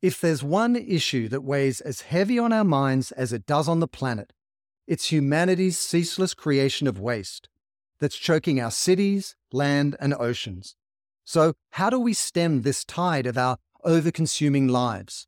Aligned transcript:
If 0.00 0.20
there's 0.20 0.44
one 0.44 0.76
issue 0.76 1.28
that 1.28 1.42
weighs 1.42 1.80
as 1.80 2.02
heavy 2.02 2.38
on 2.38 2.52
our 2.52 2.64
minds 2.64 3.10
as 3.12 3.32
it 3.32 3.46
does 3.46 3.68
on 3.68 3.80
the 3.80 3.88
planet, 3.88 4.32
it's 4.86 5.10
humanity's 5.10 5.78
ceaseless 5.78 6.34
creation 6.34 6.86
of 6.86 7.00
waste 7.00 7.48
that's 7.98 8.16
choking 8.16 8.60
our 8.60 8.70
cities, 8.70 9.34
land, 9.52 9.96
and 9.98 10.14
oceans. 10.14 10.76
So, 11.24 11.54
how 11.72 11.90
do 11.90 11.98
we 11.98 12.14
stem 12.14 12.62
this 12.62 12.84
tide 12.84 13.26
of 13.26 13.36
our 13.36 13.58
over 13.84 14.12
consuming 14.12 14.68
lives? 14.68 15.26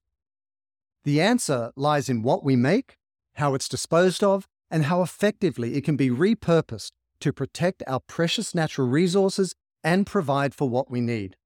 The 1.03 1.21
answer 1.21 1.73
lies 1.75 2.09
in 2.09 2.23
what 2.23 2.45
we 2.45 2.55
make, 2.55 2.97
how 3.35 3.55
it's 3.55 3.69
disposed 3.69 4.23
of, 4.23 4.47
and 4.71 4.85
how 4.85 5.03
effectively 5.03 5.75
it 5.75 5.85
can 5.85 5.97
be 5.97 6.11
repurposed 6.11 6.93
to 7.21 7.33
protect 7.33 7.83
our 7.87 8.01
precious 8.01 8.55
natural 8.55 8.89
resources 8.89 9.55
and 9.83 10.07
provide 10.07 10.55
for 10.55 10.69
what 10.69 10.91
we 10.91 11.01
need. 11.01 11.37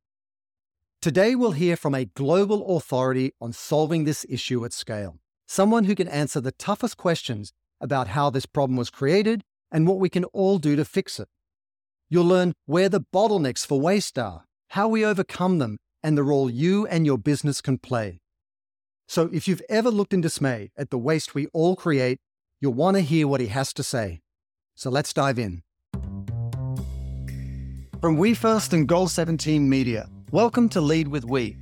Today, 1.05 1.35
we'll 1.35 1.51
hear 1.51 1.77
from 1.77 1.95
a 1.95 2.07
global 2.07 2.79
authority 2.79 3.35
on 3.39 3.53
solving 3.53 4.05
this 4.05 4.25
issue 4.27 4.65
at 4.65 4.73
scale, 4.73 5.19
someone 5.47 5.85
who 5.85 5.95
can 5.95 6.09
answer 6.09 6.41
the 6.41 6.51
toughest 6.51 6.97
questions 6.97 7.53
about 7.79 8.09
how 8.09 8.31
this 8.31 8.47
problem 8.47 8.79
was 8.79 8.89
created 8.89 9.45
and 9.71 9.87
what 9.87 9.99
we 9.99 10.09
can 10.09 10.25
all 10.33 10.57
do 10.57 10.77
to 10.77 10.85
fix 10.87 11.21
it. 11.21 11.29
You'll 12.09 12.25
learn 12.25 12.55
where 12.65 12.89
the 12.89 13.03
bottlenecks 13.03 13.67
for 13.67 13.79
waste 13.79 14.19
are, 14.19 14.45
how 14.69 14.89
we 14.89 15.05
overcome 15.05 15.59
them, 15.59 15.77
and 16.03 16.17
the 16.17 16.23
role 16.23 16.49
you 16.49 16.87
and 16.87 17.05
your 17.05 17.19
business 17.19 17.61
can 17.61 17.77
play. 17.77 18.23
So, 19.07 19.29
if 19.31 19.47
you've 19.47 19.61
ever 19.69 19.91
looked 19.91 20.15
in 20.15 20.23
dismay 20.23 20.71
at 20.75 20.89
the 20.89 20.97
waste 20.97 21.35
we 21.35 21.49
all 21.49 21.77
create, 21.77 22.17
you'll 22.63 22.73
want 22.73 22.97
to 22.97 23.03
hear 23.03 23.29
what 23.29 23.43
he 23.43 23.49
has 23.49 23.75
to 23.75 23.83
say. 23.83 24.23
So, 24.75 24.89
let's 24.89 25.13
dive 25.13 25.39
in. 25.39 25.65
From 28.01 28.17
We 28.17 28.33
First 28.33 28.73
and 28.73 28.89
Goal 28.89 29.09
17 29.09 29.69
Media, 29.69 30.09
welcome 30.35 30.69
to 30.69 30.81
Lead 30.81 31.07
with 31.07 31.25
We. 31.25 31.57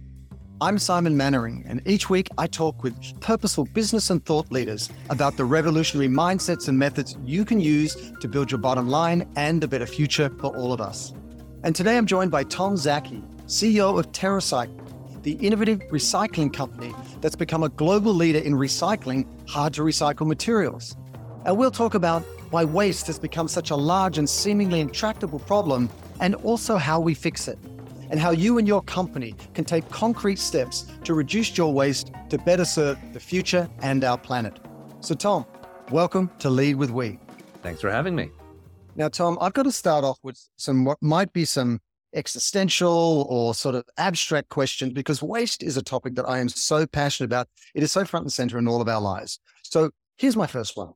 I'm 0.62 0.78
Simon 0.78 1.14
Mainwaring, 1.14 1.62
and 1.66 1.82
each 1.86 2.08
week 2.08 2.30
I 2.38 2.46
talk 2.46 2.82
with 2.82 3.20
purposeful 3.20 3.66
business 3.66 4.08
and 4.08 4.24
thought 4.24 4.50
leaders 4.50 4.88
about 5.10 5.36
the 5.36 5.44
revolutionary 5.44 6.08
mindsets 6.08 6.68
and 6.68 6.78
methods 6.78 7.14
you 7.22 7.44
can 7.44 7.60
use 7.60 7.94
to 8.18 8.28
build 8.28 8.50
your 8.50 8.56
bottom 8.56 8.88
line 8.88 9.28
and 9.36 9.62
a 9.62 9.68
better 9.68 9.84
future 9.84 10.34
for 10.40 10.56
all 10.56 10.72
of 10.72 10.80
us. 10.80 11.12
And 11.64 11.76
today 11.76 11.98
I'm 11.98 12.06
joined 12.06 12.30
by 12.30 12.44
Tom 12.44 12.76
Szaky, 12.76 13.22
CEO 13.44 13.98
of 13.98 14.10
TerraCycle, 14.12 15.22
the 15.22 15.32
innovative 15.32 15.80
recycling 15.90 16.50
company 16.50 16.94
that's 17.20 17.36
become 17.36 17.64
a 17.64 17.68
global 17.68 18.14
leader 18.14 18.38
in 18.38 18.54
recycling 18.54 19.26
hard 19.50 19.74
to 19.74 19.82
recycle 19.82 20.26
materials. 20.26 20.96
And 21.44 21.58
we'll 21.58 21.72
talk 21.72 21.92
about 21.92 22.22
why 22.50 22.64
waste 22.64 23.06
has 23.08 23.18
become 23.18 23.48
such 23.48 23.70
a 23.70 23.76
large 23.76 24.16
and 24.16 24.30
seemingly 24.30 24.80
intractable 24.80 25.40
problem 25.40 25.90
and 26.20 26.36
also 26.36 26.78
how 26.78 27.00
we 27.00 27.12
fix 27.12 27.48
it, 27.48 27.58
and 28.12 28.20
how 28.20 28.30
you 28.30 28.58
and 28.58 28.68
your 28.68 28.82
company 28.82 29.34
can 29.54 29.64
take 29.64 29.88
concrete 29.88 30.38
steps 30.38 30.86
to 31.02 31.14
reduce 31.14 31.56
your 31.56 31.72
waste 31.72 32.12
to 32.28 32.36
better 32.36 32.64
serve 32.64 32.98
the 33.14 33.18
future 33.18 33.68
and 33.80 34.04
our 34.04 34.18
planet. 34.18 34.60
So, 35.00 35.14
Tom, 35.14 35.46
welcome 35.90 36.30
to 36.38 36.50
Lead 36.50 36.76
with 36.76 36.90
We. 36.90 37.18
Thanks 37.62 37.80
for 37.80 37.90
having 37.90 38.14
me. 38.14 38.30
Now, 38.96 39.08
Tom, 39.08 39.38
I've 39.40 39.54
got 39.54 39.62
to 39.62 39.72
start 39.72 40.04
off 40.04 40.18
with 40.22 40.38
some 40.56 40.84
what 40.84 40.98
might 41.00 41.32
be 41.32 41.46
some 41.46 41.80
existential 42.14 43.26
or 43.30 43.54
sort 43.54 43.74
of 43.74 43.84
abstract 43.96 44.50
questions 44.50 44.92
because 44.92 45.22
waste 45.22 45.62
is 45.62 45.78
a 45.78 45.82
topic 45.82 46.14
that 46.16 46.28
I 46.28 46.38
am 46.38 46.50
so 46.50 46.86
passionate 46.86 47.28
about. 47.28 47.48
It 47.74 47.82
is 47.82 47.92
so 47.92 48.04
front 48.04 48.24
and 48.24 48.32
center 48.32 48.58
in 48.58 48.68
all 48.68 48.82
of 48.82 48.88
our 48.88 49.00
lives. 49.00 49.40
So, 49.62 49.90
here's 50.18 50.36
my 50.36 50.46
first 50.46 50.76
one 50.76 50.92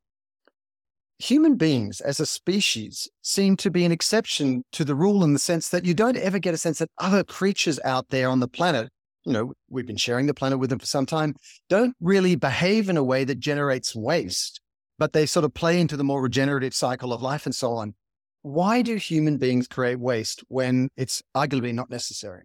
human 1.19 1.57
beings 1.57 2.01
as 2.01 2.21
a 2.21 2.27
species 2.27 3.09
seem 3.23 3.57
to 3.57 3.71
be 3.71 3.85
an 3.85 3.93
exception 3.93 4.65
to 4.73 4.85
the 4.85 4.95
rule 4.95 5.25
in 5.25 5.33
the 5.33 5.39
sense 5.39 5.69
that 5.71 5.85
you 5.85 5.95
don't 5.95 6.17
ever 6.17 6.39
get 6.39 6.55
a 6.55 6.59
sense 6.59 6.79
that 6.79 6.91
other 6.99 7.25
creatures 7.25 7.81
out 7.85 8.09
there 8.11 8.29
on 8.29 8.41
the 8.41 8.49
planet, 8.49 8.91
you 9.25 9.33
know, 9.33 9.53
we've 9.69 9.87
been 9.87 9.97
sharing 9.97 10.27
the 10.27 10.35
planet 10.35 10.59
with 10.59 10.71
them 10.71 10.79
for 10.79 10.87
some 10.87 11.07
time, 11.07 11.35
don't 11.69 11.95
really 12.01 12.37
behave 12.37 12.89
in 12.89 12.97
a 12.97 13.05
way 13.05 13.25
that 13.25 13.41
generates 13.41 13.95
waste, 13.95 14.61
but 14.99 15.13
they 15.13 15.27
sort 15.27 15.45
of 15.45 15.55
play 15.55 15.81
into 15.81 15.97
the 15.97 16.05
more 16.05 16.23
regenerative 16.23 16.75
cycle 16.75 17.13
of 17.13 17.23
life 17.23 17.47
and 17.47 17.55
so 17.55 17.73
on. 17.73 17.95
Why 18.43 18.83
do 18.83 18.97
human 18.97 19.39
beings 19.39 19.67
create 19.67 19.99
waste 19.99 20.45
when 20.49 20.91
it's 20.97 21.23
arguably 21.35 21.75
not 21.75 21.91
necessary? 21.91 22.43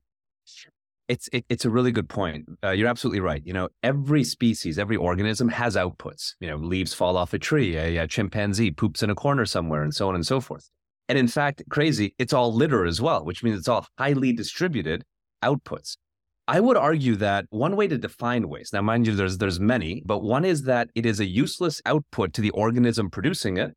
It's 1.07 1.27
it, 1.33 1.45
it's 1.49 1.65
a 1.65 1.69
really 1.69 1.91
good 1.91 2.07
point. 2.07 2.45
Uh, 2.63 2.71
you're 2.71 2.87
absolutely 2.87 3.19
right. 3.19 3.41
You 3.45 3.53
know, 3.53 3.69
every 3.83 4.23
species, 4.23 4.79
every 4.79 4.95
organism 4.95 5.49
has 5.49 5.75
outputs. 5.75 6.33
You 6.39 6.47
know, 6.49 6.57
leaves 6.57 6.93
fall 6.93 7.17
off 7.17 7.33
a 7.33 7.39
tree, 7.39 7.75
a, 7.75 7.97
a 7.97 8.07
chimpanzee 8.07 8.71
poops 8.71 9.03
in 9.03 9.09
a 9.09 9.15
corner 9.15 9.45
somewhere, 9.45 9.83
and 9.83 9.93
so 9.93 10.07
on 10.07 10.15
and 10.15 10.25
so 10.25 10.39
forth. 10.39 10.69
And 11.09 11.17
in 11.17 11.27
fact, 11.27 11.63
crazy, 11.69 12.15
it's 12.17 12.31
all 12.31 12.53
litter 12.53 12.85
as 12.85 13.01
well, 13.01 13.25
which 13.25 13.43
means 13.43 13.59
it's 13.59 13.67
all 13.67 13.85
highly 13.97 14.31
distributed 14.31 15.03
outputs. 15.43 15.97
I 16.47 16.59
would 16.59 16.77
argue 16.77 17.15
that 17.17 17.45
one 17.49 17.75
way 17.75 17.87
to 17.87 17.97
define 17.97 18.49
waste, 18.49 18.73
now 18.73 18.81
mind 18.81 19.07
you, 19.07 19.15
there's 19.15 19.37
there's 19.37 19.59
many, 19.59 20.01
but 20.05 20.19
one 20.19 20.43
is 20.43 20.63
that 20.63 20.89
it 20.95 21.05
is 21.05 21.19
a 21.19 21.25
useless 21.25 21.81
output 21.85 22.33
to 22.33 22.41
the 22.41 22.49
organism 22.51 23.09
producing 23.09 23.57
it, 23.57 23.73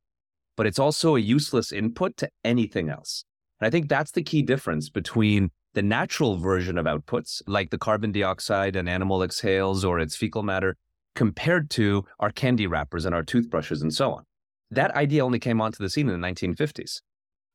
but 0.56 0.66
it's 0.66 0.78
also 0.78 1.16
a 1.16 1.20
useless 1.20 1.72
input 1.72 2.16
to 2.16 2.28
anything 2.42 2.88
else. 2.88 3.24
And 3.60 3.66
I 3.66 3.70
think 3.70 3.88
that's 3.88 4.12
the 4.12 4.22
key 4.22 4.42
difference 4.42 4.88
between 4.88 5.50
the 5.74 5.82
natural 5.82 6.36
version 6.36 6.78
of 6.78 6.86
outputs, 6.86 7.42
like 7.46 7.70
the 7.70 7.78
carbon 7.78 8.12
dioxide 8.12 8.76
an 8.76 8.88
animal 8.88 9.22
exhales 9.22 9.84
or 9.84 9.98
its 9.98 10.16
fecal 10.16 10.42
matter, 10.42 10.76
compared 11.14 11.70
to 11.70 12.04
our 12.18 12.30
candy 12.30 12.66
wrappers 12.66 13.04
and 13.04 13.14
our 13.14 13.22
toothbrushes 13.22 13.82
and 13.82 13.92
so 13.92 14.12
on. 14.12 14.24
That 14.70 14.94
idea 14.96 15.24
only 15.24 15.38
came 15.38 15.60
onto 15.60 15.82
the 15.82 15.90
scene 15.90 16.08
in 16.08 16.20
the 16.20 16.26
1950s. 16.26 17.00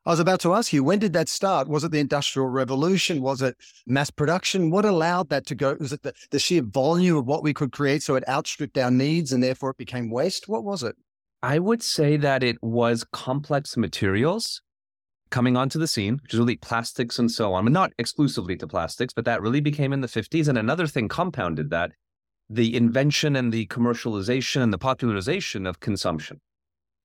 I 0.06 0.12
was 0.12 0.20
about 0.20 0.40
to 0.42 0.54
ask 0.54 0.72
you, 0.72 0.84
when 0.84 1.00
did 1.00 1.14
that 1.14 1.28
start? 1.28 1.68
Was 1.68 1.84
it 1.84 1.92
the 1.92 2.00
Industrial 2.00 2.48
Revolution? 2.48 3.22
Was 3.22 3.42
it 3.42 3.58
mass 3.86 4.10
production? 4.10 4.72
What 4.72 4.86
allowed 4.86 5.30
that 5.30 5.46
to 5.48 5.56
go? 5.56 5.76
Was 5.80 5.92
it 5.92 6.04
the, 6.04 6.14
the 6.32 6.40
sheer 6.40 6.62
volume 6.62 7.18
of 7.18 7.26
what 7.26 7.44
we 7.44 7.54
could 7.54 7.74
create 7.74 8.02
so 8.02 8.16
it 8.16 8.28
outstripped 8.28 8.78
our 8.78 8.92
needs 8.92 9.34
and 9.34 9.44
therefore 9.44 9.72
it 9.72 9.78
became 9.78 10.10
waste? 10.10 10.48
What 10.48 10.64
was 10.64 10.84
it? 10.84 10.96
I 11.44 11.60
would 11.60 11.84
say 11.84 12.18
that 12.18 12.44
it 12.44 12.58
was 12.62 13.06
complex 13.12 13.76
materials 13.78 14.62
coming 15.30 15.56
onto 15.56 15.80
the 15.80 15.88
scene, 15.88 16.20
which 16.22 16.34
is 16.34 16.40
really 16.40 16.56
plastics 16.56 17.20
and 17.20 17.32
so 17.32 17.54
on, 17.54 17.66
but 17.66 17.74
not 17.74 17.94
exclusively 17.98 18.56
to 18.58 18.68
plastics, 18.68 19.14
but 19.14 19.26
that 19.26 19.42
really 19.42 19.62
became 19.62 19.94
in 19.94 20.02
the 20.02 20.08
50s. 20.08 20.48
And 20.48 20.58
another 20.58 20.88
thing 20.88 21.08
compounded 21.08 21.70
that 21.70 21.92
the 22.50 22.76
invention 22.76 23.36
and 23.36 23.52
the 23.52 23.68
commercialization 23.68 24.62
and 24.62 24.74
the 24.74 24.78
popularization 24.78 25.68
of 25.68 25.80
consumption. 25.80 26.42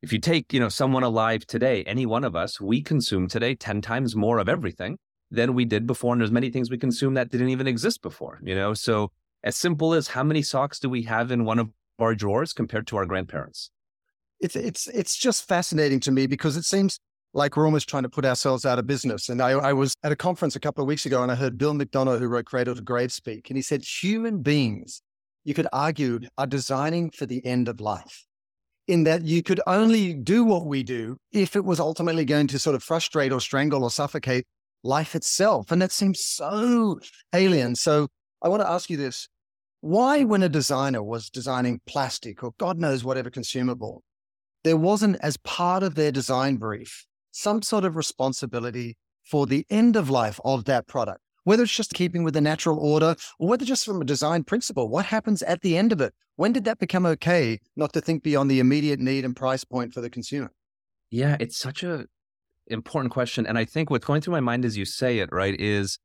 If 0.02 0.12
you 0.12 0.18
take, 0.18 0.52
you 0.52 0.60
know, 0.60 0.68
someone 0.68 1.02
alive 1.02 1.46
today, 1.46 1.82
any 1.84 2.06
one 2.06 2.24
of 2.24 2.34
us, 2.34 2.60
we 2.60 2.82
consume 2.82 3.28
today 3.28 3.54
10 3.54 3.80
times 3.80 4.16
more 4.16 4.38
of 4.38 4.48
everything 4.48 4.98
than 5.30 5.54
we 5.54 5.64
did 5.64 5.86
before. 5.86 6.12
And 6.12 6.20
there's 6.20 6.30
many 6.30 6.50
things 6.50 6.70
we 6.70 6.78
consume 6.78 7.14
that 7.14 7.30
didn't 7.30 7.48
even 7.48 7.66
exist 7.66 8.02
before, 8.02 8.40
you 8.42 8.54
know? 8.54 8.74
So 8.74 9.10
as 9.42 9.56
simple 9.56 9.94
as 9.94 10.08
how 10.08 10.22
many 10.22 10.42
socks 10.42 10.78
do 10.78 10.88
we 10.88 11.02
have 11.02 11.30
in 11.30 11.44
one 11.44 11.58
of 11.58 11.70
our 11.98 12.14
drawers 12.14 12.52
compared 12.52 12.86
to 12.88 12.96
our 12.96 13.06
grandparents? 13.06 13.70
It's, 14.40 14.56
it's, 14.56 14.88
it's 14.88 15.16
just 15.16 15.46
fascinating 15.46 16.00
to 16.00 16.10
me 16.10 16.26
because 16.26 16.56
it 16.56 16.64
seems 16.64 16.98
like 17.34 17.56
we're 17.56 17.66
almost 17.66 17.88
trying 17.88 18.04
to 18.04 18.08
put 18.08 18.24
ourselves 18.24 18.64
out 18.64 18.78
of 18.78 18.86
business. 18.86 19.28
And 19.28 19.42
I, 19.42 19.50
I, 19.50 19.72
was 19.72 19.94
at 20.04 20.12
a 20.12 20.16
conference 20.16 20.54
a 20.54 20.60
couple 20.60 20.82
of 20.82 20.88
weeks 20.88 21.04
ago 21.04 21.22
and 21.22 21.32
I 21.32 21.34
heard 21.34 21.58
Bill 21.58 21.74
McDonough, 21.74 22.20
who 22.20 22.28
wrote 22.28 22.46
Cradle 22.46 22.76
to 22.76 22.80
Grave, 22.80 23.12
speak. 23.12 23.50
And 23.50 23.56
he 23.56 23.62
said, 23.62 23.84
human 23.84 24.40
beings, 24.40 25.02
you 25.42 25.52
could 25.52 25.66
argue, 25.72 26.20
are 26.38 26.46
designing 26.46 27.10
for 27.10 27.26
the 27.26 27.44
end 27.44 27.68
of 27.68 27.80
life 27.80 28.24
in 28.86 29.04
that 29.04 29.24
you 29.24 29.42
could 29.42 29.60
only 29.66 30.14
do 30.14 30.44
what 30.44 30.66
we 30.66 30.84
do 30.84 31.16
if 31.32 31.56
it 31.56 31.64
was 31.64 31.80
ultimately 31.80 32.24
going 32.24 32.46
to 32.46 32.58
sort 32.58 32.76
of 32.76 32.84
frustrate 32.84 33.32
or 33.32 33.40
strangle 33.40 33.82
or 33.82 33.90
suffocate 33.90 34.46
life 34.84 35.16
itself. 35.16 35.72
And 35.72 35.82
that 35.82 35.90
seems 35.90 36.20
so 36.20 37.00
alien. 37.32 37.74
So 37.74 38.06
I 38.42 38.48
want 38.48 38.62
to 38.62 38.70
ask 38.70 38.88
you 38.88 38.96
this. 38.96 39.28
Why, 39.80 40.24
when 40.24 40.42
a 40.42 40.48
designer 40.48 41.02
was 41.02 41.28
designing 41.28 41.80
plastic 41.86 42.42
or 42.42 42.52
God 42.58 42.78
knows 42.78 43.04
whatever 43.04 43.28
consumable, 43.28 44.02
there 44.62 44.78
wasn't 44.78 45.16
as 45.20 45.36
part 45.38 45.82
of 45.82 45.94
their 45.94 46.10
design 46.12 46.56
brief 46.56 47.04
some 47.34 47.62
sort 47.62 47.84
of 47.84 47.96
responsibility 47.96 48.96
for 49.24 49.46
the 49.46 49.66
end 49.68 49.96
of 49.96 50.08
life 50.08 50.38
of 50.44 50.66
that 50.66 50.86
product, 50.86 51.20
whether 51.42 51.64
it's 51.64 51.74
just 51.74 51.92
keeping 51.92 52.22
with 52.22 52.34
the 52.34 52.40
natural 52.40 52.78
order 52.78 53.16
or 53.38 53.48
whether 53.48 53.64
just 53.64 53.84
from 53.84 54.00
a 54.00 54.04
design 54.04 54.44
principle, 54.44 54.88
what 54.88 55.06
happens 55.06 55.42
at 55.42 55.60
the 55.62 55.76
end 55.76 55.90
of 55.90 56.00
it? 56.00 56.14
When 56.36 56.52
did 56.52 56.64
that 56.64 56.78
become 56.78 57.04
okay 57.06 57.58
not 57.74 57.92
to 57.94 58.00
think 58.00 58.22
beyond 58.22 58.50
the 58.50 58.60
immediate 58.60 59.00
need 59.00 59.24
and 59.24 59.34
price 59.34 59.64
point 59.64 59.92
for 59.92 60.00
the 60.00 60.10
consumer? 60.10 60.52
Yeah, 61.10 61.36
it's 61.40 61.56
such 61.56 61.82
a 61.82 62.06
important 62.68 63.12
question. 63.12 63.46
And 63.46 63.58
I 63.58 63.64
think 63.64 63.90
what's 63.90 64.06
going 64.06 64.20
through 64.20 64.32
my 64.32 64.40
mind 64.40 64.64
as 64.64 64.76
you 64.76 64.84
say 64.84 65.18
it, 65.18 65.28
right, 65.32 65.58
is 65.58 65.98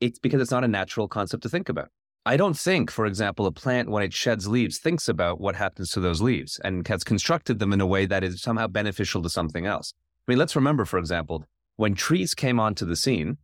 it's 0.00 0.18
because 0.18 0.40
it's 0.40 0.50
not 0.50 0.64
a 0.64 0.68
natural 0.68 1.08
concept 1.08 1.42
to 1.42 1.48
think 1.50 1.68
about. 1.68 1.88
I 2.24 2.36
don't 2.36 2.56
think, 2.56 2.90
for 2.90 3.04
example, 3.04 3.46
a 3.46 3.52
plant 3.52 3.90
when 3.90 4.02
it 4.02 4.14
sheds 4.14 4.48
leaves 4.48 4.78
thinks 4.78 5.08
about 5.08 5.40
what 5.40 5.56
happens 5.56 5.90
to 5.90 6.00
those 6.00 6.22
leaves 6.22 6.58
and 6.64 6.86
has 6.88 7.04
constructed 7.04 7.58
them 7.58 7.72
in 7.72 7.80
a 7.80 7.86
way 7.86 8.06
that 8.06 8.24
is 8.24 8.40
somehow 8.40 8.68
beneficial 8.68 9.22
to 9.22 9.28
something 9.28 9.66
else. 9.66 9.92
I 10.26 10.32
mean, 10.32 10.38
let's 10.38 10.56
remember, 10.56 10.84
for 10.84 10.98
example, 10.98 11.44
when 11.76 11.94
trees 11.94 12.34
came 12.34 12.60
onto 12.60 12.86
the 12.86 12.96
scene, 12.96 13.38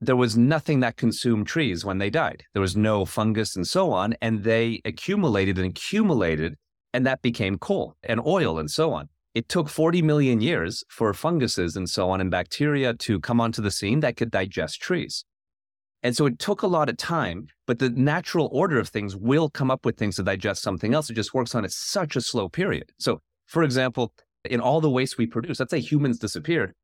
there 0.00 0.16
was 0.16 0.36
nothing 0.36 0.80
that 0.80 0.96
consumed 0.96 1.46
trees 1.46 1.84
when 1.84 1.98
they 1.98 2.10
died. 2.10 2.44
There 2.54 2.62
was 2.62 2.76
no 2.76 3.04
fungus 3.04 3.54
and 3.54 3.66
so 3.66 3.92
on, 3.92 4.14
and 4.20 4.42
they 4.42 4.80
accumulated 4.84 5.58
and 5.58 5.68
accumulated, 5.68 6.56
and 6.92 7.06
that 7.06 7.22
became 7.22 7.58
coal 7.58 7.96
and 8.02 8.20
oil 8.26 8.58
and 8.58 8.70
so 8.70 8.92
on. 8.92 9.08
It 9.34 9.48
took 9.48 9.68
40 9.68 10.02
million 10.02 10.40
years 10.40 10.84
for 10.88 11.14
funguses 11.14 11.76
and 11.76 11.88
so 11.88 12.10
on 12.10 12.20
and 12.20 12.30
bacteria 12.30 12.94
to 12.94 13.20
come 13.20 13.40
onto 13.40 13.62
the 13.62 13.70
scene 13.70 14.00
that 14.00 14.16
could 14.16 14.30
digest 14.30 14.80
trees. 14.80 15.24
And 16.02 16.16
so 16.16 16.26
it 16.26 16.38
took 16.38 16.62
a 16.62 16.66
lot 16.66 16.88
of 16.88 16.96
time, 16.96 17.46
but 17.66 17.78
the 17.78 17.90
natural 17.90 18.48
order 18.52 18.78
of 18.78 18.88
things 18.88 19.14
will 19.14 19.48
come 19.48 19.70
up 19.70 19.86
with 19.86 19.96
things 19.96 20.16
to 20.16 20.22
digest 20.24 20.62
something 20.62 20.94
else. 20.94 21.08
It 21.08 21.14
just 21.14 21.32
works 21.32 21.54
on 21.54 21.64
at 21.64 21.72
such 21.72 22.16
a 22.16 22.20
slow 22.20 22.48
period. 22.48 22.90
So, 22.98 23.20
for 23.46 23.62
example, 23.62 24.12
in 24.44 24.60
all 24.60 24.80
the 24.80 24.90
waste 24.90 25.18
we 25.18 25.26
produce, 25.26 25.60
let's 25.60 25.70
say 25.70 25.80
humans 25.80 26.18
disappeared, 26.18 26.74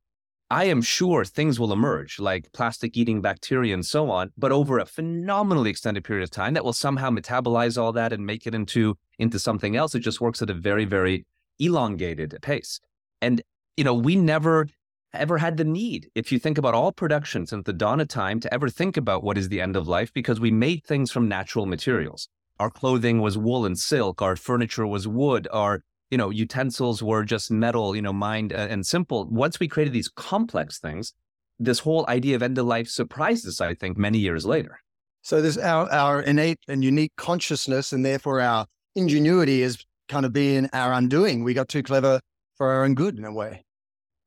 I 0.50 0.64
am 0.64 0.80
sure 0.80 1.24
things 1.24 1.60
will 1.60 1.72
emerge 1.72 2.18
like 2.18 2.50
plastic 2.52 2.96
eating 2.96 3.20
bacteria 3.20 3.74
and 3.74 3.84
so 3.84 4.10
on, 4.10 4.32
but 4.38 4.50
over 4.50 4.78
a 4.78 4.86
phenomenally 4.86 5.68
extended 5.68 6.04
period 6.04 6.24
of 6.24 6.30
time 6.30 6.54
that 6.54 6.64
will 6.64 6.72
somehow 6.72 7.10
metabolize 7.10 7.76
all 7.76 7.92
that 7.92 8.14
and 8.14 8.24
make 8.24 8.46
it 8.46 8.54
into, 8.54 8.96
into 9.18 9.38
something 9.38 9.76
else. 9.76 9.94
It 9.94 10.00
just 10.00 10.22
works 10.22 10.40
at 10.40 10.48
a 10.48 10.54
very, 10.54 10.86
very 10.86 11.26
elongated 11.58 12.34
pace. 12.40 12.80
And, 13.20 13.42
you 13.76 13.84
know, 13.84 13.94
we 13.94 14.16
never 14.16 14.68
ever 15.14 15.38
had 15.38 15.56
the 15.56 15.64
need, 15.64 16.10
if 16.14 16.30
you 16.30 16.38
think 16.38 16.58
about 16.58 16.74
all 16.74 16.92
production 16.92 17.46
since 17.46 17.64
the 17.64 17.72
dawn 17.72 18.00
of 18.00 18.08
time, 18.08 18.40
to 18.40 18.52
ever 18.52 18.68
think 18.68 18.96
about 18.96 19.22
what 19.22 19.38
is 19.38 19.48
the 19.48 19.60
end 19.60 19.76
of 19.76 19.88
life 19.88 20.12
because 20.12 20.38
we 20.38 20.50
made 20.50 20.84
things 20.84 21.10
from 21.10 21.28
natural 21.28 21.66
materials. 21.66 22.28
Our 22.58 22.70
clothing 22.70 23.20
was 23.20 23.38
wool 23.38 23.64
and 23.64 23.78
silk, 23.78 24.20
our 24.20 24.36
furniture 24.36 24.86
was 24.86 25.08
wood, 25.08 25.48
our 25.52 25.82
you 26.10 26.18
know 26.18 26.30
utensils 26.30 27.02
were 27.02 27.24
just 27.24 27.50
metal, 27.50 27.94
you 27.94 28.02
know, 28.02 28.12
mined 28.12 28.52
and 28.52 28.86
simple. 28.86 29.26
Once 29.30 29.60
we 29.60 29.68
created 29.68 29.92
these 29.92 30.08
complex 30.08 30.78
things, 30.78 31.12
this 31.58 31.80
whole 31.80 32.04
idea 32.08 32.36
of 32.36 32.42
end 32.42 32.58
of 32.58 32.66
life 32.66 32.88
surprised 32.88 33.46
us, 33.46 33.60
I 33.60 33.74
think, 33.74 33.96
many 33.96 34.18
years 34.18 34.46
later. 34.46 34.80
So 35.22 35.42
there's 35.42 35.58
our, 35.58 35.90
our 35.92 36.22
innate 36.22 36.60
and 36.68 36.82
unique 36.82 37.12
consciousness, 37.16 37.92
and 37.92 38.04
therefore 38.04 38.40
our 38.40 38.66
ingenuity 38.94 39.62
is 39.62 39.84
kind 40.08 40.24
of 40.24 40.32
being 40.32 40.68
our 40.72 40.92
undoing. 40.92 41.44
We 41.44 41.54
got 41.54 41.68
too 41.68 41.82
clever 41.82 42.20
for 42.56 42.68
our 42.68 42.84
own 42.84 42.94
good 42.94 43.18
in 43.18 43.24
a 43.24 43.32
way. 43.32 43.64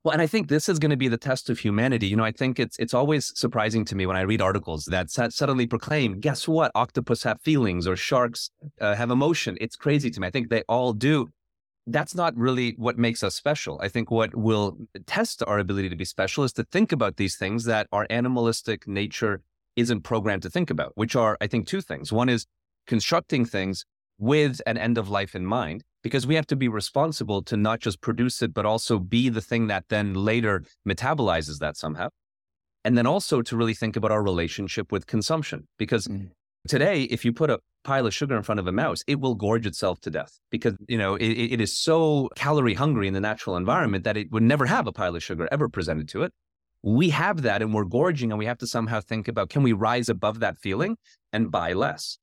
Well, 0.03 0.13
and 0.13 0.21
I 0.21 0.27
think 0.27 0.47
this 0.47 0.67
is 0.67 0.79
going 0.79 0.89
to 0.89 0.97
be 0.97 1.07
the 1.07 1.17
test 1.17 1.49
of 1.49 1.59
humanity. 1.59 2.07
You 2.07 2.15
know, 2.15 2.23
I 2.23 2.31
think 2.31 2.59
it's 2.59 2.77
it's 2.79 2.93
always 2.93 3.31
surprising 3.37 3.85
to 3.85 3.95
me 3.95 4.07
when 4.07 4.17
I 4.17 4.21
read 4.21 4.41
articles 4.41 4.85
that 4.85 5.11
suddenly 5.11 5.67
proclaim, 5.67 6.19
"Guess 6.19 6.47
what? 6.47 6.71
Octopus 6.73 7.21
have 7.23 7.39
feelings 7.41 7.85
or 7.85 7.95
sharks 7.95 8.49
uh, 8.79 8.95
have 8.95 9.11
emotion." 9.11 9.57
It's 9.61 9.75
crazy 9.75 10.09
to 10.09 10.19
me. 10.19 10.27
I 10.27 10.31
think 10.31 10.49
they 10.49 10.63
all 10.67 10.93
do. 10.93 11.29
That's 11.87 12.13
not 12.13 12.35
really 12.37 12.75
what 12.77 12.97
makes 12.97 13.23
us 13.23 13.35
special. 13.35 13.79
I 13.81 13.87
think 13.87 14.11
what 14.11 14.35
will 14.35 14.77
test 15.07 15.41
our 15.47 15.57
ability 15.57 15.89
to 15.89 15.95
be 15.95 16.05
special 16.05 16.43
is 16.43 16.53
to 16.53 16.63
think 16.63 16.91
about 16.91 17.17
these 17.17 17.35
things 17.37 17.65
that 17.65 17.87
our 17.91 18.05
animalistic 18.09 18.87
nature 18.87 19.41
isn't 19.75 20.01
programmed 20.01 20.43
to 20.43 20.49
think 20.49 20.69
about, 20.69 20.91
which 20.95 21.15
are, 21.15 21.37
I 21.41 21.47
think, 21.47 21.67
two 21.67 21.81
things. 21.81 22.11
One 22.11 22.29
is 22.29 22.45
constructing 22.85 23.45
things 23.45 23.85
with 24.19 24.61
an 24.67 24.77
end 24.77 24.97
of 24.99 25.09
life 25.09 25.33
in 25.33 25.45
mind, 25.45 25.83
because 26.03 26.27
we 26.27 26.35
have 26.35 26.45
to 26.47 26.55
be 26.55 26.67
responsible 26.67 27.41
to 27.43 27.57
not 27.57 27.79
just 27.79 28.01
produce 28.01 28.41
it, 28.41 28.53
but 28.53 28.65
also 28.65 28.99
be 28.99 29.29
the 29.29 29.41
thing 29.41 29.67
that 29.67 29.85
then 29.89 30.13
later 30.13 30.63
metabolizes 30.87 31.57
that 31.59 31.77
somehow. 31.77 32.09
And 32.83 32.97
then 32.97 33.07
also 33.07 33.41
to 33.41 33.57
really 33.57 33.73
think 33.73 33.95
about 33.95 34.11
our 34.11 34.23
relationship 34.23 34.91
with 34.91 35.07
consumption. 35.07 35.67
Because 35.77 36.07
mm. 36.07 36.29
Today, 36.67 37.03
if 37.03 37.25
you 37.25 37.33
put 37.33 37.49
a 37.49 37.59
pile 37.83 38.05
of 38.05 38.13
sugar 38.13 38.35
in 38.35 38.43
front 38.43 38.59
of 38.59 38.67
a 38.67 38.71
mouse, 38.71 39.03
it 39.07 39.19
will 39.19 39.35
gorge 39.35 39.65
itself 39.65 39.99
to 40.01 40.09
death 40.09 40.39
because, 40.49 40.75
you 40.87 40.97
know, 40.97 41.15
it, 41.15 41.27
it 41.27 41.61
is 41.61 41.77
so 41.77 42.29
calorie 42.35 42.73
hungry 42.75 43.07
in 43.07 43.13
the 43.13 43.19
natural 43.19 43.57
environment 43.57 44.03
that 44.03 44.17
it 44.17 44.31
would 44.31 44.43
never 44.43 44.65
have 44.65 44.87
a 44.87 44.91
pile 44.91 45.15
of 45.15 45.23
sugar 45.23 45.47
ever 45.51 45.67
presented 45.67 46.07
to 46.09 46.23
it. 46.23 46.33
We 46.83 47.09
have 47.09 47.43
that 47.43 47.61
and 47.61 47.73
we're 47.73 47.85
gorging 47.85 48.31
and 48.31 48.39
we 48.39 48.45
have 48.45 48.57
to 48.59 48.67
somehow 48.67 49.01
think 49.01 49.27
about, 49.27 49.49
can 49.49 49.63
we 49.63 49.73
rise 49.73 50.09
above 50.09 50.39
that 50.39 50.57
feeling 50.57 50.97
and 51.31 51.51
buy 51.51 51.73
less? 51.73 52.17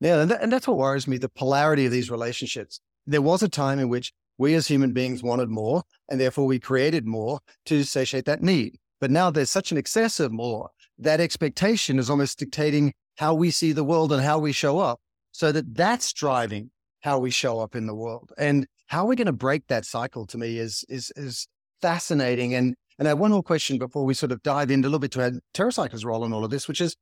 Yeah. 0.00 0.22
And, 0.22 0.30
that, 0.30 0.42
and 0.42 0.52
that's 0.52 0.66
what 0.66 0.78
worries 0.78 1.06
me, 1.06 1.18
the 1.18 1.28
polarity 1.28 1.86
of 1.86 1.92
these 1.92 2.10
relationships 2.10 2.80
there 3.06 3.22
was 3.22 3.42
a 3.42 3.48
time 3.48 3.78
in 3.78 3.88
which 3.88 4.12
we 4.38 4.54
as 4.54 4.68
human 4.68 4.92
beings 4.92 5.22
wanted 5.22 5.48
more, 5.48 5.82
and 6.08 6.20
therefore 6.20 6.46
we 6.46 6.58
created 6.58 7.06
more 7.06 7.40
to 7.66 7.82
satiate 7.82 8.24
that 8.24 8.42
need. 8.42 8.78
But 9.00 9.10
now 9.10 9.30
there's 9.30 9.50
such 9.50 9.72
an 9.72 9.78
excess 9.78 10.20
of 10.20 10.32
more 10.32 10.70
that 10.98 11.20
expectation 11.20 11.98
is 11.98 12.10
almost 12.10 12.38
dictating 12.38 12.92
how 13.20 13.34
we 13.34 13.50
see 13.50 13.72
the 13.72 13.84
world 13.84 14.12
and 14.12 14.22
how 14.22 14.38
we 14.38 14.50
show 14.50 14.78
up, 14.78 14.98
so 15.30 15.52
that 15.52 15.74
that's 15.74 16.10
driving 16.14 16.70
how 17.00 17.18
we 17.18 17.30
show 17.30 17.60
up 17.60 17.76
in 17.76 17.86
the 17.86 17.94
world. 17.94 18.32
And 18.38 18.66
how 18.86 19.04
we're 19.04 19.14
going 19.14 19.26
to 19.26 19.32
break 19.32 19.66
that 19.66 19.84
cycle 19.84 20.26
to 20.28 20.38
me 20.38 20.58
is 20.58 20.86
is 20.88 21.12
is 21.16 21.46
fascinating. 21.82 22.54
And 22.54 22.74
and 22.98 23.06
I 23.06 23.10
have 23.10 23.18
one 23.18 23.30
more 23.30 23.42
question 23.42 23.76
before 23.76 24.06
we 24.06 24.14
sort 24.14 24.32
of 24.32 24.42
dive 24.42 24.70
into 24.70 24.86
a 24.86 24.90
little 24.90 25.00
bit 25.00 25.12
to 25.12 25.38
TerraCycle's 25.52 26.02
role 26.02 26.24
in 26.24 26.32
all 26.32 26.46
of 26.46 26.50
this, 26.50 26.66
which 26.66 26.80
is, 26.80 26.96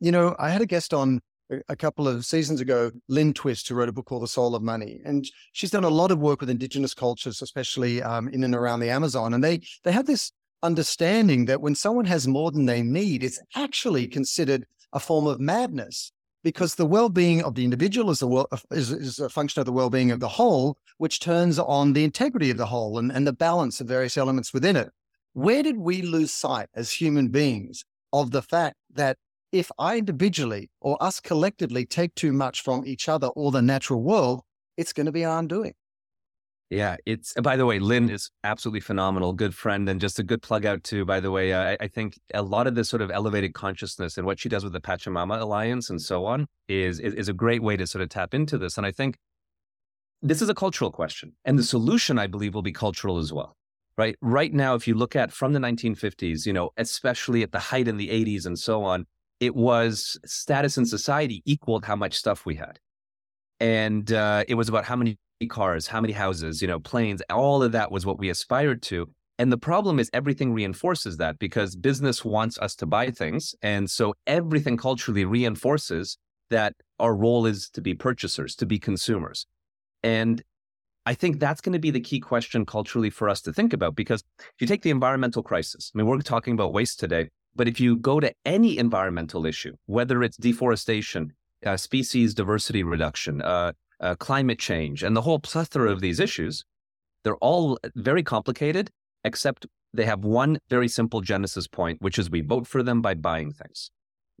you 0.00 0.10
know, 0.10 0.34
I 0.40 0.50
had 0.50 0.60
a 0.60 0.66
guest 0.66 0.92
on 0.92 1.20
a 1.68 1.76
couple 1.76 2.08
of 2.08 2.24
seasons 2.24 2.60
ago, 2.60 2.90
Lynn 3.08 3.32
Twist, 3.32 3.68
who 3.68 3.76
wrote 3.76 3.88
a 3.88 3.92
book 3.92 4.06
called 4.06 4.24
The 4.24 4.28
Soul 4.28 4.56
of 4.56 4.62
Money, 4.62 5.00
and 5.04 5.24
she's 5.52 5.70
done 5.70 5.84
a 5.84 5.88
lot 5.88 6.10
of 6.10 6.18
work 6.18 6.40
with 6.40 6.50
indigenous 6.50 6.94
cultures, 6.94 7.42
especially 7.42 8.02
um, 8.02 8.28
in 8.28 8.42
and 8.42 8.56
around 8.56 8.80
the 8.80 8.90
Amazon. 8.90 9.34
And 9.34 9.44
they 9.44 9.60
they 9.84 9.92
have 9.92 10.06
this 10.06 10.32
understanding 10.64 11.44
that 11.44 11.60
when 11.60 11.76
someone 11.76 12.06
has 12.06 12.26
more 12.26 12.50
than 12.50 12.66
they 12.66 12.82
need, 12.82 13.22
it's 13.22 13.40
actually 13.54 14.08
considered 14.08 14.66
a 14.92 15.00
form 15.00 15.26
of 15.26 15.40
madness 15.40 16.12
because 16.42 16.74
the 16.74 16.86
well-being 16.86 17.42
of 17.42 17.54
the 17.54 17.64
individual 17.64 18.10
is 18.10 18.22
a, 18.22 18.26
well, 18.26 18.48
is, 18.70 18.90
is 18.90 19.18
a 19.18 19.28
function 19.28 19.60
of 19.60 19.66
the 19.66 19.72
well-being 19.72 20.10
of 20.10 20.20
the 20.20 20.28
whole, 20.28 20.78
which 20.98 21.20
turns 21.20 21.58
on 21.58 21.92
the 21.92 22.04
integrity 22.04 22.50
of 22.50 22.56
the 22.56 22.66
whole 22.66 22.98
and, 22.98 23.12
and 23.12 23.26
the 23.26 23.32
balance 23.32 23.80
of 23.80 23.88
various 23.88 24.16
elements 24.16 24.54
within 24.54 24.76
it. 24.76 24.90
Where 25.32 25.62
did 25.62 25.76
we 25.76 26.02
lose 26.02 26.32
sight 26.32 26.68
as 26.74 26.92
human 26.92 27.28
beings 27.28 27.84
of 28.12 28.30
the 28.30 28.42
fact 28.42 28.76
that 28.94 29.18
if 29.52 29.70
I 29.78 29.98
individually 29.98 30.70
or 30.80 30.96
us 31.02 31.20
collectively 31.20 31.84
take 31.84 32.14
too 32.14 32.32
much 32.32 32.62
from 32.62 32.86
each 32.86 33.08
other 33.08 33.28
or 33.28 33.50
the 33.50 33.62
natural 33.62 34.02
world, 34.02 34.42
it's 34.76 34.92
going 34.92 35.06
to 35.06 35.12
be 35.12 35.24
our 35.24 35.38
undoing. 35.38 35.74
Yeah, 36.70 36.98
it's 37.04 37.34
by 37.34 37.56
the 37.56 37.66
way, 37.66 37.80
Lynn 37.80 38.08
is 38.08 38.30
absolutely 38.44 38.78
phenomenal, 38.78 39.32
good 39.32 39.56
friend, 39.56 39.88
and 39.88 40.00
just 40.00 40.20
a 40.20 40.22
good 40.22 40.40
plug 40.40 40.64
out 40.64 40.84
too. 40.84 41.04
By 41.04 41.18
the 41.18 41.32
way, 41.32 41.52
uh, 41.52 41.70
I, 41.70 41.76
I, 41.80 41.88
think 41.88 42.16
a 42.32 42.42
lot 42.42 42.68
of 42.68 42.76
this 42.76 42.88
sort 42.88 43.02
of 43.02 43.10
elevated 43.10 43.54
consciousness 43.54 44.16
and 44.16 44.24
what 44.24 44.38
she 44.38 44.48
does 44.48 44.62
with 44.62 44.72
the 44.72 44.80
Pachamama 44.80 45.40
Alliance 45.40 45.90
and 45.90 46.00
so 46.00 46.26
on 46.26 46.46
is, 46.68 47.00
is 47.00 47.14
is 47.14 47.28
a 47.28 47.32
great 47.32 47.60
way 47.60 47.76
to 47.76 47.88
sort 47.88 48.02
of 48.02 48.08
tap 48.08 48.34
into 48.34 48.56
this. 48.56 48.78
And 48.78 48.86
I 48.86 48.92
think 48.92 49.18
this 50.22 50.40
is 50.40 50.48
a 50.48 50.54
cultural 50.54 50.92
question, 50.92 51.32
and 51.44 51.58
the 51.58 51.64
solution, 51.64 52.20
I 52.20 52.28
believe, 52.28 52.54
will 52.54 52.62
be 52.62 52.72
cultural 52.72 53.18
as 53.18 53.32
well. 53.32 53.56
Right, 53.98 54.14
right 54.20 54.54
now, 54.54 54.76
if 54.76 54.86
you 54.86 54.94
look 54.94 55.16
at 55.16 55.32
from 55.32 55.52
the 55.52 55.58
1950s, 55.58 56.46
you 56.46 56.52
know, 56.52 56.70
especially 56.76 57.42
at 57.42 57.50
the 57.50 57.58
height 57.58 57.88
in 57.88 57.96
the 57.96 58.08
80s 58.08 58.46
and 58.46 58.56
so 58.56 58.84
on, 58.84 59.06
it 59.40 59.56
was 59.56 60.18
status 60.24 60.78
in 60.78 60.86
society 60.86 61.42
equaled 61.44 61.84
how 61.84 61.96
much 61.96 62.14
stuff 62.14 62.46
we 62.46 62.54
had. 62.54 62.78
And 63.58 64.10
uh, 64.12 64.44
it 64.46 64.54
was 64.54 64.68
about 64.68 64.84
how 64.84 64.96
many 64.96 65.18
cars, 65.48 65.86
how 65.86 66.00
many 66.00 66.12
houses, 66.12 66.60
you 66.60 66.68
know, 66.68 66.78
planes, 66.78 67.22
all 67.30 67.62
of 67.62 67.72
that 67.72 67.90
was 67.90 68.06
what 68.06 68.18
we 68.18 68.28
aspired 68.28 68.82
to. 68.82 69.08
And 69.38 69.50
the 69.50 69.58
problem 69.58 69.98
is 69.98 70.10
everything 70.12 70.52
reinforces 70.52 71.16
that 71.16 71.38
because 71.38 71.74
business 71.74 72.24
wants 72.24 72.58
us 72.58 72.74
to 72.76 72.86
buy 72.86 73.10
things. 73.10 73.54
And 73.62 73.90
so 73.90 74.14
everything 74.26 74.76
culturally 74.76 75.24
reinforces 75.24 76.18
that 76.50 76.74
our 76.98 77.14
role 77.14 77.46
is 77.46 77.70
to 77.70 77.80
be 77.80 77.94
purchasers, 77.94 78.54
to 78.56 78.66
be 78.66 78.78
consumers. 78.78 79.46
And 80.02 80.42
I 81.06 81.14
think 81.14 81.40
that's 81.40 81.62
going 81.62 81.72
to 81.72 81.78
be 81.78 81.90
the 81.90 82.00
key 82.00 82.20
question 82.20 82.66
culturally 82.66 83.08
for 83.08 83.28
us 83.28 83.40
to 83.42 83.52
think 83.52 83.72
about 83.72 83.96
because 83.96 84.22
if 84.38 84.60
you 84.60 84.66
take 84.66 84.82
the 84.82 84.90
environmental 84.90 85.42
crisis, 85.42 85.90
I 85.94 85.98
mean, 85.98 86.06
we're 86.06 86.20
talking 86.20 86.52
about 86.52 86.74
waste 86.74 87.00
today. 87.00 87.30
But 87.56 87.66
if 87.66 87.80
you 87.80 87.96
go 87.96 88.20
to 88.20 88.32
any 88.44 88.78
environmental 88.78 89.46
issue, 89.46 89.74
whether 89.86 90.22
it's 90.22 90.36
deforestation, 90.36 91.32
uh, 91.64 91.76
species 91.76 92.34
diversity 92.34 92.82
reduction, 92.82 93.42
uh, 93.42 93.72
uh, 94.00 94.14
climate 94.16 94.58
change, 94.58 95.02
and 95.02 95.16
the 95.16 95.22
whole 95.22 95.38
plethora 95.38 95.90
of 95.90 96.00
these 96.00 96.20
issues, 96.20 96.64
they're 97.24 97.36
all 97.36 97.78
very 97.94 98.22
complicated, 98.22 98.90
except 99.24 99.66
they 99.92 100.04
have 100.04 100.24
one 100.24 100.58
very 100.68 100.88
simple 100.88 101.20
genesis 101.20 101.66
point, 101.66 102.00
which 102.00 102.18
is 102.18 102.30
we 102.30 102.40
vote 102.40 102.66
for 102.66 102.82
them 102.82 103.02
by 103.02 103.14
buying 103.14 103.52
things. 103.52 103.90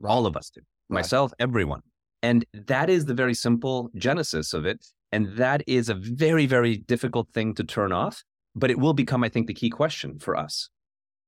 All 0.04 0.26
of 0.26 0.36
us 0.36 0.50
do, 0.50 0.60
right. 0.88 0.98
myself, 0.98 1.32
everyone. 1.38 1.80
And 2.22 2.44
that 2.52 2.90
is 2.90 3.06
the 3.06 3.14
very 3.14 3.34
simple 3.34 3.90
genesis 3.94 4.52
of 4.52 4.64
it. 4.64 4.84
And 5.12 5.36
that 5.36 5.62
is 5.66 5.88
a 5.88 5.94
very, 5.94 6.46
very 6.46 6.76
difficult 6.76 7.30
thing 7.32 7.54
to 7.54 7.64
turn 7.64 7.92
off, 7.92 8.22
but 8.54 8.70
it 8.70 8.78
will 8.78 8.94
become, 8.94 9.24
I 9.24 9.28
think, 9.28 9.46
the 9.46 9.54
key 9.54 9.70
question 9.70 10.18
for 10.18 10.36
us. 10.36 10.68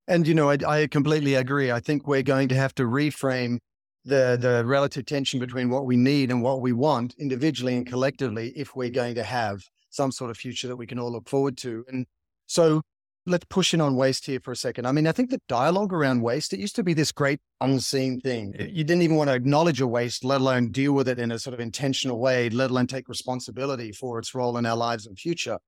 And 0.07 0.27
you 0.27 0.35
know, 0.35 0.51
I, 0.51 0.59
I 0.67 0.87
completely 0.87 1.35
agree. 1.35 1.71
I 1.71 1.81
think 1.81 2.07
we're 2.07 2.23
going 2.23 2.49
to 2.49 2.55
have 2.55 2.75
to 2.77 2.85
reframe 2.85 3.59
the 4.05 4.37
the 4.41 4.65
relative 4.65 5.07
tension 5.07 5.39
between 5.39 5.71
what 5.71 5.87
we 5.87 5.97
need 5.97 6.31
and 6.31 6.43
what 6.43 6.61
we 6.61 6.73
want 6.73 7.15
individually 7.19 7.77
and 7.77 7.87
collectively 7.87 8.53
if 8.57 8.75
we're 8.75 8.91
going 8.91 9.15
to 9.15 9.23
have 9.23 9.63
some 9.91 10.11
sort 10.11 10.31
of 10.31 10.37
future 10.37 10.69
that 10.69 10.77
we 10.77 10.87
can 10.87 10.99
all 10.99 11.13
look 11.13 11.29
forward 11.29 11.57
to. 11.59 11.85
And 11.89 12.07
so 12.47 12.83
let's 13.27 13.45
push 13.49 13.73
in 13.73 13.81
on 13.81 13.95
waste 13.95 14.27
here 14.27 14.41
for 14.41 14.51
a 14.53 14.57
second. 14.57 14.87
I 14.87 14.93
mean, 14.93 15.07
I 15.07 15.13
think 15.13 15.31
the 15.31 15.41
dialogue 15.49 15.93
around 15.93 16.23
waste, 16.23 16.53
it 16.53 16.59
used 16.59 16.75
to 16.77 16.83
be 16.83 16.95
this 16.95 17.13
great 17.13 17.41
unseen 17.61 18.21
thing. 18.21 18.55
You 18.59 18.85
didn't 18.85 19.03
even 19.03 19.17
want 19.17 19.29
to 19.29 19.35
acknowledge 19.35 19.81
a 19.81 19.87
waste, 19.87 20.25
let 20.25 20.41
alone 20.41 20.71
deal 20.71 20.93
with 20.93 21.09
it 21.09 21.19
in 21.19 21.31
a 21.31 21.39
sort 21.39 21.55
of 21.55 21.61
intentional 21.61 22.19
way, 22.19 22.49
let 22.51 22.71
alone 22.71 22.87
take 22.87 23.09
responsibility 23.09 23.93
for 23.93 24.19
its 24.19 24.35
role 24.35 24.57
in 24.57 24.67
our 24.67 24.77
lives 24.77 25.07
and 25.07 25.19
future. 25.19 25.59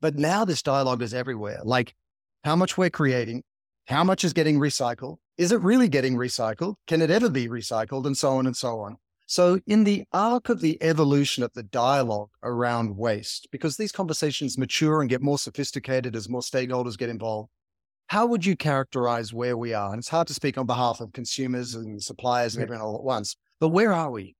But 0.00 0.16
now 0.16 0.44
this 0.44 0.62
dialogue 0.62 1.02
is 1.02 1.14
everywhere. 1.14 1.60
Like 1.62 1.94
how 2.44 2.56
much 2.56 2.76
we're 2.76 2.90
creating, 2.90 3.42
how 3.86 4.02
much 4.02 4.24
is 4.24 4.32
getting 4.32 4.58
recycled? 4.58 5.18
Is 5.38 5.52
it 5.52 5.60
really 5.60 5.88
getting 5.88 6.16
recycled? 6.16 6.76
Can 6.86 7.02
it 7.02 7.10
ever 7.10 7.28
be 7.30 7.48
recycled? 7.48 8.06
And 8.06 8.16
so 8.16 8.36
on 8.38 8.46
and 8.46 8.56
so 8.56 8.80
on. 8.80 8.96
So, 9.26 9.60
in 9.66 9.84
the 9.84 10.04
arc 10.12 10.48
of 10.48 10.60
the 10.60 10.80
evolution 10.82 11.42
of 11.42 11.52
the 11.52 11.64
dialogue 11.64 12.30
around 12.44 12.96
waste, 12.96 13.48
because 13.50 13.76
these 13.76 13.90
conversations 13.92 14.56
mature 14.56 15.00
and 15.00 15.10
get 15.10 15.20
more 15.22 15.38
sophisticated 15.38 16.14
as 16.14 16.28
more 16.28 16.42
stakeholders 16.42 16.96
get 16.96 17.08
involved, 17.08 17.50
How 18.08 18.26
would 18.26 18.46
you 18.46 18.56
characterize 18.56 19.32
where 19.34 19.56
we 19.56 19.74
are? 19.74 19.90
And 19.92 19.98
it's 19.98 20.08
hard 20.08 20.28
to 20.28 20.34
speak 20.34 20.58
on 20.58 20.66
behalf 20.66 21.00
of 21.00 21.12
consumers 21.12 21.74
and 21.74 22.02
suppliers 22.02 22.54
and 22.54 22.62
everyone 22.62 22.84
all 22.86 22.96
at 22.96 23.02
once, 23.04 23.36
but 23.60 23.70
where 23.70 23.92
are 23.92 24.10
we? 24.12 24.35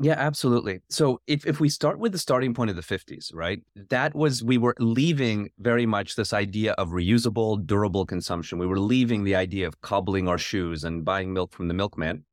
Yeah, 0.00 0.14
absolutely. 0.18 0.80
So 0.90 1.20
if, 1.26 1.46
if 1.46 1.60
we 1.60 1.68
start 1.68 2.00
with 2.00 2.12
the 2.12 2.18
starting 2.18 2.52
point 2.52 2.68
of 2.68 2.76
the 2.76 2.82
50s, 2.82 3.32
right, 3.32 3.62
that 3.90 4.14
was, 4.14 4.42
we 4.42 4.58
were 4.58 4.74
leaving 4.80 5.50
very 5.58 5.86
much 5.86 6.16
this 6.16 6.32
idea 6.32 6.72
of 6.72 6.88
reusable, 6.88 7.64
durable 7.64 8.04
consumption. 8.04 8.58
We 8.58 8.66
were 8.66 8.80
leaving 8.80 9.22
the 9.22 9.36
idea 9.36 9.68
of 9.68 9.80
cobbling 9.82 10.26
our 10.26 10.38
shoes 10.38 10.82
and 10.82 11.04
buying 11.04 11.32
milk 11.32 11.52
from 11.52 11.68
the 11.68 11.74
milkman. 11.74 12.24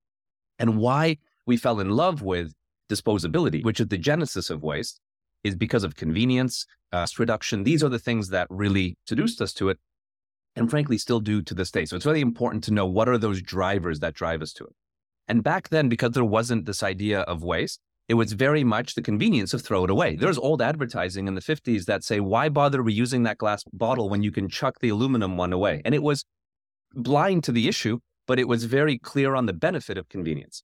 And 0.57 0.77
why 0.77 1.17
we 1.45 1.55
fell 1.55 1.79
in 1.79 1.91
love 1.91 2.23
with 2.23 2.53
disposability, 2.89 3.63
which 3.63 3.79
is 3.79 3.87
the 3.87 3.97
genesis 3.97 4.49
of 4.49 4.63
waste, 4.63 4.99
is 5.43 5.55
because 5.55 5.83
of 5.83 5.95
convenience, 5.95 6.65
uh, 6.91 7.05
reduction. 7.17 7.63
These 7.63 7.83
are 7.83 7.89
the 7.89 7.99
things 7.99 8.29
that 8.29 8.47
really 8.49 8.97
seduced 9.05 9.39
us 9.39 9.53
to 9.53 9.69
it 9.69 9.79
and 10.55 10.69
frankly 10.69 10.97
still 10.97 11.19
do 11.19 11.41
to 11.43 11.53
this 11.53 11.71
day. 11.71 11.85
So 11.85 11.95
it's 11.95 12.05
really 12.05 12.21
important 12.21 12.63
to 12.65 12.73
know 12.73 12.85
what 12.85 13.07
are 13.07 13.17
those 13.17 13.41
drivers 13.41 13.99
that 13.99 14.13
drive 14.13 14.41
us 14.41 14.51
to 14.53 14.65
it. 14.65 14.73
And 15.27 15.43
back 15.43 15.69
then, 15.69 15.89
because 15.89 16.11
there 16.11 16.25
wasn't 16.25 16.65
this 16.65 16.83
idea 16.83 17.21
of 17.21 17.43
waste, 17.43 17.79
it 18.07 18.15
was 18.15 18.33
very 18.33 18.63
much 18.63 18.95
the 18.95 19.01
convenience 19.01 19.53
of 19.53 19.61
throw 19.61 19.85
it 19.85 19.89
away. 19.89 20.17
There's 20.17 20.37
old 20.37 20.61
advertising 20.61 21.27
in 21.27 21.35
the 21.35 21.41
50s 21.41 21.85
that 21.85 22.03
say, 22.03 22.19
why 22.19 22.49
bother 22.49 22.83
reusing 22.83 23.23
that 23.23 23.37
glass 23.37 23.63
bottle 23.71 24.09
when 24.09 24.21
you 24.21 24.31
can 24.31 24.49
chuck 24.49 24.79
the 24.81 24.89
aluminum 24.89 25.37
one 25.37 25.53
away? 25.53 25.81
And 25.85 25.95
it 25.95 26.03
was 26.03 26.25
blind 26.93 27.45
to 27.45 27.53
the 27.53 27.69
issue, 27.69 27.99
but 28.27 28.39
it 28.39 28.47
was 28.47 28.65
very 28.65 28.97
clear 28.97 29.35
on 29.35 29.45
the 29.45 29.53
benefit 29.53 29.97
of 29.97 30.09
convenience. 30.09 30.63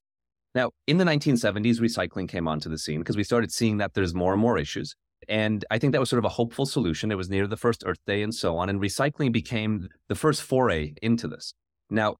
Now, 0.55 0.71
in 0.87 0.97
the 0.97 1.05
1970s, 1.05 1.79
recycling 1.79 2.27
came 2.27 2.47
onto 2.47 2.69
the 2.69 2.77
scene 2.77 2.99
because 2.99 3.15
we 3.15 3.23
started 3.23 3.51
seeing 3.51 3.77
that 3.77 3.93
there's 3.93 4.13
more 4.13 4.33
and 4.33 4.41
more 4.41 4.57
issues. 4.57 4.95
And 5.29 5.63
I 5.71 5.77
think 5.77 5.93
that 5.93 5.99
was 5.99 6.09
sort 6.09 6.19
of 6.19 6.25
a 6.25 6.29
hopeful 6.29 6.65
solution. 6.65 7.11
It 7.11 7.15
was 7.15 7.29
near 7.29 7.47
the 7.47 7.57
first 7.57 7.83
Earth 7.85 7.99
Day 8.05 8.21
and 8.21 8.33
so 8.33 8.57
on. 8.57 8.69
And 8.69 8.81
recycling 8.81 9.31
became 9.31 9.87
the 10.09 10.15
first 10.15 10.41
foray 10.41 10.93
into 11.01 11.27
this. 11.27 11.53
Now, 11.89 12.15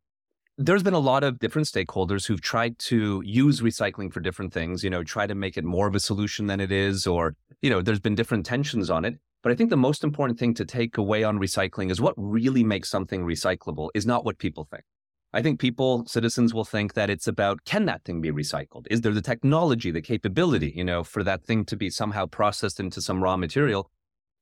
there's 0.58 0.82
been 0.82 0.96
a 0.96 1.00
lot 1.00 1.24
of 1.24 1.38
different 1.38 1.68
stakeholders 1.68 2.26
who've 2.26 2.42
tried 2.42 2.80
to 2.80 3.22
use 3.24 3.62
recycling 3.62 4.12
for 4.12 4.20
different 4.20 4.52
things, 4.52 4.84
you 4.84 4.90
know, 4.90 5.04
try 5.04 5.28
to 5.28 5.36
make 5.36 5.56
it 5.56 5.64
more 5.64 5.88
of 5.88 5.94
a 5.94 6.00
solution 6.00 6.48
than 6.48 6.60
it 6.60 6.72
is, 6.72 7.06
or, 7.06 7.36
you 7.62 7.70
know, 7.70 7.82
there's 7.82 8.00
been 8.00 8.16
different 8.16 8.46
tensions 8.46 8.90
on 8.90 9.06
it. 9.06 9.20
But 9.44 9.52
I 9.52 9.56
think 9.56 9.70
the 9.70 9.78
most 9.78 10.04
important 10.04 10.40
thing 10.40 10.56
to 10.56 10.66
take 10.66 10.98
away 10.98 11.24
on 11.24 11.38
recycling 11.38 11.92
is 11.92 12.02
what 12.02 12.16
really 12.18 12.64
makes 12.64 12.90
something 12.90 13.24
recyclable 13.24 13.90
is 13.94 14.08
not 14.08 14.26
what 14.26 14.40
people 14.40 14.68
think. 14.70 14.84
I 15.32 15.44
think 15.44 15.60
people, 15.60 16.06
citizens 16.08 16.56
will 16.56 16.66
think 16.66 16.96
that 16.96 17.12
it's 17.12 17.28
about 17.28 17.64
can 17.64 17.86
that 17.86 18.04
thing 18.04 18.20
be 18.20 18.32
recycled? 18.32 18.88
Is 18.90 19.02
there 19.02 19.14
the 19.14 19.22
technology, 19.22 19.92
the 19.92 20.02
capability, 20.02 20.74
you 20.76 20.84
know, 20.84 21.04
for 21.04 21.24
that 21.24 21.44
thing 21.44 21.66
to 21.66 21.78
be 21.78 21.92
somehow 21.92 22.26
processed 22.26 22.80
into 22.80 23.00
some 23.00 23.22
raw 23.22 23.38
material? 23.38 23.92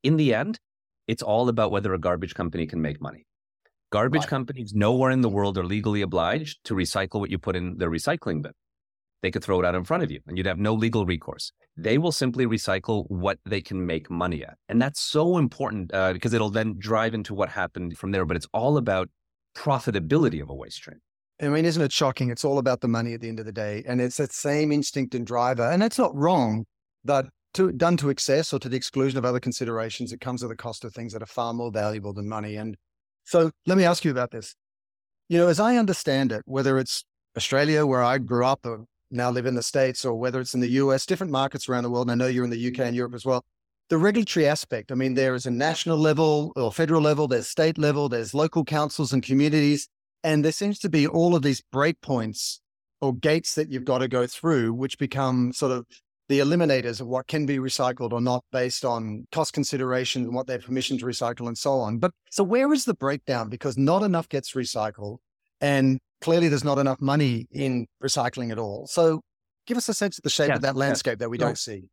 In 0.01 0.15
the 0.15 0.33
end, 0.33 0.59
it's 1.07 1.23
all 1.23 1.49
about 1.49 1.71
whether 1.71 1.93
a 1.93 1.99
garbage 1.99 2.35
company 2.35 2.65
can 2.67 2.81
make 2.81 3.01
money. 3.01 3.25
Garbage 3.91 4.21
right. 4.21 4.29
companies 4.29 4.73
nowhere 4.73 5.11
in 5.11 5.21
the 5.21 5.29
world 5.29 5.57
are 5.57 5.63
legally 5.63 6.01
obliged 6.01 6.63
to 6.65 6.73
recycle 6.73 7.19
what 7.19 7.29
you 7.29 7.37
put 7.37 7.55
in 7.55 7.77
their 7.77 7.89
recycling 7.89 8.41
bin. 8.41 8.51
They 9.21 9.31
could 9.31 9.43
throw 9.43 9.59
it 9.59 9.65
out 9.65 9.75
in 9.75 9.83
front 9.83 10.03
of 10.03 10.11
you 10.11 10.19
and 10.27 10.37
you'd 10.37 10.47
have 10.47 10.59
no 10.59 10.73
legal 10.73 11.05
recourse. 11.05 11.51
They 11.77 11.97
will 11.97 12.11
simply 12.11 12.45
recycle 12.45 13.05
what 13.09 13.39
they 13.45 13.61
can 13.61 13.85
make 13.85 14.09
money 14.09 14.43
at. 14.43 14.55
And 14.69 14.81
that's 14.81 14.99
so 15.01 15.37
important 15.37 15.93
uh, 15.93 16.13
because 16.13 16.33
it'll 16.33 16.49
then 16.49 16.75
drive 16.77 17.13
into 17.13 17.33
what 17.33 17.49
happened 17.49 17.97
from 17.97 18.11
there. 18.11 18.25
But 18.25 18.37
it's 18.37 18.47
all 18.53 18.77
about 18.77 19.09
profitability 19.55 20.41
of 20.41 20.49
a 20.49 20.53
waste 20.53 20.77
stream. 20.77 20.99
I 21.41 21.47
mean, 21.49 21.65
isn't 21.65 21.81
it 21.81 21.91
shocking? 21.91 22.29
It's 22.29 22.45
all 22.45 22.59
about 22.59 22.81
the 22.81 22.87
money 22.87 23.13
at 23.13 23.21
the 23.21 23.27
end 23.27 23.39
of 23.39 23.45
the 23.45 23.51
day. 23.51 23.83
And 23.87 23.99
it's 23.99 24.17
that 24.17 24.31
same 24.31 24.71
instinct 24.71 25.15
and 25.15 25.25
driver. 25.25 25.69
And 25.69 25.81
that's 25.81 25.97
not 25.97 26.15
wrong, 26.15 26.65
but 27.03 27.27
to, 27.55 27.71
done 27.71 27.97
to 27.97 28.09
excess 28.09 28.53
or 28.53 28.59
to 28.59 28.69
the 28.69 28.77
exclusion 28.77 29.17
of 29.17 29.25
other 29.25 29.39
considerations, 29.39 30.13
it 30.13 30.21
comes 30.21 30.43
at 30.43 30.49
the 30.49 30.55
cost 30.55 30.85
of 30.85 30.93
things 30.93 31.13
that 31.13 31.21
are 31.21 31.27
far 31.27 31.53
more 31.53 31.71
valuable 31.71 32.13
than 32.13 32.29
money. 32.29 32.55
And 32.55 32.77
so 33.25 33.51
let 33.65 33.77
me 33.77 33.83
ask 33.83 34.05
you 34.05 34.11
about 34.11 34.31
this. 34.31 34.55
You 35.27 35.39
know, 35.39 35.47
as 35.47 35.59
I 35.59 35.77
understand 35.77 36.31
it, 36.31 36.43
whether 36.45 36.77
it's 36.77 37.03
Australia, 37.35 37.85
where 37.85 38.03
I 38.03 38.19
grew 38.19 38.45
up 38.45 38.65
or 38.65 38.85
now 39.11 39.29
live 39.29 39.45
in 39.45 39.55
the 39.55 39.63
States, 39.63 40.05
or 40.05 40.15
whether 40.15 40.39
it's 40.39 40.53
in 40.53 40.59
the 40.61 40.69
US, 40.69 41.05
different 41.05 41.31
markets 41.31 41.67
around 41.67 41.83
the 41.83 41.89
world, 41.89 42.09
and 42.09 42.11
I 42.11 42.23
know 42.23 42.29
you're 42.29 42.43
in 42.43 42.49
the 42.49 42.67
UK 42.67 42.79
and 42.79 42.95
Europe 42.95 43.13
as 43.13 43.25
well, 43.25 43.43
the 43.89 43.97
regulatory 43.97 44.47
aspect. 44.47 44.91
I 44.91 44.95
mean, 44.95 45.13
there 45.13 45.35
is 45.35 45.45
a 45.45 45.51
national 45.51 45.97
level 45.97 46.53
or 46.55 46.71
federal 46.71 47.01
level, 47.01 47.27
there's 47.27 47.47
state 47.47 47.77
level, 47.77 48.09
there's 48.09 48.33
local 48.33 48.63
councils 48.63 49.13
and 49.13 49.21
communities. 49.21 49.87
And 50.23 50.43
there 50.43 50.51
seems 50.51 50.79
to 50.79 50.89
be 50.89 51.05
all 51.07 51.35
of 51.35 51.43
these 51.43 51.61
breakpoints 51.73 52.59
or 52.99 53.13
gates 53.13 53.53
that 53.55 53.69
you've 53.69 53.85
got 53.85 53.99
to 53.99 54.07
go 54.07 54.25
through, 54.25 54.73
which 54.73 54.97
become 54.97 55.53
sort 55.53 55.71
of 55.71 55.85
the 56.27 56.39
eliminators 56.39 57.01
of 57.01 57.07
what 57.07 57.27
can 57.27 57.45
be 57.45 57.57
recycled 57.57 58.11
or 58.11 58.21
not 58.21 58.43
based 58.51 58.83
on 58.83 59.27
cost 59.31 59.53
considerations 59.53 60.25
and 60.25 60.35
what 60.35 60.47
they 60.47 60.53
have 60.53 60.63
permission 60.63 60.97
to 60.97 61.05
recycle 61.05 61.47
and 61.47 61.57
so 61.57 61.73
on. 61.73 61.99
But 61.99 62.11
so 62.31 62.43
where 62.43 62.71
is 62.73 62.85
the 62.85 62.95
breakdown? 62.95 63.49
Because 63.49 63.77
not 63.77 64.03
enough 64.03 64.27
gets 64.29 64.53
recycled 64.53 65.17
and 65.61 65.99
clearly 66.21 66.47
there's 66.47 66.63
not 66.63 66.79
enough 66.79 66.99
money 66.99 67.47
in 67.51 67.87
recycling 68.03 68.51
at 68.51 68.57
all. 68.57 68.87
So 68.87 69.21
give 69.67 69.77
us 69.77 69.87
a 69.89 69.93
sense 69.93 70.17
of 70.17 70.23
the 70.23 70.29
shape 70.29 70.49
yeah, 70.49 70.55
of 70.55 70.61
that 70.61 70.75
landscape 70.75 71.13
yeah. 71.13 71.25
that 71.25 71.29
we 71.29 71.37
don't 71.37 71.57
see. 71.57 71.83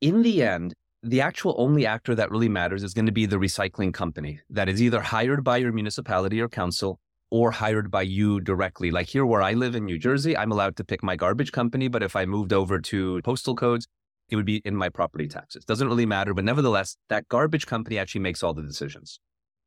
In 0.00 0.22
the 0.22 0.42
end, 0.42 0.74
the 1.02 1.20
actual 1.20 1.54
only 1.58 1.86
actor 1.86 2.14
that 2.14 2.30
really 2.30 2.48
matters 2.48 2.82
is 2.82 2.92
going 2.92 3.06
to 3.06 3.12
be 3.12 3.26
the 3.26 3.36
recycling 3.36 3.94
company 3.94 4.40
that 4.50 4.68
is 4.68 4.82
either 4.82 5.00
hired 5.00 5.44
by 5.44 5.56
your 5.56 5.72
municipality 5.72 6.40
or 6.40 6.48
council 6.48 6.98
or 7.30 7.50
hired 7.50 7.90
by 7.90 8.02
you 8.02 8.40
directly. 8.40 8.90
Like 8.90 9.08
here 9.08 9.26
where 9.26 9.42
I 9.42 9.52
live 9.52 9.74
in 9.74 9.84
New 9.84 9.98
Jersey, 9.98 10.36
I'm 10.36 10.52
allowed 10.52 10.76
to 10.76 10.84
pick 10.84 11.02
my 11.02 11.16
garbage 11.16 11.52
company, 11.52 11.88
but 11.88 12.02
if 12.02 12.16
I 12.16 12.24
moved 12.24 12.52
over 12.52 12.78
to 12.80 13.20
postal 13.22 13.54
codes, 13.54 13.86
it 14.28 14.36
would 14.36 14.46
be 14.46 14.62
in 14.64 14.76
my 14.76 14.88
property 14.88 15.26
taxes. 15.26 15.64
Doesn't 15.64 15.88
really 15.88 16.06
matter, 16.06 16.34
but 16.34 16.44
nevertheless, 16.44 16.96
that 17.08 17.28
garbage 17.28 17.66
company 17.66 17.98
actually 17.98 18.20
makes 18.20 18.42
all 18.42 18.54
the 18.54 18.62
decisions. 18.62 19.20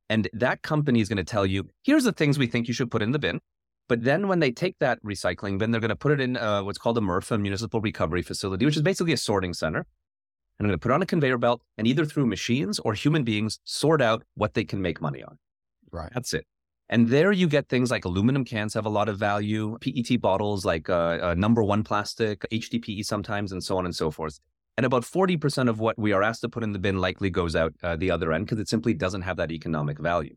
And 0.09 0.29
that 0.33 0.61
company 0.61 0.99
is 0.99 1.09
going 1.09 1.17
to 1.17 1.23
tell 1.23 1.45
you, 1.45 1.69
here's 1.83 2.03
the 2.03 2.11
things 2.11 2.37
we 2.37 2.47
think 2.47 2.67
you 2.67 2.73
should 2.73 2.91
put 2.91 3.01
in 3.01 3.11
the 3.11 3.19
bin. 3.19 3.39
But 3.87 4.03
then 4.03 4.27
when 4.27 4.39
they 4.39 4.51
take 4.51 4.77
that 4.79 5.01
recycling 5.03 5.57
bin, 5.57 5.71
they're 5.71 5.81
going 5.81 5.89
to 5.89 5.95
put 5.95 6.11
it 6.11 6.21
in 6.21 6.37
uh, 6.37 6.63
what's 6.63 6.77
called 6.77 6.97
a 6.97 7.01
MRF, 7.01 7.31
a 7.31 7.37
municipal 7.37 7.81
recovery 7.81 8.21
facility, 8.21 8.65
which 8.65 8.75
is 8.75 8.81
basically 8.81 9.13
a 9.13 9.17
sorting 9.17 9.53
center. 9.53 9.79
And 9.79 10.65
I'm 10.65 10.67
going 10.67 10.79
to 10.79 10.83
put 10.83 10.91
on 10.91 11.01
a 11.01 11.05
conveyor 11.05 11.37
belt 11.37 11.61
and 11.77 11.87
either 11.87 12.05
through 12.05 12.27
machines 12.27 12.79
or 12.79 12.93
human 12.93 13.23
beings 13.23 13.59
sort 13.63 14.01
out 14.01 14.23
what 14.35 14.53
they 14.53 14.63
can 14.63 14.81
make 14.81 15.01
money 15.01 15.23
on. 15.23 15.37
Right. 15.91 16.11
That's 16.13 16.33
it. 16.33 16.45
And 16.91 17.07
there 17.07 17.31
you 17.31 17.47
get 17.47 17.69
things 17.69 17.89
like 17.89 18.03
aluminum 18.03 18.43
cans 18.43 18.73
have 18.73 18.85
a 18.85 18.89
lot 18.89 19.07
of 19.07 19.17
value, 19.17 19.77
PET 19.79 20.19
bottles 20.19 20.65
like 20.65 20.89
uh, 20.89 21.19
uh, 21.21 21.35
number 21.37 21.63
one 21.63 21.83
plastic, 21.83 22.45
HDPE 22.51 23.05
sometimes, 23.05 23.53
and 23.53 23.63
so 23.63 23.77
on 23.77 23.85
and 23.85 23.95
so 23.95 24.11
forth. 24.11 24.39
And 24.75 24.85
about 24.85 25.03
40% 25.03 25.69
of 25.69 25.79
what 25.79 25.97
we 25.97 26.11
are 26.11 26.21
asked 26.21 26.41
to 26.41 26.49
put 26.49 26.63
in 26.63 26.73
the 26.73 26.79
bin 26.79 26.99
likely 26.99 27.29
goes 27.29 27.55
out 27.55 27.73
uh, 27.81 27.95
the 27.95 28.11
other 28.11 28.33
end 28.33 28.45
because 28.45 28.59
it 28.59 28.67
simply 28.67 28.93
doesn't 28.93 29.21
have 29.21 29.37
that 29.37 29.51
economic 29.51 29.99
value. 29.99 30.35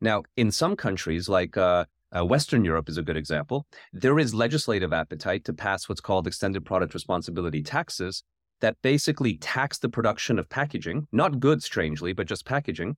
Now, 0.00 0.22
in 0.38 0.50
some 0.50 0.74
countries 0.74 1.28
like 1.28 1.58
uh, 1.58 1.84
uh, 2.16 2.24
Western 2.24 2.64
Europe 2.64 2.88
is 2.88 2.96
a 2.96 3.02
good 3.02 3.18
example. 3.18 3.66
There 3.92 4.18
is 4.18 4.32
legislative 4.34 4.94
appetite 4.94 5.44
to 5.44 5.52
pass 5.52 5.88
what's 5.88 6.00
called 6.00 6.26
extended 6.26 6.64
product 6.64 6.94
responsibility 6.94 7.62
taxes, 7.62 8.24
that 8.60 8.76
basically 8.82 9.36
tax 9.36 9.78
the 9.78 9.88
production 9.88 10.38
of 10.38 10.48
packaging, 10.48 11.08
not 11.12 11.40
goods, 11.40 11.64
strangely, 11.64 12.12
but 12.12 12.26
just 12.26 12.44
packaging. 12.44 12.96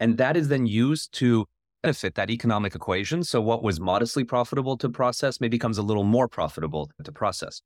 And 0.00 0.18
that 0.18 0.36
is 0.36 0.48
then 0.48 0.66
used 0.66 1.12
to 1.14 1.46
benefit 1.84 2.14
that 2.14 2.30
economic 2.30 2.74
equation. 2.74 3.22
So 3.22 3.40
what 3.40 3.62
was 3.62 3.78
modestly 3.78 4.24
profitable 4.24 4.76
to 4.78 4.88
process 4.88 5.40
may 5.40 5.48
becomes 5.48 5.78
a 5.78 5.82
little 5.82 6.04
more 6.04 6.28
profitable 6.28 6.90
to 7.02 7.12
process. 7.12 7.60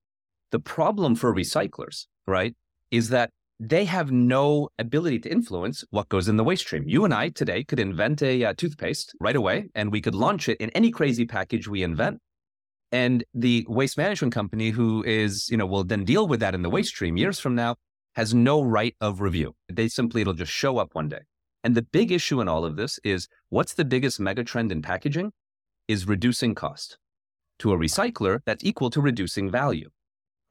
The 0.51 0.59
problem 0.59 1.15
for 1.15 1.35
recyclers, 1.35 2.07
right, 2.27 2.55
is 2.91 3.11
that 3.11 3.31
they 3.61 3.85
have 3.85 4.11
no 4.11 4.69
ability 4.79 5.21
to 5.21 5.31
influence 5.31 5.85
what 5.91 6.09
goes 6.09 6.29
in 6.29 6.37
the 6.37 6.45
waste 6.45 6.63
stream. 6.63 6.85
You 6.87 7.05
and 7.05 7.15
I 7.15 7.29
today 7.29 7.65
could 7.65 7.81
invent 7.81 8.23
a 8.23 8.45
uh, 8.45 8.55
toothpaste 8.57 9.15
right 9.21 9.37
away 9.37 9.69
and 9.75 9.93
we 9.93 10.01
could 10.01 10.15
launch 10.15 10.49
it 10.49 10.59
in 10.59 10.71
any 10.71 10.91
crazy 10.91 11.25
package 11.25 11.69
we 11.69 11.83
invent 11.83 12.19
and 12.91 13.25
the 13.35 13.67
waste 13.69 13.99
management 13.99 14.33
company 14.33 14.71
who 14.71 15.05
is, 15.05 15.49
you 15.51 15.57
know, 15.57 15.67
will 15.67 15.85
then 15.85 16.05
deal 16.05 16.27
with 16.27 16.41
that 16.41 16.55
in 16.55 16.63
the 16.63 16.71
waste 16.71 16.91
stream 16.91 17.17
years 17.17 17.39
from 17.39 17.55
now 17.55 17.77
has 18.15 18.33
no 18.33 18.63
right 18.63 18.97
of 19.01 19.21
review. 19.21 19.55
They 19.71 19.89
simply, 19.89 20.23
it'll 20.23 20.35
just 20.35 20.53
show 20.53 20.79
up 20.79 20.95
one 20.95 21.09
day. 21.09 21.21
And 21.65 21.75
the 21.75 21.83
big 21.83 22.13
issue 22.13 22.41
in 22.41 22.49
all 22.49 22.65
of 22.65 22.77
this 22.77 22.99
is 23.05 23.29
what's 23.49 23.75
the 23.75 23.85
biggest 23.85 24.21
megatrend 24.21 24.71
in 24.71 24.83
packaging 24.83 25.33
is 25.87 26.07
reducing 26.07 26.55
cost. 26.55 26.99
To 27.61 27.73
a 27.73 27.77
recycler, 27.77 28.41
that's 28.47 28.63
equal 28.65 28.91
to 28.91 29.01
reducing 29.01 29.51
value, 29.51 29.91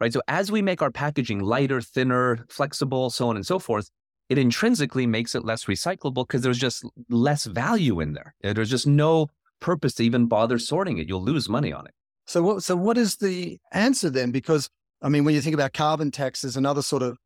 right? 0.01 0.11
So 0.11 0.21
as 0.27 0.51
we 0.51 0.61
make 0.61 0.81
our 0.81 0.91
packaging 0.91 1.39
lighter, 1.39 1.79
thinner, 1.79 2.45
flexible, 2.49 3.09
so 3.09 3.29
on 3.29 3.37
and 3.37 3.45
so 3.45 3.59
forth, 3.59 3.89
it 4.27 4.37
intrinsically 4.37 5.07
makes 5.07 5.33
it 5.33 5.45
less 5.45 5.65
recyclable 5.65 6.27
because 6.27 6.41
there's 6.41 6.57
just 6.57 6.83
less 7.09 7.45
value 7.45 8.01
in 8.01 8.11
there. 8.11 8.35
There's 8.41 8.69
just 8.69 8.87
no 8.87 9.29
purpose 9.61 9.93
to 9.95 10.03
even 10.03 10.25
bother 10.25 10.59
sorting 10.59 10.97
it. 10.97 11.07
You'll 11.07 11.23
lose 11.23 11.47
money 11.47 11.71
on 11.71 11.87
it. 11.87 11.93
So 12.25 12.43
what, 12.43 12.63
so 12.63 12.75
what 12.75 12.97
is 12.97 13.15
the 13.15 13.57
answer 13.71 14.09
then? 14.09 14.31
Because 14.31 14.69
I 15.01 15.09
mean, 15.09 15.23
when 15.23 15.35
you 15.35 15.41
think 15.41 15.53
about 15.53 15.73
carbon 15.73 16.11
taxes 16.11 16.57
and 16.57 16.65
other 16.65 16.81
sort 16.81 17.03
of 17.03 17.17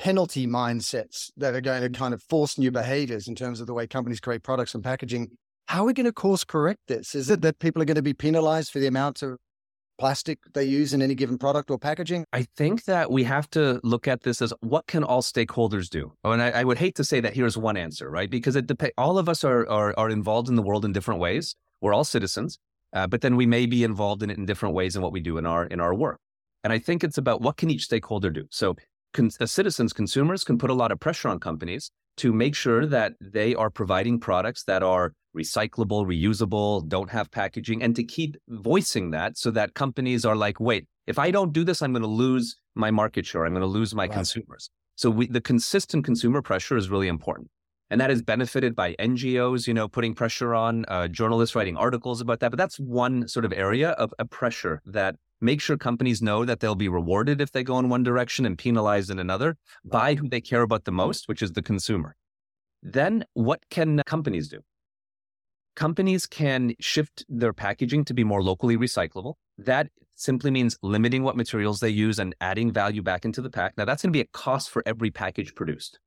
penalty 0.00 0.46
mindsets 0.46 1.30
that 1.36 1.54
are 1.54 1.60
going 1.60 1.82
to 1.82 1.90
kind 1.90 2.14
of 2.14 2.22
force 2.22 2.56
new 2.56 2.70
behaviors 2.70 3.28
in 3.28 3.34
terms 3.34 3.60
of 3.60 3.66
the 3.66 3.74
way 3.74 3.86
companies 3.86 4.18
create 4.18 4.42
products 4.42 4.74
and 4.74 4.82
packaging, 4.82 5.28
how 5.68 5.82
are 5.82 5.86
we 5.86 5.92
going 5.92 6.06
to 6.06 6.12
course 6.12 6.42
correct 6.42 6.80
this? 6.88 7.14
Is 7.14 7.28
it 7.28 7.42
that 7.42 7.58
people 7.58 7.82
are 7.82 7.84
going 7.84 7.96
to 7.96 8.02
be 8.02 8.14
penalized 8.14 8.72
for 8.72 8.78
the 8.78 8.86
amount 8.86 9.20
of 9.22 9.36
plastic 9.98 10.38
they 10.54 10.64
use 10.64 10.94
in 10.94 11.02
any 11.02 11.14
given 11.14 11.36
product 11.36 11.70
or 11.70 11.78
packaging? 11.78 12.24
I 12.32 12.46
think 12.56 12.84
that 12.84 13.10
we 13.10 13.24
have 13.24 13.50
to 13.50 13.78
look 13.84 14.08
at 14.08 14.22
this 14.22 14.40
as 14.40 14.54
what 14.60 14.86
can 14.86 15.04
all 15.04 15.20
stakeholders 15.20 15.90
do? 15.90 16.14
Oh, 16.24 16.32
and 16.32 16.40
I, 16.40 16.48
I 16.48 16.64
would 16.64 16.78
hate 16.78 16.94
to 16.94 17.04
say 17.04 17.20
that 17.20 17.34
here's 17.34 17.58
one 17.58 17.76
answer, 17.76 18.10
right? 18.10 18.30
Because 18.30 18.56
it 18.56 18.66
depends. 18.66 18.94
All 18.96 19.18
of 19.18 19.28
us 19.28 19.44
are, 19.44 19.68
are, 19.68 19.94
are 19.98 20.08
involved 20.08 20.48
in 20.48 20.56
the 20.56 20.62
world 20.62 20.86
in 20.86 20.94
different 20.94 21.20
ways. 21.20 21.54
We're 21.82 21.92
all 21.92 22.04
citizens, 22.04 22.58
uh, 22.94 23.06
but 23.06 23.20
then 23.20 23.36
we 23.36 23.44
may 23.44 23.66
be 23.66 23.84
involved 23.84 24.22
in 24.22 24.30
it 24.30 24.38
in 24.38 24.46
different 24.46 24.74
ways 24.74 24.96
in 24.96 25.02
what 25.02 25.12
we 25.12 25.20
do 25.20 25.36
in 25.36 25.44
our 25.44 25.66
in 25.66 25.78
our 25.78 25.94
work. 25.94 26.20
And 26.64 26.72
I 26.72 26.78
think 26.78 27.04
it's 27.04 27.18
about 27.18 27.40
what 27.40 27.56
can 27.56 27.70
each 27.70 27.84
stakeholder 27.84 28.30
do. 28.30 28.44
So, 28.50 28.76
con- 29.12 29.30
uh, 29.40 29.46
citizens, 29.46 29.92
consumers 29.92 30.44
can 30.44 30.58
put 30.58 30.70
a 30.70 30.74
lot 30.74 30.92
of 30.92 31.00
pressure 31.00 31.28
on 31.28 31.38
companies 31.40 31.90
to 32.16 32.32
make 32.32 32.54
sure 32.54 32.86
that 32.86 33.14
they 33.20 33.54
are 33.54 33.70
providing 33.70 34.20
products 34.20 34.64
that 34.64 34.82
are 34.82 35.12
recyclable, 35.36 36.04
reusable, 36.06 36.86
don't 36.88 37.10
have 37.10 37.30
packaging, 37.30 37.82
and 37.82 37.94
to 37.96 38.04
keep 38.04 38.36
voicing 38.48 39.10
that 39.10 39.38
so 39.38 39.50
that 39.50 39.74
companies 39.74 40.24
are 40.24 40.36
like, 40.36 40.60
wait, 40.60 40.86
if 41.06 41.18
I 41.18 41.30
don't 41.30 41.52
do 41.52 41.64
this, 41.64 41.82
I'm 41.82 41.92
going 41.92 42.02
to 42.02 42.08
lose 42.08 42.56
my 42.74 42.90
market 42.90 43.26
share. 43.26 43.44
I'm 43.44 43.52
going 43.52 43.62
to 43.62 43.66
lose 43.66 43.94
my 43.94 44.06
consumers. 44.08 44.70
So 44.96 45.10
we, 45.10 45.26
the 45.26 45.40
consistent 45.40 46.04
consumer 46.04 46.42
pressure 46.42 46.76
is 46.76 46.90
really 46.90 47.08
important. 47.08 47.48
And 47.90 48.00
that 48.00 48.10
is 48.10 48.22
benefited 48.22 48.76
by 48.76 48.94
NGOs, 49.00 49.66
you 49.66 49.74
know, 49.74 49.88
putting 49.88 50.14
pressure 50.14 50.54
on 50.54 50.84
uh, 50.86 51.08
journalists 51.08 51.56
writing 51.56 51.76
articles 51.76 52.20
about 52.20 52.38
that. 52.40 52.50
But 52.50 52.58
that's 52.58 52.78
one 52.78 53.26
sort 53.26 53.44
of 53.44 53.52
area 53.52 53.90
of 53.90 54.14
a 54.20 54.24
pressure 54.24 54.80
that 54.86 55.16
make 55.40 55.60
sure 55.60 55.76
companies 55.76 56.20
know 56.20 56.44
that 56.44 56.60
they'll 56.60 56.74
be 56.74 56.88
rewarded 56.88 57.40
if 57.40 57.52
they 57.52 57.62
go 57.62 57.78
in 57.78 57.88
one 57.88 58.02
direction 58.02 58.46
and 58.46 58.58
penalized 58.58 59.10
in 59.10 59.18
another 59.18 59.56
by 59.84 60.14
who 60.14 60.28
they 60.28 60.40
care 60.40 60.62
about 60.62 60.84
the 60.84 60.92
most, 60.92 61.28
which 61.28 61.42
is 61.42 61.52
the 61.52 61.62
consumer. 61.62 62.16
Then 62.82 63.24
what 63.34 63.60
can 63.70 64.02
companies 64.06 64.48
do? 64.48 64.60
Companies 65.76 66.26
can 66.26 66.74
shift 66.80 67.24
their 67.28 67.52
packaging 67.52 68.04
to 68.06 68.14
be 68.14 68.24
more 68.24 68.42
locally 68.42 68.76
recyclable. 68.76 69.34
That 69.56 69.88
simply 70.14 70.50
means 70.50 70.76
limiting 70.82 71.22
what 71.22 71.36
materials 71.36 71.80
they 71.80 71.88
use 71.88 72.18
and 72.18 72.34
adding 72.40 72.72
value 72.72 73.02
back 73.02 73.24
into 73.24 73.40
the 73.40 73.50
pack. 73.50 73.74
Now, 73.76 73.84
that's 73.84 74.02
going 74.02 74.12
to 74.12 74.16
be 74.16 74.20
a 74.20 74.26
cost 74.32 74.70
for 74.70 74.82
every 74.84 75.10
package 75.10 75.54
produced. 75.54 75.98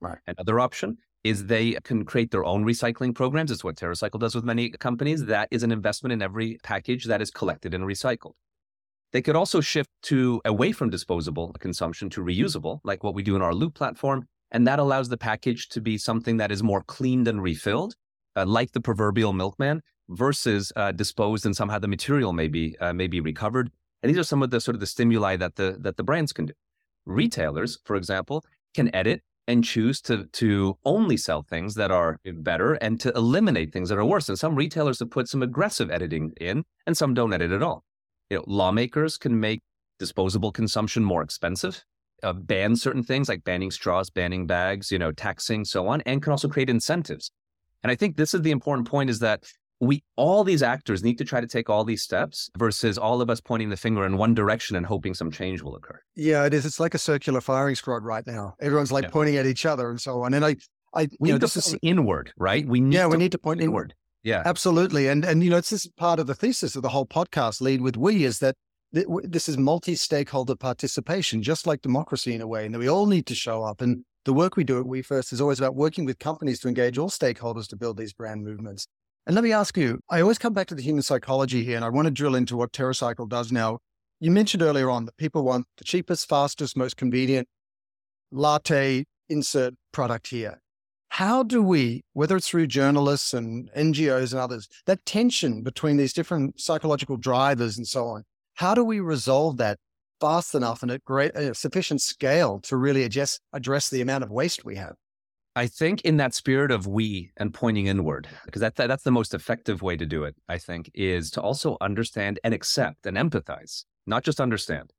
Right. 0.00 0.18
Another 0.26 0.58
option 0.58 0.98
is 1.22 1.46
they 1.46 1.72
can 1.84 2.04
create 2.04 2.30
their 2.30 2.44
own 2.44 2.64
recycling 2.64 3.14
programs. 3.14 3.50
It's 3.50 3.62
what 3.62 3.76
TerraCycle 3.76 4.18
does 4.18 4.34
with 4.34 4.44
many 4.44 4.70
companies. 4.70 5.26
That 5.26 5.48
is 5.50 5.62
an 5.62 5.70
investment 5.70 6.12
in 6.12 6.22
every 6.22 6.58
package 6.62 7.04
that 7.04 7.20
is 7.20 7.30
collected 7.30 7.74
and 7.74 7.84
recycled. 7.84 8.32
They 9.12 9.22
could 9.22 9.36
also 9.36 9.60
shift 9.60 9.90
to 10.04 10.40
away 10.44 10.72
from 10.72 10.90
disposable 10.90 11.52
consumption 11.58 12.10
to 12.10 12.20
reusable, 12.22 12.80
like 12.84 13.02
what 13.02 13.14
we 13.14 13.22
do 13.22 13.36
in 13.36 13.42
our 13.42 13.54
Loop 13.54 13.74
platform. 13.74 14.26
And 14.52 14.66
that 14.66 14.78
allows 14.78 15.08
the 15.08 15.16
package 15.16 15.68
to 15.70 15.80
be 15.80 15.98
something 15.98 16.36
that 16.36 16.52
is 16.52 16.62
more 16.62 16.82
cleaned 16.82 17.28
and 17.28 17.42
refilled, 17.42 17.94
uh, 18.36 18.46
like 18.46 18.72
the 18.72 18.80
proverbial 18.80 19.32
milkman, 19.32 19.82
versus 20.08 20.72
uh, 20.76 20.92
disposed 20.92 21.46
and 21.46 21.54
somehow 21.54 21.78
the 21.78 21.88
material 21.88 22.32
may 22.32 22.48
be, 22.48 22.76
uh, 22.80 22.92
may 22.92 23.06
be 23.06 23.20
recovered. 23.20 23.70
And 24.02 24.10
these 24.10 24.18
are 24.18 24.24
some 24.24 24.42
of 24.42 24.50
the 24.50 24.60
sort 24.60 24.74
of 24.74 24.80
the 24.80 24.86
stimuli 24.86 25.36
that 25.36 25.56
the, 25.56 25.76
that 25.80 25.96
the 25.96 26.02
brands 26.02 26.32
can 26.32 26.46
do. 26.46 26.54
Retailers, 27.06 27.78
for 27.84 27.96
example, 27.96 28.44
can 28.74 28.94
edit 28.94 29.22
and 29.46 29.64
choose 29.64 30.00
to 30.00 30.26
to 30.26 30.78
only 30.84 31.16
sell 31.16 31.42
things 31.42 31.74
that 31.74 31.90
are 31.90 32.20
better 32.24 32.74
and 32.74 33.00
to 33.00 33.10
eliminate 33.12 33.72
things 33.72 33.88
that 33.88 33.98
are 33.98 34.04
worse. 34.04 34.28
And 34.28 34.38
some 34.38 34.54
retailers 34.54 35.00
have 35.00 35.10
put 35.10 35.28
some 35.28 35.42
aggressive 35.42 35.90
editing 35.90 36.32
in, 36.40 36.64
and 36.86 36.96
some 36.96 37.14
don't 37.14 37.32
edit 37.32 37.50
at 37.50 37.62
all. 37.62 37.84
You 38.30 38.38
know, 38.38 38.44
lawmakers 38.46 39.18
can 39.18 39.38
make 39.38 39.60
disposable 39.98 40.52
consumption 40.52 41.04
more 41.04 41.22
expensive, 41.22 41.84
uh, 42.22 42.32
ban 42.32 42.76
certain 42.76 43.02
things 43.02 43.28
like 43.28 43.44
banning 43.44 43.70
straws, 43.70 44.08
banning 44.08 44.46
bags, 44.46 44.90
you 44.90 44.98
know, 44.98 45.12
taxing, 45.12 45.64
so 45.64 45.88
on, 45.88 46.00
and 46.02 46.22
can 46.22 46.30
also 46.30 46.48
create 46.48 46.70
incentives. 46.70 47.30
And 47.82 47.90
I 47.90 47.96
think 47.96 48.16
this 48.16 48.32
is 48.34 48.42
the 48.42 48.50
important 48.50 48.88
point: 48.88 49.10
is 49.10 49.18
that 49.18 49.44
we 49.80 50.04
all 50.16 50.44
these 50.44 50.62
actors 50.62 51.02
need 51.02 51.18
to 51.18 51.24
try 51.24 51.40
to 51.40 51.46
take 51.46 51.70
all 51.70 51.84
these 51.84 52.02
steps 52.02 52.50
versus 52.58 52.98
all 52.98 53.22
of 53.22 53.30
us 53.30 53.40
pointing 53.40 53.70
the 53.70 53.76
finger 53.76 54.04
in 54.04 54.16
one 54.16 54.34
direction 54.34 54.76
and 54.76 54.84
hoping 54.84 55.14
some 55.14 55.30
change 55.30 55.62
will 55.62 55.74
occur. 55.74 56.00
Yeah, 56.14 56.44
it 56.44 56.54
is. 56.54 56.66
It's 56.66 56.78
like 56.78 56.94
a 56.94 56.98
circular 56.98 57.40
firing 57.40 57.74
squad 57.74 58.04
right 58.04 58.26
now. 58.26 58.54
Everyone's 58.60 58.92
like 58.92 59.04
yeah. 59.04 59.10
pointing 59.10 59.36
at 59.36 59.46
each 59.46 59.64
other 59.64 59.90
and 59.90 60.00
so 60.00 60.22
on. 60.22 60.34
And 60.34 60.44
I, 60.44 60.56
I, 60.94 61.08
we 61.18 61.30
you 61.30 61.34
need 61.34 61.40
know, 61.42 61.48
to 61.48 61.62
point 61.62 61.78
inward, 61.82 62.32
right? 62.36 62.66
We 62.66 62.80
need 62.80 62.94
yeah, 62.94 63.04
to 63.04 63.08
we 63.08 63.16
need 63.16 63.32
to 63.32 63.38
point 63.38 63.62
inward. 63.62 63.94
Yeah, 64.22 64.42
absolutely. 64.44 65.08
And 65.08 65.24
and 65.24 65.42
you 65.42 65.50
know, 65.50 65.56
it's 65.56 65.70
this 65.70 65.86
part 65.96 66.18
of 66.18 66.26
the 66.26 66.34
thesis 66.34 66.76
of 66.76 66.82
the 66.82 66.90
whole 66.90 67.06
podcast. 67.06 67.60
Lead 67.60 67.80
with 67.80 67.96
we 67.96 68.24
is 68.24 68.38
that 68.40 68.54
this 68.92 69.48
is 69.48 69.56
multi-stakeholder 69.56 70.56
participation, 70.56 71.42
just 71.42 71.66
like 71.66 71.80
democracy 71.80 72.34
in 72.34 72.40
a 72.40 72.46
way, 72.46 72.66
and 72.66 72.74
that 72.74 72.80
we 72.80 72.88
all 72.88 73.06
need 73.06 73.26
to 73.26 73.34
show 73.34 73.62
up. 73.62 73.80
And 73.80 74.04
the 74.24 74.32
work 74.32 74.56
we 74.56 74.64
do 74.64 74.78
at 74.78 74.86
We 74.86 75.00
First 75.00 75.32
is 75.32 75.40
always 75.40 75.58
about 75.58 75.74
working 75.74 76.04
with 76.04 76.18
companies 76.18 76.60
to 76.60 76.68
engage 76.68 76.98
all 76.98 77.08
stakeholders 77.08 77.68
to 77.68 77.76
build 77.76 77.96
these 77.96 78.12
brand 78.12 78.44
movements. 78.44 78.86
And 79.26 79.34
let 79.34 79.44
me 79.44 79.52
ask 79.52 79.76
you, 79.76 80.00
I 80.10 80.20
always 80.20 80.38
come 80.38 80.52
back 80.52 80.66
to 80.68 80.74
the 80.74 80.82
human 80.82 81.02
psychology 81.02 81.64
here, 81.64 81.76
and 81.76 81.84
I 81.84 81.88
want 81.88 82.06
to 82.06 82.10
drill 82.10 82.34
into 82.34 82.56
what 82.56 82.72
TerraCycle 82.72 83.28
does 83.28 83.52
now. 83.52 83.78
You 84.18 84.30
mentioned 84.30 84.62
earlier 84.62 84.90
on 84.90 85.06
that 85.06 85.16
people 85.16 85.44
want 85.44 85.66
the 85.78 85.84
cheapest, 85.84 86.28
fastest, 86.28 86.76
most 86.76 86.96
convenient 86.96 87.48
latte 88.32 89.04
insert 89.28 89.74
product 89.92 90.28
here. 90.28 90.60
How 91.20 91.42
do 91.42 91.62
we, 91.62 92.02
whether 92.14 92.34
it's 92.38 92.48
through 92.48 92.68
journalists 92.68 93.34
and 93.34 93.70
NGOs 93.76 94.32
and 94.32 94.40
others, 94.40 94.70
that 94.86 95.04
tension 95.04 95.62
between 95.62 95.98
these 95.98 96.14
different 96.14 96.58
psychological 96.58 97.18
drivers 97.18 97.76
and 97.76 97.86
so 97.86 98.06
on, 98.06 98.24
how 98.54 98.74
do 98.74 98.82
we 98.82 99.00
resolve 99.00 99.58
that 99.58 99.76
fast 100.18 100.54
enough 100.54 100.82
and 100.82 100.90
at 100.90 101.04
great 101.04 101.36
uh, 101.36 101.52
sufficient 101.52 102.00
scale 102.00 102.58
to 102.60 102.74
really 102.78 103.02
address, 103.02 103.38
address 103.52 103.90
the 103.90 104.00
amount 104.00 104.24
of 104.24 104.30
waste 104.30 104.64
we 104.64 104.76
have? 104.76 104.94
I 105.54 105.66
think 105.66 106.00
in 106.06 106.16
that 106.16 106.32
spirit 106.32 106.70
of 106.70 106.86
we 106.86 107.32
and 107.36 107.52
pointing 107.52 107.86
inward, 107.86 108.26
because 108.46 108.62
that, 108.62 108.76
that, 108.76 108.86
that's 108.86 109.04
the 109.04 109.10
most 109.10 109.34
effective 109.34 109.82
way 109.82 109.98
to 109.98 110.06
do 110.06 110.24
it, 110.24 110.36
I 110.48 110.56
think, 110.56 110.90
is 110.94 111.30
to 111.32 111.42
also 111.42 111.76
understand 111.82 112.40
and 112.44 112.54
accept 112.54 113.04
and 113.04 113.18
empathize, 113.18 113.84
not 114.06 114.24
just 114.24 114.40
understand 114.40 114.94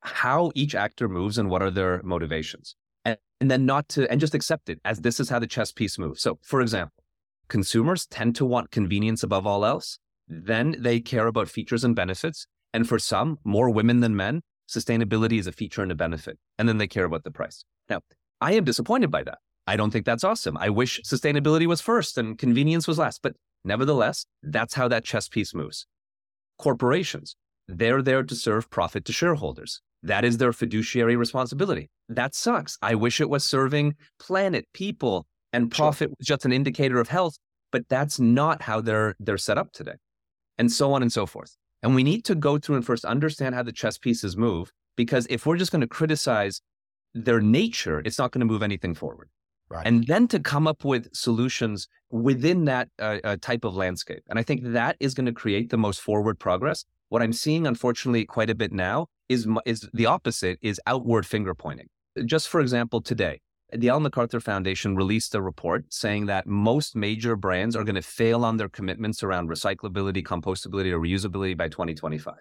how 0.00 0.50
each 0.54 0.74
actor 0.74 1.10
moves 1.10 1.36
and 1.36 1.50
what 1.50 1.60
are 1.60 1.70
their 1.70 2.02
motivations. 2.02 2.74
And, 3.08 3.18
and 3.40 3.50
then 3.50 3.66
not 3.66 3.88
to, 3.90 4.10
and 4.10 4.20
just 4.20 4.34
accept 4.34 4.68
it 4.68 4.80
as 4.84 5.00
this 5.00 5.20
is 5.20 5.28
how 5.28 5.38
the 5.38 5.46
chess 5.46 5.72
piece 5.72 5.98
moves. 5.98 6.22
So, 6.22 6.38
for 6.42 6.60
example, 6.60 7.02
consumers 7.48 8.06
tend 8.06 8.34
to 8.36 8.44
want 8.44 8.70
convenience 8.70 9.22
above 9.22 9.46
all 9.46 9.64
else. 9.64 9.98
Then 10.26 10.76
they 10.78 11.00
care 11.00 11.26
about 11.26 11.48
features 11.48 11.84
and 11.84 11.94
benefits. 11.94 12.46
And 12.74 12.88
for 12.88 12.98
some, 12.98 13.38
more 13.44 13.70
women 13.70 14.00
than 14.00 14.14
men, 14.14 14.42
sustainability 14.68 15.38
is 15.38 15.46
a 15.46 15.52
feature 15.52 15.82
and 15.82 15.92
a 15.92 15.94
benefit. 15.94 16.38
And 16.58 16.68
then 16.68 16.78
they 16.78 16.88
care 16.88 17.04
about 17.04 17.24
the 17.24 17.30
price. 17.30 17.64
Now, 17.88 18.00
I 18.40 18.52
am 18.52 18.64
disappointed 18.64 19.10
by 19.10 19.22
that 19.22 19.38
I 19.68 19.76
don't 19.76 19.90
think 19.90 20.06
that's 20.06 20.24
awesome. 20.24 20.56
I 20.56 20.70
wish 20.70 20.98
sustainability 21.02 21.66
was 21.66 21.82
first 21.82 22.16
and 22.16 22.38
convenience 22.38 22.88
was 22.88 22.96
last. 22.96 23.20
But 23.22 23.34
nevertheless, 23.66 24.24
that's 24.42 24.72
how 24.72 24.88
that 24.88 25.04
chess 25.04 25.28
piece 25.28 25.54
moves. 25.54 25.86
Corporations, 26.56 27.36
they're 27.68 28.00
there 28.00 28.22
to 28.22 28.34
serve 28.34 28.70
profit 28.70 29.04
to 29.04 29.12
shareholders. 29.12 29.82
That 30.02 30.24
is 30.24 30.38
their 30.38 30.52
fiduciary 30.52 31.16
responsibility. 31.16 31.90
That 32.08 32.34
sucks. 32.34 32.78
I 32.82 32.94
wish 32.94 33.20
it 33.20 33.28
was 33.28 33.44
serving 33.44 33.96
planet, 34.18 34.66
people, 34.72 35.26
and 35.52 35.70
profit 35.70 36.10
was 36.10 36.26
just 36.26 36.44
an 36.44 36.52
indicator 36.52 37.00
of 37.00 37.08
health, 37.08 37.36
but 37.72 37.88
that's 37.88 38.20
not 38.20 38.62
how 38.62 38.80
they're 38.80 39.14
they're 39.18 39.38
set 39.38 39.58
up 39.58 39.72
today. 39.72 39.94
And 40.56 40.70
so 40.72 40.92
on 40.92 41.02
and 41.02 41.12
so 41.12 41.26
forth. 41.26 41.56
And 41.82 41.94
we 41.94 42.02
need 42.02 42.24
to 42.24 42.34
go 42.34 42.58
through 42.58 42.76
and 42.76 42.84
first 42.84 43.04
understand 43.04 43.54
how 43.54 43.62
the 43.62 43.72
chess 43.72 43.98
pieces 43.98 44.36
move, 44.36 44.72
because 44.96 45.26
if 45.30 45.46
we're 45.46 45.56
just 45.56 45.70
going 45.70 45.80
to 45.80 45.86
criticize 45.86 46.60
their 47.14 47.40
nature, 47.40 48.02
it's 48.04 48.18
not 48.18 48.32
going 48.32 48.40
to 48.40 48.46
move 48.46 48.62
anything 48.62 48.94
forward. 48.94 49.28
Right. 49.70 49.86
And 49.86 50.06
then 50.06 50.28
to 50.28 50.40
come 50.40 50.66
up 50.66 50.84
with 50.84 51.14
solutions 51.14 51.88
within 52.10 52.64
that 52.64 52.88
uh, 52.98 53.18
uh, 53.22 53.36
type 53.40 53.64
of 53.64 53.76
landscape. 53.76 54.22
And 54.28 54.38
I 54.38 54.42
think 54.42 54.62
that 54.64 54.96
is 54.98 55.14
going 55.14 55.26
to 55.26 55.32
create 55.32 55.70
the 55.70 55.76
most 55.76 56.00
forward 56.00 56.38
progress. 56.38 56.84
What 57.08 57.22
I'm 57.22 57.32
seeing, 57.32 57.66
unfortunately, 57.66 58.24
quite 58.24 58.50
a 58.50 58.54
bit 58.54 58.72
now 58.72 59.06
is, 59.28 59.46
is 59.64 59.88
the 59.94 60.06
opposite, 60.06 60.58
is 60.60 60.80
outward 60.86 61.26
finger 61.26 61.54
pointing. 61.54 61.88
Just 62.24 62.48
for 62.48 62.60
example, 62.60 63.00
today, 63.00 63.40
the 63.72 63.88
Ellen 63.88 64.02
MacArthur 64.02 64.40
Foundation 64.40 64.96
released 64.96 65.34
a 65.34 65.42
report 65.42 65.92
saying 65.92 66.26
that 66.26 66.46
most 66.46 66.96
major 66.96 67.36
brands 67.36 67.76
are 67.76 67.84
going 67.84 67.94
to 67.94 68.02
fail 68.02 68.44
on 68.44 68.56
their 68.56 68.68
commitments 68.68 69.22
around 69.22 69.48
recyclability, 69.48 70.22
compostability, 70.22 70.90
or 70.90 70.98
reusability 70.98 71.56
by 71.56 71.68
2025. 71.68 72.34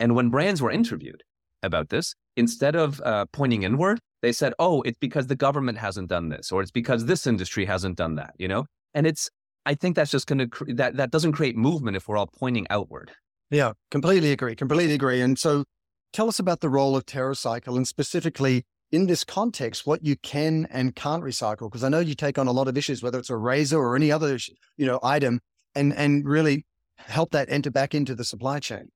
And 0.00 0.14
when 0.14 0.30
brands 0.30 0.62
were 0.62 0.70
interviewed 0.70 1.22
about 1.62 1.90
this, 1.90 2.14
instead 2.36 2.76
of 2.76 3.00
uh, 3.02 3.26
pointing 3.32 3.62
inward, 3.62 4.00
they 4.22 4.32
said, 4.32 4.54
oh, 4.58 4.82
it's 4.82 4.98
because 4.98 5.26
the 5.26 5.36
government 5.36 5.78
hasn't 5.78 6.08
done 6.08 6.30
this, 6.30 6.50
or 6.50 6.62
it's 6.62 6.70
because 6.70 7.04
this 7.04 7.26
industry 7.26 7.66
hasn't 7.66 7.96
done 7.96 8.14
that, 8.14 8.32
you 8.38 8.48
know? 8.48 8.64
And 8.94 9.06
it's, 9.06 9.30
I 9.66 9.74
think 9.74 9.96
that's 9.96 10.10
just 10.10 10.26
going 10.26 10.38
to, 10.38 10.46
cre- 10.46 10.72
that, 10.74 10.96
that 10.96 11.10
doesn't 11.10 11.32
create 11.32 11.56
movement 11.56 11.96
if 11.96 12.08
we're 12.08 12.16
all 12.16 12.26
pointing 12.26 12.66
outward. 12.70 13.12
Yeah, 13.50 13.72
completely 13.90 14.32
agree. 14.32 14.56
Completely 14.56 14.94
agree. 14.94 15.20
And 15.20 15.38
so 15.38 15.64
tell 16.12 16.28
us 16.28 16.38
about 16.38 16.60
the 16.60 16.68
role 16.68 16.96
of 16.96 17.06
TerraCycle 17.06 17.76
and 17.76 17.86
specifically 17.86 18.64
in 18.92 19.06
this 19.06 19.24
context, 19.24 19.86
what 19.86 20.04
you 20.04 20.16
can 20.16 20.66
and 20.70 20.94
can't 20.94 21.22
recycle. 21.22 21.70
Because 21.70 21.84
I 21.84 21.88
know 21.88 22.00
you 22.00 22.14
take 22.14 22.38
on 22.38 22.46
a 22.46 22.52
lot 22.52 22.68
of 22.68 22.76
issues, 22.76 23.02
whether 23.02 23.18
it's 23.18 23.30
a 23.30 23.36
razor 23.36 23.78
or 23.78 23.96
any 23.96 24.12
other, 24.12 24.38
you 24.76 24.86
know, 24.86 25.00
item 25.02 25.40
and, 25.74 25.92
and 25.94 26.26
really 26.26 26.64
help 26.98 27.32
that 27.32 27.50
enter 27.50 27.70
back 27.70 27.94
into 27.94 28.14
the 28.14 28.24
supply 28.24 28.60
chain. 28.60 28.88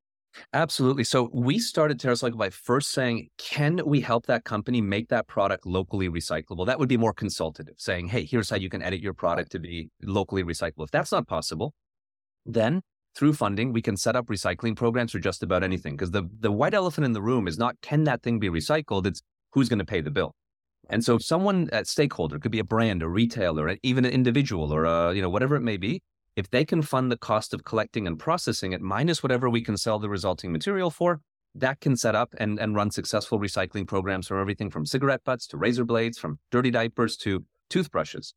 Absolutely. 0.53 1.03
So 1.03 1.29
we 1.33 1.59
started 1.59 1.99
TerraCycle 1.99 2.37
by 2.37 2.49
first 2.49 2.91
saying, 2.91 3.29
can 3.37 3.81
we 3.85 3.99
help 3.99 4.27
that 4.27 4.45
company 4.45 4.79
make 4.79 5.09
that 5.09 5.27
product 5.27 5.65
locally 5.65 6.07
recyclable? 6.07 6.65
That 6.65 6.79
would 6.79 6.87
be 6.87 6.97
more 6.97 7.13
consultative, 7.13 7.75
saying, 7.77 8.07
hey, 8.07 8.25
here's 8.25 8.49
how 8.49 8.55
you 8.55 8.69
can 8.69 8.81
edit 8.81 9.01
your 9.01 9.13
product 9.13 9.51
to 9.53 9.59
be 9.59 9.89
locally 10.03 10.43
recyclable. 10.43 10.83
If 10.83 10.91
that's 10.91 11.11
not 11.11 11.27
possible, 11.27 11.73
then 12.45 12.81
through 13.19 13.33
funding, 13.33 13.73
we 13.73 13.81
can 13.81 13.97
set 13.97 14.15
up 14.15 14.27
recycling 14.27 14.77
programs 14.77 15.11
for 15.11 15.19
just 15.19 15.43
about 15.43 15.61
anything. 15.61 15.93
Because 15.93 16.11
the, 16.11 16.23
the 16.39 16.51
white 16.51 16.73
elephant 16.73 17.03
in 17.03 17.11
the 17.11 17.21
room 17.21 17.49
is 17.49 17.57
not 17.57 17.75
can 17.81 18.05
that 18.05 18.23
thing 18.23 18.39
be 18.39 18.49
recycled? 18.49 19.05
It's 19.05 19.21
who's 19.51 19.67
going 19.67 19.79
to 19.79 19.85
pay 19.85 19.99
the 19.99 20.09
bill. 20.09 20.33
And 20.89 21.03
so 21.03 21.15
if 21.15 21.23
someone, 21.23 21.69
a 21.73 21.83
stakeholder, 21.83 22.39
could 22.39 22.51
be 22.51 22.59
a 22.59 22.63
brand, 22.63 23.03
a 23.03 23.09
retailer, 23.09 23.75
even 23.83 24.05
an 24.05 24.11
individual 24.11 24.73
or 24.73 24.85
a, 24.85 25.13
you 25.13 25.21
know, 25.21 25.29
whatever 25.29 25.57
it 25.57 25.61
may 25.61 25.75
be, 25.75 26.01
if 26.37 26.49
they 26.49 26.63
can 26.63 26.81
fund 26.81 27.11
the 27.11 27.17
cost 27.17 27.53
of 27.53 27.65
collecting 27.65 28.07
and 28.07 28.17
processing 28.17 28.71
it 28.71 28.79
minus 28.79 29.21
whatever 29.21 29.49
we 29.49 29.61
can 29.61 29.75
sell 29.75 29.99
the 29.99 30.07
resulting 30.07 30.53
material 30.53 30.89
for, 30.89 31.19
that 31.53 31.81
can 31.81 31.97
set 31.97 32.15
up 32.15 32.33
and, 32.37 32.57
and 32.57 32.73
run 32.73 32.89
successful 32.89 33.37
recycling 33.37 33.85
programs 33.85 34.27
for 34.27 34.39
everything 34.39 34.69
from 34.69 34.85
cigarette 34.85 35.25
butts 35.25 35.45
to 35.47 35.57
razor 35.57 35.83
blades, 35.83 36.17
from 36.17 36.39
dirty 36.51 36.71
diapers 36.71 37.17
to 37.17 37.43
toothbrushes. 37.69 38.33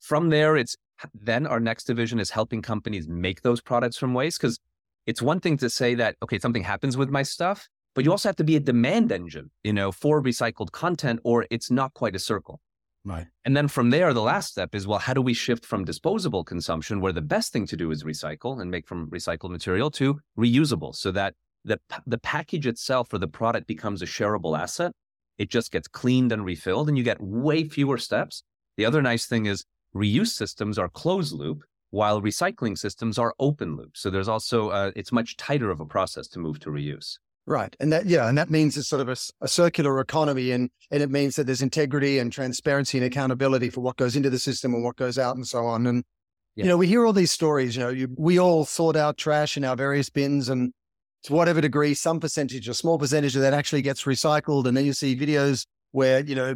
From 0.00 0.28
there, 0.28 0.54
it's 0.54 0.76
then 1.14 1.46
our 1.46 1.60
next 1.60 1.84
division 1.84 2.18
is 2.18 2.30
helping 2.30 2.62
companies 2.62 3.08
make 3.08 3.42
those 3.42 3.60
products 3.60 3.96
from 3.96 4.14
waste 4.14 4.40
because 4.40 4.58
it's 5.06 5.22
one 5.22 5.40
thing 5.40 5.56
to 5.58 5.70
say 5.70 5.94
that, 5.94 6.16
okay, 6.22 6.38
something 6.38 6.62
happens 6.62 6.96
with 6.96 7.08
my 7.08 7.22
stuff, 7.22 7.68
but 7.94 8.04
you 8.04 8.10
mm. 8.10 8.12
also 8.12 8.28
have 8.28 8.36
to 8.36 8.44
be 8.44 8.56
a 8.56 8.60
demand 8.60 9.10
engine, 9.10 9.50
you 9.64 9.72
know, 9.72 9.90
for 9.90 10.22
recycled 10.22 10.70
content, 10.72 11.20
or 11.24 11.46
it's 11.50 11.70
not 11.70 11.94
quite 11.94 12.14
a 12.14 12.18
circle. 12.18 12.60
Right. 13.04 13.26
And 13.44 13.56
then 13.56 13.68
from 13.68 13.90
there, 13.90 14.12
the 14.12 14.22
last 14.22 14.50
step 14.50 14.74
is 14.74 14.86
well, 14.86 14.98
how 14.98 15.14
do 15.14 15.22
we 15.22 15.32
shift 15.32 15.64
from 15.64 15.84
disposable 15.84 16.44
consumption, 16.44 17.00
where 17.00 17.12
the 17.12 17.22
best 17.22 17.52
thing 17.52 17.66
to 17.68 17.76
do 17.76 17.90
is 17.90 18.04
recycle 18.04 18.60
and 18.60 18.70
make 18.70 18.86
from 18.86 19.08
recycled 19.08 19.50
material, 19.50 19.90
to 19.92 20.20
reusable, 20.38 20.94
so 20.94 21.10
that 21.12 21.34
the 21.64 21.80
the 22.06 22.18
package 22.18 22.66
itself 22.66 23.12
or 23.12 23.18
the 23.18 23.28
product 23.28 23.66
becomes 23.66 24.02
a 24.02 24.06
shareable 24.06 24.58
asset. 24.58 24.92
It 25.38 25.48
just 25.48 25.70
gets 25.70 25.88
cleaned 25.88 26.32
and 26.32 26.44
refilled, 26.44 26.88
and 26.88 26.98
you 26.98 27.04
get 27.04 27.20
way 27.20 27.64
fewer 27.64 27.96
steps. 27.96 28.42
The 28.76 28.84
other 28.84 29.00
nice 29.00 29.26
thing 29.26 29.46
is 29.46 29.64
reuse 29.94 30.28
systems 30.28 30.78
are 30.78 30.88
closed 30.88 31.32
loop, 31.32 31.62
while 31.90 32.20
recycling 32.20 32.76
systems 32.76 33.18
are 33.18 33.34
open 33.38 33.76
loop. 33.76 33.96
So 33.96 34.10
there's 34.10 34.28
also 34.28 34.68
uh, 34.70 34.92
it's 34.94 35.12
much 35.12 35.36
tighter 35.36 35.70
of 35.70 35.80
a 35.80 35.86
process 35.86 36.28
to 36.28 36.38
move 36.38 36.60
to 36.60 36.70
reuse. 36.70 37.18
Right. 37.46 37.74
And 37.80 37.90
that, 37.92 38.04
yeah, 38.04 38.28
and 38.28 38.36
that 38.36 38.50
means 38.50 38.76
it's 38.76 38.88
sort 38.88 39.00
of 39.00 39.08
a, 39.08 39.16
a, 39.40 39.48
circular 39.48 39.98
economy 40.00 40.50
and, 40.50 40.68
and 40.90 41.02
it 41.02 41.10
means 41.10 41.36
that 41.36 41.44
there's 41.44 41.62
integrity 41.62 42.18
and 42.18 42.30
transparency 42.30 42.98
and 42.98 43.06
accountability 43.06 43.70
for 43.70 43.80
what 43.80 43.96
goes 43.96 44.16
into 44.16 44.28
the 44.28 44.38
system 44.38 44.74
and 44.74 44.84
what 44.84 44.96
goes 44.96 45.16
out 45.16 45.34
and 45.34 45.46
so 45.46 45.64
on. 45.64 45.86
And, 45.86 46.04
yeah. 46.56 46.64
you 46.64 46.68
know, 46.68 46.76
we 46.76 46.86
hear 46.86 47.06
all 47.06 47.14
these 47.14 47.30
stories, 47.30 47.74
you 47.74 47.82
know, 47.82 47.88
you, 47.88 48.08
we 48.18 48.38
all 48.38 48.66
sort 48.66 48.96
out 48.96 49.16
trash 49.16 49.56
in 49.56 49.64
our 49.64 49.76
various 49.76 50.10
bins 50.10 50.50
and 50.50 50.74
to 51.22 51.32
whatever 51.32 51.62
degree, 51.62 51.94
some 51.94 52.20
percentage, 52.20 52.68
a 52.68 52.74
small 52.74 52.98
percentage 52.98 53.34
of 53.34 53.40
that 53.40 53.54
actually 53.54 53.80
gets 53.80 54.04
recycled. 54.04 54.66
And 54.66 54.76
then 54.76 54.84
you 54.84 54.92
see 54.92 55.16
videos 55.16 55.64
where, 55.92 56.20
you 56.20 56.34
know, 56.34 56.54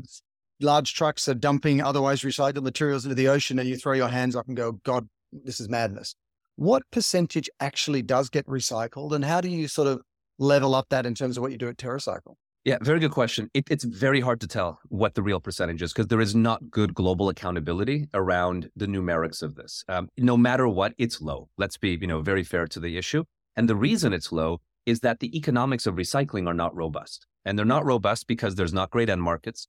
large 0.62 0.94
trucks 0.94 1.28
are 1.28 1.34
dumping 1.34 1.80
otherwise 1.82 2.22
recycled 2.22 2.62
materials 2.62 3.04
into 3.04 3.14
the 3.14 3.28
ocean 3.28 3.58
and 3.58 3.68
you 3.68 3.76
throw 3.76 3.92
your 3.92 4.08
hands 4.08 4.36
up 4.36 4.48
and 4.48 4.56
go, 4.56 4.72
God, 4.72 5.08
this 5.32 5.60
is 5.60 5.68
madness. 5.68 6.14
What 6.56 6.82
percentage 6.90 7.48
actually 7.60 8.02
does 8.02 8.28
get 8.28 8.46
recycled 8.46 9.12
and 9.12 9.24
how 9.24 9.40
do 9.40 9.48
you 9.48 9.68
sort 9.68 9.88
of 9.88 10.02
level 10.38 10.74
up 10.74 10.86
that 10.90 11.06
in 11.06 11.14
terms 11.14 11.36
of 11.36 11.42
what 11.42 11.52
you 11.52 11.58
do 11.58 11.68
at 11.68 11.76
TerraCycle? 11.76 12.34
Yeah, 12.64 12.78
very 12.80 13.00
good 13.00 13.10
question. 13.10 13.50
It, 13.54 13.64
it's 13.70 13.82
very 13.82 14.20
hard 14.20 14.40
to 14.42 14.46
tell 14.46 14.78
what 14.88 15.14
the 15.14 15.22
real 15.22 15.40
percentage 15.40 15.82
is 15.82 15.92
because 15.92 16.06
there 16.06 16.20
is 16.20 16.36
not 16.36 16.70
good 16.70 16.94
global 16.94 17.28
accountability 17.28 18.06
around 18.14 18.70
the 18.76 18.86
numerics 18.86 19.42
of 19.42 19.56
this. 19.56 19.84
Um, 19.88 20.08
no 20.16 20.36
matter 20.36 20.68
what, 20.68 20.94
it's 20.96 21.20
low. 21.20 21.48
Let's 21.58 21.76
be, 21.76 21.98
you 22.00 22.06
know, 22.06 22.22
very 22.22 22.44
fair 22.44 22.68
to 22.68 22.78
the 22.78 22.96
issue. 22.96 23.24
And 23.56 23.68
the 23.68 23.74
reason 23.74 24.12
it's 24.12 24.30
low 24.30 24.60
is 24.86 25.00
that 25.00 25.18
the 25.18 25.36
economics 25.36 25.86
of 25.86 25.96
recycling 25.96 26.46
are 26.46 26.54
not 26.54 26.74
robust, 26.74 27.26
and 27.44 27.58
they're 27.58 27.64
not 27.66 27.84
robust 27.84 28.28
because 28.28 28.54
there's 28.54 28.72
not 28.72 28.90
great 28.90 29.10
end 29.10 29.22
markets. 29.22 29.66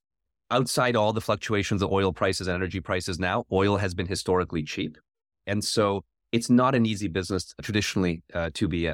Outside 0.54 0.96
all 0.96 1.13
the 1.13 1.20
fluctuations 1.20 1.82
of 1.82 1.92
oil 1.92 2.13
prices 2.13 2.48
and 2.48 2.54
energy 2.54 2.80
prices 2.80 3.18
now, 3.18 3.44
oil 3.52 3.78
has 3.78 3.96
been 3.96 4.06
historically 4.06 4.62
cheap, 4.62 5.00
and 5.48 5.63
so 5.63 6.04
it's 6.32 6.48
not 6.48 6.76
an 6.76 6.86
easy 6.86 7.08
business 7.08 7.56
traditionally 7.63 8.22
uh, 8.36 8.52
to 8.54 8.68
be 8.68 8.86
in. 8.86 8.94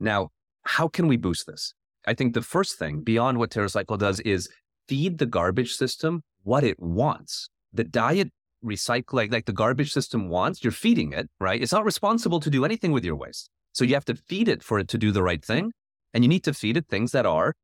Now, 0.00 0.30
how 0.64 0.88
can 0.88 1.06
we 1.06 1.16
boost 1.16 1.46
this? 1.46 1.72
I 2.04 2.14
think 2.14 2.34
the 2.34 2.42
first 2.42 2.80
thing 2.80 3.02
beyond 3.02 3.38
what 3.38 3.50
TerraCycle 3.52 3.96
does 3.96 4.18
is 4.20 4.48
feed 4.88 5.18
the 5.18 5.26
garbage 5.26 5.72
system 5.74 6.22
what 6.42 6.64
it 6.64 6.80
wants. 6.80 7.48
The 7.72 7.84
diet 7.84 8.32
recycle 8.64 9.12
like, 9.12 9.30
like 9.30 9.46
the 9.46 9.52
garbage 9.52 9.92
system 9.92 10.28
wants, 10.28 10.64
you're 10.64 10.72
feeding 10.72 11.12
it, 11.12 11.30
right? 11.38 11.62
It's 11.62 11.72
not 11.72 11.84
responsible 11.84 12.40
to 12.40 12.50
do 12.50 12.64
anything 12.64 12.90
with 12.90 13.04
your 13.04 13.14
waste. 13.14 13.48
So 13.72 13.84
you 13.84 13.94
have 13.94 14.04
to 14.06 14.16
feed 14.16 14.48
it 14.48 14.64
for 14.64 14.80
it 14.80 14.88
to 14.88 14.98
do 14.98 15.12
the 15.12 15.22
right 15.22 15.44
thing. 15.44 15.70
And 16.12 16.24
you 16.24 16.28
need 16.28 16.42
to 16.44 16.52
feed 16.52 16.76
it 16.76 16.88
things 16.88 17.12
that 17.12 17.24
are 17.24 17.54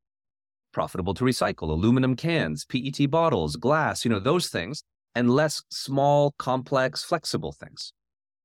profitable 0.78 1.14
to 1.14 1.24
recycle 1.24 1.68
aluminum 1.70 2.14
cans, 2.14 2.64
PET 2.64 3.10
bottles, 3.10 3.56
glass, 3.56 4.04
you 4.04 4.10
know, 4.10 4.20
those 4.20 4.48
things, 4.48 4.84
and 5.12 5.28
less 5.28 5.62
small, 5.70 6.34
complex, 6.38 7.02
flexible 7.02 7.50
things. 7.50 7.92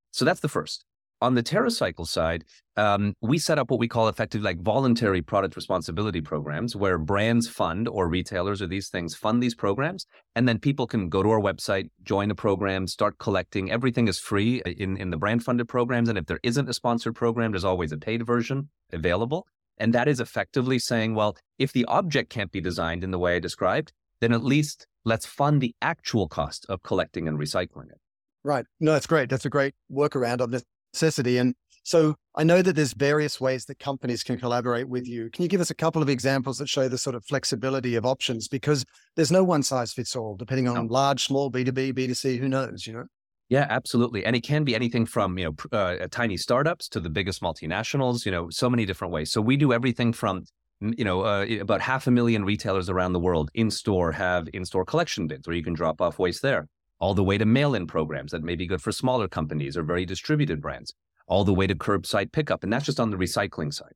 So 0.10 0.26
that's 0.26 0.39
the 0.39 0.50
first 0.50 0.84
on 1.24 1.36
the 1.36 1.41
TerraCycle 1.41 2.06
side, 2.06 2.43
um, 2.76 3.13
we 3.22 3.38
set 3.38 3.58
up 3.58 3.72
what 3.72 3.80
we 3.80 3.88
call 3.88 4.10
effectively 4.10 4.43
like 4.43 4.62
voluntary 4.62 5.22
product 5.22 5.56
responsibility 5.56 6.19
programs 6.19 6.76
where 6.76 6.98
brands 6.98 7.48
fund 7.48 7.88
or 7.88 8.10
retailers 8.10 8.62
or 8.62 8.67
these 8.67 8.89
things 8.89 9.15
fund 9.15 9.41
these 9.41 9.56
programs. 9.56 10.06
And 10.36 10.50
then 10.50 10.60
people 10.60 10.86
can 10.86 11.08
go 11.08 11.24
to 11.24 11.30
our 11.30 11.39
website, 11.39 11.89
join 12.04 12.30
a 12.30 12.36
program, 12.36 12.88
start 12.88 13.19
collecting. 13.19 13.72
Everything 13.72 14.10
is 14.10 14.19
free 14.19 14.62
in, 14.65 14.98
in 14.98 15.12
the 15.12 15.17
brand 15.17 15.46
funded 15.46 15.69
programs. 15.69 16.10
And 16.10 16.17
if 16.17 16.26
there 16.26 16.41
isn't 16.43 16.67
a 16.67 16.74
sponsored 16.74 17.15
program, 17.15 17.52
there's 17.52 17.63
always 17.63 17.93
a 17.93 17.98
paid 17.98 18.26
version 18.28 18.69
available. 18.91 19.48
And 19.78 19.94
that 19.94 20.08
is 20.08 20.20
effectively 20.20 20.80
saying, 20.80 21.16
well, 21.16 21.36
if 21.58 21.74
the 21.74 21.86
object 21.86 22.30
can't 22.30 22.52
be 22.52 22.62
designed 22.62 23.04
in 23.04 23.12
the 23.12 23.20
way 23.20 23.36
I 23.36 23.40
described, 23.40 23.92
then 24.22 24.34
at 24.34 24.44
least 24.44 24.88
let's 25.06 25.26
fund 25.26 25.62
the 25.62 25.76
actual 25.82 26.28
cost 26.28 26.66
of 26.70 26.84
collecting 26.84 27.28
and 27.28 27.38
recycling 27.38 27.90
it. 27.90 28.00
Right. 28.44 28.66
No, 28.80 28.94
that's 28.94 29.08
great. 29.08 29.30
That's 29.30 29.46
a 29.46 29.50
great 29.50 29.74
workaround 29.92 30.42
on 30.42 30.52
this 30.52 30.64
necessity. 30.94 31.38
And 31.38 31.56
so 31.84 32.16
I 32.36 32.44
know 32.44 32.62
that 32.62 32.76
there's 32.76 32.94
various 32.94 33.42
ways 33.42 33.66
that 33.66 33.80
companies 33.80 34.24
can 34.24 34.38
collaborate 34.38 34.88
with 34.88 35.08
you. 35.08 35.30
Can 35.30 35.44
you 35.44 35.50
give 35.50 35.62
us 35.62 35.70
a 35.70 35.76
couple 35.76 36.02
of 36.02 36.10
examples 36.10 36.58
that 36.60 36.70
show 36.70 36.88
the 36.88 36.98
sort 36.98 37.16
of 37.16 37.26
flexibility 37.26 37.96
of 37.96 38.06
options? 38.06 38.48
Because 38.48 38.86
there's 39.16 39.32
no 39.32 39.44
one 39.44 39.64
size 39.64 39.92
fits 39.92 40.16
all, 40.16 40.36
depending 40.36 40.68
on 40.68 40.88
no. 40.88 40.94
large, 40.94 41.26
small, 41.26 41.52
B2B, 41.52 41.94
B2C, 41.94 42.40
who 42.40 42.48
knows, 42.48 42.88
you 42.88 42.94
know? 42.94 43.06
Yeah, 43.54 43.68
absolutely. 43.70 44.26
And 44.26 44.36
it 44.36 44.42
can 44.42 44.63
be 44.63 44.74
anything 44.74 45.06
from, 45.06 45.38
you 45.38 45.46
know, 45.46 45.78
uh, 45.78 46.08
tiny 46.10 46.38
startups 46.38 46.89
to 46.89 47.00
the 47.00 47.12
biggest 47.12 47.39
multinationals, 47.44 48.26
you 48.26 48.32
know, 48.32 48.50
so 48.50 48.68
many 48.68 48.84
different 48.84 49.13
ways. 49.13 49.32
So 49.32 49.42
we 49.42 49.58
do 49.58 49.74
everything 49.74 50.12
from 50.12 50.46
you 50.82 51.06
know, 51.06 51.22
uh, 51.22 51.46
about 51.62 51.80
half 51.80 52.08
a 52.08 52.12
million 52.12 52.44
retailers 52.44 52.89
around 52.89 53.13
the 53.13 53.20
world 53.20 53.52
in 53.54 53.70
store 53.70 54.12
have 54.12 54.50
in 54.56 54.66
store 54.66 54.84
collection 54.84 55.28
bins 55.28 55.46
where 55.46 55.56
you 55.56 55.63
can 55.63 55.76
drop 55.76 56.02
off 56.02 56.18
waste 56.18 56.42
there 56.42 56.68
all 57.00 57.13
the 57.13 57.24
way 57.24 57.38
to 57.38 57.46
mail 57.46 57.76
in 57.76 57.86
programs 57.86 58.32
that 58.32 58.42
may 58.42 58.56
be 58.56 58.66
good 58.66 58.82
for 58.82 58.92
smaller 58.92 59.28
companies 59.28 59.78
or 59.78 59.84
very 59.84 60.04
distributed 60.04 60.60
brands, 60.60 60.92
all 61.28 61.44
the 61.44 61.54
way 61.54 61.68
to 61.68 61.76
curbside 61.76 62.32
pickup. 62.32 62.63
And 62.63 62.74
that's 62.74 62.86
just 62.88 63.00
on 63.00 63.12
the 63.12 63.18
recycling 63.18 63.72
side. 63.72 63.94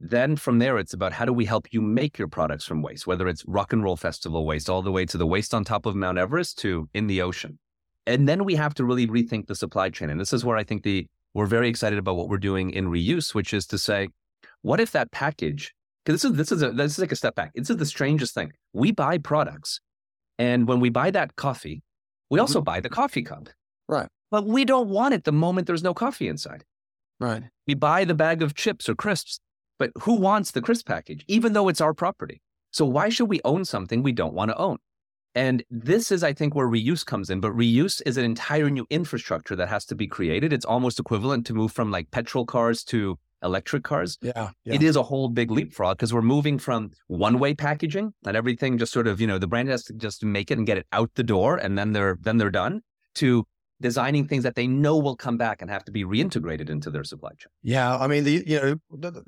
Then 0.00 0.34
from 0.34 0.58
there, 0.58 0.76
it's 0.76 0.92
about 0.92 1.12
how 1.12 1.24
do 1.24 1.32
we 1.32 1.44
help 1.44 1.72
you 1.72 1.80
make 1.80 2.18
your 2.18 2.28
products 2.28 2.64
from 2.64 2.82
waste, 2.82 3.06
whether 3.06 3.28
it's 3.28 3.44
rock 3.46 3.72
and 3.72 3.84
roll 3.84 3.96
festival 3.96 4.44
waste, 4.44 4.68
all 4.68 4.82
the 4.82 4.90
way 4.90 5.06
to 5.06 5.16
the 5.16 5.26
waste 5.26 5.54
on 5.54 5.62
top 5.62 5.86
of 5.86 5.94
Mount 5.94 6.18
Everest 6.18 6.58
to 6.58 6.88
in 6.92 7.06
the 7.06 7.22
ocean. 7.22 7.60
And 8.08 8.26
then 8.26 8.44
we 8.44 8.54
have 8.54 8.72
to 8.74 8.84
really 8.84 9.06
rethink 9.06 9.46
the 9.46 9.54
supply 9.54 9.90
chain. 9.90 10.08
And 10.08 10.18
this 10.18 10.32
is 10.32 10.44
where 10.44 10.56
I 10.56 10.64
think 10.64 10.82
the 10.82 11.06
we're 11.34 11.46
very 11.46 11.68
excited 11.68 11.98
about 11.98 12.16
what 12.16 12.28
we're 12.28 12.38
doing 12.38 12.70
in 12.70 12.86
reuse, 12.86 13.34
which 13.34 13.52
is 13.52 13.66
to 13.66 13.78
say, 13.78 14.08
what 14.62 14.80
if 14.80 14.92
that 14.92 15.12
package? 15.12 15.74
Because 16.04 16.22
this 16.22 16.30
is 16.30 16.36
this 16.36 16.52
is 16.52 16.62
a, 16.62 16.70
this 16.70 16.92
is 16.92 16.98
like 16.98 17.12
a 17.12 17.16
step 17.16 17.34
back. 17.34 17.52
This 17.54 17.68
is 17.68 17.76
the 17.76 17.86
strangest 17.86 18.34
thing. 18.34 18.52
We 18.72 18.92
buy 18.92 19.18
products, 19.18 19.80
and 20.38 20.66
when 20.66 20.80
we 20.80 20.88
buy 20.88 21.10
that 21.10 21.36
coffee, 21.36 21.82
we 22.30 22.40
also 22.40 22.60
mm-hmm. 22.60 22.64
buy 22.64 22.80
the 22.80 22.88
coffee 22.88 23.22
cup. 23.22 23.50
Right. 23.88 24.08
But 24.30 24.46
we 24.46 24.64
don't 24.64 24.88
want 24.88 25.14
it 25.14 25.24
the 25.24 25.32
moment 25.32 25.66
there's 25.66 25.82
no 25.82 25.94
coffee 25.94 26.28
inside. 26.28 26.64
Right. 27.20 27.42
We 27.66 27.74
buy 27.74 28.04
the 28.04 28.14
bag 28.14 28.42
of 28.42 28.54
chips 28.54 28.88
or 28.88 28.94
crisps, 28.94 29.38
but 29.78 29.90
who 30.02 30.14
wants 30.14 30.52
the 30.52 30.62
crisp 30.62 30.86
package, 30.86 31.24
even 31.28 31.52
though 31.52 31.68
it's 31.68 31.80
our 31.80 31.92
property? 31.92 32.40
So 32.70 32.86
why 32.86 33.10
should 33.10 33.28
we 33.28 33.40
own 33.44 33.64
something 33.64 34.02
we 34.02 34.12
don't 34.12 34.34
want 34.34 34.50
to 34.50 34.56
own? 34.56 34.78
And 35.34 35.62
this 35.70 36.10
is, 36.10 36.22
I 36.24 36.32
think, 36.32 36.54
where 36.54 36.66
reuse 36.66 37.04
comes 37.04 37.30
in. 37.30 37.40
But 37.40 37.52
reuse 37.52 38.02
is 38.06 38.16
an 38.16 38.24
entire 38.24 38.70
new 38.70 38.86
infrastructure 38.90 39.54
that 39.56 39.68
has 39.68 39.84
to 39.86 39.94
be 39.94 40.06
created. 40.06 40.52
It's 40.52 40.64
almost 40.64 40.98
equivalent 40.98 41.46
to 41.46 41.54
move 41.54 41.72
from 41.72 41.90
like 41.90 42.10
petrol 42.10 42.44
cars 42.44 42.82
to 42.84 43.18
electric 43.42 43.84
cars. 43.84 44.18
Yeah, 44.20 44.50
yeah. 44.64 44.74
It 44.74 44.82
is 44.82 44.96
a 44.96 45.02
whole 45.02 45.28
big 45.28 45.50
leapfrog 45.50 45.96
because 45.96 46.12
we're 46.12 46.22
moving 46.22 46.58
from 46.58 46.90
one 47.06 47.38
way 47.38 47.54
packaging 47.54 48.12
and 48.26 48.36
everything 48.36 48.78
just 48.78 48.92
sort 48.92 49.06
of, 49.06 49.20
you 49.20 49.26
know, 49.26 49.38
the 49.38 49.46
brand 49.46 49.68
has 49.68 49.84
to 49.84 49.92
just 49.92 50.24
make 50.24 50.50
it 50.50 50.58
and 50.58 50.66
get 50.66 50.78
it 50.78 50.86
out 50.92 51.10
the 51.14 51.22
door 51.22 51.56
and 51.56 51.78
then 51.78 51.92
they're 51.92 52.18
then 52.20 52.38
they're 52.38 52.50
done 52.50 52.82
to 53.16 53.46
designing 53.80 54.26
things 54.26 54.42
that 54.42 54.56
they 54.56 54.66
know 54.66 54.96
will 54.96 55.16
come 55.16 55.36
back 55.36 55.62
and 55.62 55.70
have 55.70 55.84
to 55.84 55.92
be 55.92 56.04
reintegrated 56.04 56.68
into 56.68 56.90
their 56.90 57.04
supply 57.04 57.30
chain. 57.30 57.50
Yeah, 57.62 57.96
I 57.96 58.06
mean 58.08 58.24
the 58.24 58.42
you 58.46 58.60
know 58.60 59.22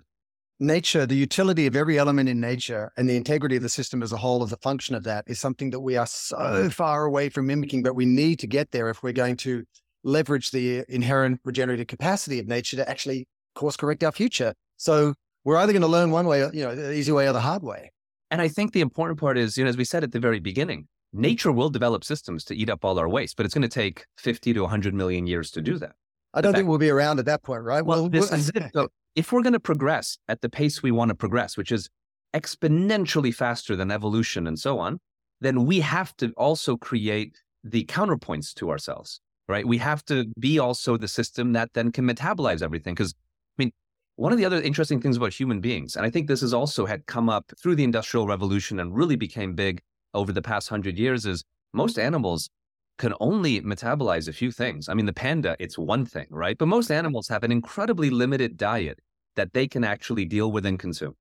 nature, 0.60 1.06
the 1.06 1.16
utility 1.16 1.66
of 1.66 1.74
every 1.74 1.98
element 1.98 2.28
in 2.28 2.40
nature 2.40 2.92
and 2.96 3.08
the 3.08 3.16
integrity 3.16 3.56
of 3.56 3.62
the 3.62 3.68
system 3.68 4.02
as 4.02 4.12
a 4.12 4.16
whole 4.16 4.42
of 4.42 4.50
the 4.50 4.56
function 4.58 4.94
of 4.94 5.04
that 5.04 5.24
is 5.26 5.40
something 5.40 5.70
that 5.70 5.80
we 5.80 5.96
are 5.96 6.06
so 6.06 6.68
far 6.70 7.04
away 7.04 7.28
from 7.28 7.46
mimicking, 7.46 7.82
but 7.82 7.94
we 7.94 8.04
need 8.04 8.38
to 8.38 8.46
get 8.46 8.70
there 8.70 8.90
if 8.90 9.02
we're 9.02 9.12
going 9.12 9.36
to 9.38 9.64
leverage 10.04 10.50
the 10.50 10.84
inherent 10.88 11.40
regenerative 11.44 11.86
capacity 11.86 12.38
of 12.38 12.46
nature 12.46 12.76
to 12.76 12.88
actually 12.88 13.26
course 13.54 13.76
correct 13.76 14.04
our 14.04 14.12
future. 14.12 14.54
So 14.76 15.14
we're 15.44 15.56
either 15.56 15.72
going 15.72 15.82
to 15.82 15.88
learn 15.88 16.10
one 16.10 16.26
way, 16.26 16.40
you 16.52 16.64
know, 16.64 16.74
the 16.74 16.92
easy 16.92 17.12
way 17.12 17.28
or 17.28 17.32
the 17.32 17.40
hard 17.40 17.62
way. 17.62 17.92
And 18.30 18.40
I 18.40 18.48
think 18.48 18.72
the 18.72 18.80
important 18.80 19.18
part 19.18 19.36
is, 19.36 19.56
you 19.56 19.64
know, 19.64 19.70
as 19.70 19.76
we 19.76 19.84
said 19.84 20.04
at 20.04 20.12
the 20.12 20.20
very 20.20 20.40
beginning, 20.40 20.86
nature 21.12 21.50
will 21.50 21.70
develop 21.70 22.04
systems 22.04 22.44
to 22.44 22.54
eat 22.54 22.70
up 22.70 22.84
all 22.84 22.98
our 22.98 23.08
waste, 23.08 23.36
but 23.36 23.44
it's 23.44 23.54
going 23.54 23.62
to 23.62 23.68
take 23.68 24.04
50 24.18 24.52
to 24.54 24.60
100 24.60 24.94
million 24.94 25.26
years 25.26 25.50
to 25.52 25.60
do 25.60 25.78
that. 25.78 25.92
I 26.32 26.40
don't 26.40 26.54
think 26.54 26.68
we'll 26.68 26.78
be 26.78 26.90
around 26.90 27.18
at 27.18 27.24
that 27.24 27.42
point, 27.42 27.64
right? 27.64 27.84
Well, 27.84 28.08
this 28.08 28.30
is 28.30 28.50
it. 28.50 28.70
So 28.72 28.88
if 29.14 29.32
we're 29.32 29.42
going 29.42 29.52
to 29.52 29.60
progress 29.60 30.18
at 30.28 30.40
the 30.40 30.48
pace 30.48 30.82
we 30.82 30.90
want 30.90 31.08
to 31.08 31.14
progress, 31.14 31.56
which 31.56 31.72
is 31.72 31.88
exponentially 32.34 33.34
faster 33.34 33.74
than 33.76 33.90
evolution 33.90 34.46
and 34.46 34.58
so 34.58 34.78
on, 34.78 34.98
then 35.40 35.64
we 35.66 35.80
have 35.80 36.16
to 36.16 36.32
also 36.36 36.76
create 36.76 37.40
the 37.64 37.84
counterpoints 37.86 38.54
to 38.54 38.70
ourselves, 38.70 39.20
right? 39.48 39.66
We 39.66 39.78
have 39.78 40.04
to 40.06 40.26
be 40.38 40.58
also 40.58 40.96
the 40.96 41.08
system 41.08 41.52
that 41.52 41.70
then 41.74 41.92
can 41.92 42.06
metabolize 42.06 42.62
everything. 42.62 42.94
Because, 42.94 43.14
I 43.58 43.62
mean, 43.62 43.72
one 44.16 44.32
of 44.32 44.38
the 44.38 44.44
other 44.44 44.60
interesting 44.60 45.00
things 45.00 45.16
about 45.16 45.32
human 45.32 45.60
beings, 45.60 45.96
and 45.96 46.06
I 46.06 46.10
think 46.10 46.28
this 46.28 46.42
has 46.42 46.54
also 46.54 46.86
had 46.86 47.06
come 47.06 47.28
up 47.28 47.52
through 47.60 47.76
the 47.76 47.84
Industrial 47.84 48.26
Revolution 48.26 48.78
and 48.78 48.94
really 48.94 49.16
became 49.16 49.54
big 49.54 49.80
over 50.14 50.32
the 50.32 50.42
past 50.42 50.68
hundred 50.68 50.98
years, 50.98 51.26
is 51.26 51.42
most 51.72 51.98
animals 51.98 52.48
can 53.00 53.14
only 53.18 53.60
metabolize 53.62 54.28
a 54.28 54.32
few 54.32 54.52
things. 54.52 54.88
I 54.88 54.94
mean, 54.94 55.06
the 55.06 55.12
panda, 55.12 55.56
it's 55.58 55.76
one 55.76 56.04
thing, 56.06 56.26
right? 56.30 56.56
But 56.56 56.68
most 56.68 56.90
animals 56.90 57.28
have 57.28 57.42
an 57.42 57.50
incredibly 57.50 58.10
limited 58.10 58.56
diet 58.56 59.00
that 59.36 59.52
they 59.52 59.66
can 59.66 59.82
actually 59.84 60.24
deal 60.24 60.52
with 60.52 60.66
and 60.66 60.78
consume. 60.78 61.14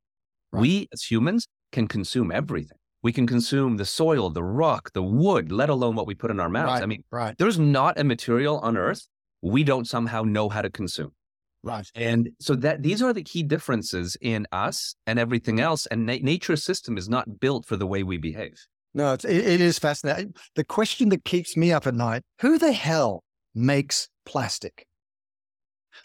Right. 0.52 0.62
We 0.62 0.88
as 0.94 1.04
humans 1.04 1.48
can 1.72 1.88
consume 1.88 2.32
everything. 2.32 2.78
We 3.02 3.14
can 3.14 3.26
consume 3.26 3.78
the 3.78 3.86
soil, 3.86 4.30
the 4.30 4.44
rock, 4.44 4.92
the 4.94 5.02
wood, 5.02 5.52
let 5.52 5.70
alone 5.70 5.96
what 5.96 6.06
we 6.06 6.16
put 6.16 6.32
in 6.32 6.40
our 6.40 6.50
mouths. 6.50 6.74
Right. 6.74 6.84
I 6.84 6.86
mean, 6.86 7.04
right. 7.12 7.38
there's 7.38 7.58
not 7.58 7.98
a 7.98 8.04
material 8.04 8.60
on 8.60 8.76
earth 8.76 9.08
we 9.42 9.64
don't 9.64 9.88
somehow 9.88 10.24
know 10.24 10.50
how 10.50 10.62
to 10.62 10.70
consume. 10.70 11.12
Right. 11.64 11.90
And 11.96 12.30
so 12.40 12.56
that 12.56 12.84
these 12.84 13.02
are 13.02 13.14
the 13.14 13.24
key 13.24 13.44
differences 13.44 14.18
in 14.22 14.48
us 14.52 14.96
and 15.06 15.20
everything 15.20 15.60
else. 15.60 15.86
And 15.88 16.06
na- 16.06 16.18
nature's 16.22 16.64
system 16.64 16.98
is 16.98 17.10
not 17.10 17.40
built 17.40 17.66
for 17.66 17.76
the 17.76 17.88
way 17.88 18.04
we 18.04 18.18
behave. 18.18 18.66
No, 18.94 19.14
it's, 19.14 19.26
it, 19.26 19.46
it 19.46 19.62
is 19.62 19.80
fascinating. 19.80 20.34
The 20.56 20.64
question 20.64 21.10
that 21.10 21.24
keeps 21.24 21.56
me 21.56 21.72
up 21.72 21.88
at 21.88 21.96
night: 21.96 22.24
Who 22.42 22.58
the 22.58 22.72
hell 22.72 23.24
makes 23.54 24.10
plastic? 24.26 24.86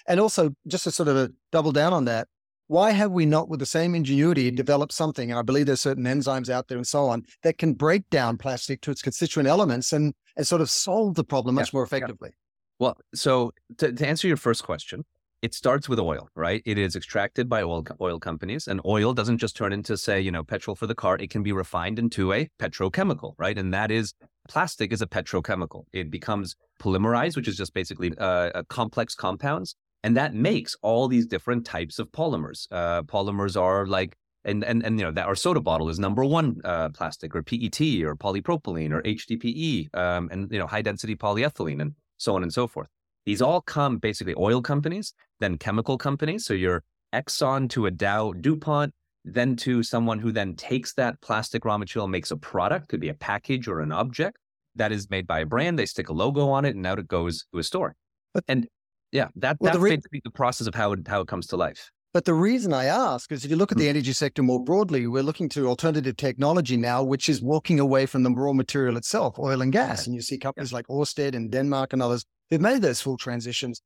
And 0.07 0.21
also, 0.21 0.55
just 0.67 0.85
to 0.85 0.91
sort 0.91 1.09
of 1.09 1.33
double 1.53 1.73
down 1.73 1.93
on 1.93 2.05
that, 2.07 2.29
why 2.67 2.91
have 2.91 3.13
we 3.13 3.27
not, 3.27 3.49
with 3.49 3.61
the 3.61 3.67
same 3.67 3.95
ingenuity, 3.95 4.51
developed 4.51 4.93
something? 4.93 5.31
And 5.31 5.39
I 5.39 5.43
believe 5.43 5.67
there's 5.67 5.81
certain 5.81 6.05
enzymes 6.05 6.49
out 6.49 6.69
there 6.69 6.79
and 6.79 6.87
so 6.87 7.07
on 7.07 7.25
that 7.43 7.59
can 7.59 7.75
break 7.75 8.09
down 8.11 8.39
plastic 8.39 8.81
to 8.83 8.91
its 8.91 9.03
constituent 9.03 9.49
elements 9.49 9.93
and, 9.93 10.15
and 10.37 10.47
sort 10.47 10.63
of 10.63 10.71
solve 10.71 11.15
the 11.15 11.25
problem 11.25 11.55
much 11.57 11.69
yeah, 11.73 11.77
more 11.77 11.85
effectively. 11.85 12.31
Yeah. 12.33 12.39
Well, 12.79 12.97
so 13.15 13.53
to, 13.79 13.93
to 13.93 14.07
answer 14.07 14.27
your 14.29 14.37
first 14.37 14.65
question, 14.65 15.05
it 15.45 15.55
starts 15.55 15.89
with 15.89 15.99
oil, 15.99 16.29
right? 16.35 16.63
It 16.65 16.79
is 16.79 16.97
extracted 16.97 17.49
by 17.49 17.63
oil 17.63 17.85
oil 18.01 18.19
companies, 18.19 18.67
and 18.67 18.81
oil 18.85 19.13
doesn't 19.13 19.39
just 19.39 19.57
turn 19.57 19.73
into, 19.73 19.97
say, 19.97 20.21
you 20.21 20.31
know, 20.31 20.43
petrol 20.43 20.75
for 20.75 20.87
the 20.87 20.95
car. 20.95 21.17
It 21.19 21.31
can 21.31 21.43
be 21.43 21.53
refined 21.53 21.99
into 21.99 22.33
a 22.33 22.49
petrochemical, 22.61 23.35
right? 23.39 23.57
And 23.57 23.73
that 23.75 23.91
is 23.91 24.15
plastic 24.49 24.93
is 24.93 25.03
a 25.03 25.07
petrochemical. 25.07 25.85
It 25.93 26.11
becomes 26.11 26.57
polymerized, 26.81 27.37
which 27.37 27.49
is 27.49 27.57
just 27.57 27.75
basically 27.75 28.13
uh, 28.19 28.63
complex 28.69 29.15
compounds 29.15 29.77
and 30.05 30.19
that 30.19 30.35
makes 30.35 30.77
all 30.83 31.09
these 31.09 31.27
different 31.27 31.65
types 31.65 31.99
of 31.99 32.13
polymers. 32.13 32.69
Uh, 32.71 33.03
polymers 33.05 33.59
are 33.59 33.87
like, 33.87 34.15
and, 34.45 34.63
and, 34.63 34.85
and, 34.85 35.01
you 35.01 35.07
know, 35.07 35.11
that 35.13 35.27
our 35.27 35.35
soda 35.35 35.63
bottle 35.63 35.89
is 35.89 35.99
number 35.99 36.23
one 36.27 36.61
uh, 36.63 36.91
plastic 36.91 37.35
or 37.35 37.43
PET 37.43 37.81
or 38.05 38.15
polypropylene 38.15 38.93
or 38.93 39.01
HDPE 39.01 39.95
um, 39.97 40.29
and, 40.31 40.53
you 40.53 40.59
know, 40.59 40.67
high 40.67 40.83
density 40.83 41.17
polyethylene 41.17 41.81
and 41.81 41.95
so 42.19 42.37
on 42.37 42.43
and 42.43 42.53
so 42.53 42.67
forth. 42.67 42.89
These 43.27 43.43
all 43.43 43.61
come 43.61 43.99
basically 43.99 44.35
oil 44.37 44.61
companies, 44.61 45.15
then 45.41 45.59
chemical 45.59 45.99
companies. 45.99 46.45
So 46.45 46.55
your 46.55 46.83
Exxon 47.15 47.71
to 47.71 47.87
a 47.87 47.91
Dow 47.91 48.33
DuPont, 48.33 48.93
then 49.25 49.57
to 49.57 49.83
someone 49.83 50.19
who 50.19 50.33
then 50.33 50.55
takes 50.55 50.93
that 50.95 51.21
plastic 51.21 51.65
raw 51.65 51.79
material, 51.79 52.09
makes 52.09 52.31
a 52.31 52.37
product, 52.37 52.89
could 52.89 53.01
be 53.01 53.09
a 53.09 53.15
package 53.15 53.69
or 53.69 53.81
an 53.81 53.93
object 53.93 54.37
that 54.77 54.93
is 54.93 55.09
made 55.09 55.27
by 55.27 55.41
a 55.41 55.47
brand. 55.47 55.79
They 55.79 55.87
stick 55.87 56.09
a 56.09 56.13
logo 56.13 56.49
on 56.49 56.65
it 56.65 56.77
and 56.77 56.87
out 56.87 56.99
it 56.99 57.09
goes 57.09 57.47
to 57.53 57.59
a 57.59 57.63
store. 57.63 57.95
But, 58.35 58.45
and 58.49 58.67
yeah, 59.13 59.29
that, 59.37 59.57
well, 59.61 59.73
that's 59.73 59.83
re- 59.83 59.97
basically 59.97 60.21
the 60.25 60.31
process 60.31 60.67
of 60.67 60.75
how 60.75 60.93
it, 60.93 61.07
how 61.07 61.21
it 61.21 61.29
comes 61.29 61.47
to 61.49 61.57
life. 61.57 61.91
But 62.13 62.27
the 62.27 62.35
reason 62.35 62.73
I 62.73 62.85
ask 62.85 63.33
is 63.33 63.45
if 63.45 63.51
you 63.51 63.57
look 63.57 63.73
at 63.73 63.79
the 63.79 63.85
hmm. 63.85 63.91
energy 63.91 64.13
sector 64.13 64.43
more 64.43 64.63
broadly, 64.63 65.07
we're 65.09 65.23
looking 65.23 65.49
to 65.51 65.67
alternative 65.67 66.17
technology 66.17 66.77
now, 66.77 67.03
which 67.03 67.29
is 67.29 67.43
walking 67.43 67.81
away 67.81 68.07
from 68.07 68.23
the 68.23 68.31
raw 68.31 68.53
material 68.53 68.97
itself, 68.97 69.37
oil 69.39 69.63
and 69.63 69.73
gas. 69.73 70.07
And 70.07 70.15
you 70.15 70.23
see 70.23 70.39
companies 70.39 70.71
yeah. 70.71 70.77
like 70.77 70.87
Orsted 70.87 71.35
in 71.35 71.51
Denmark 71.51 71.93
and 71.93 72.03
others 72.03 72.25
who've 72.51 72.61
made 72.61 72.83
those 72.83 73.01
full 73.01 73.17
transitions. 73.17 73.81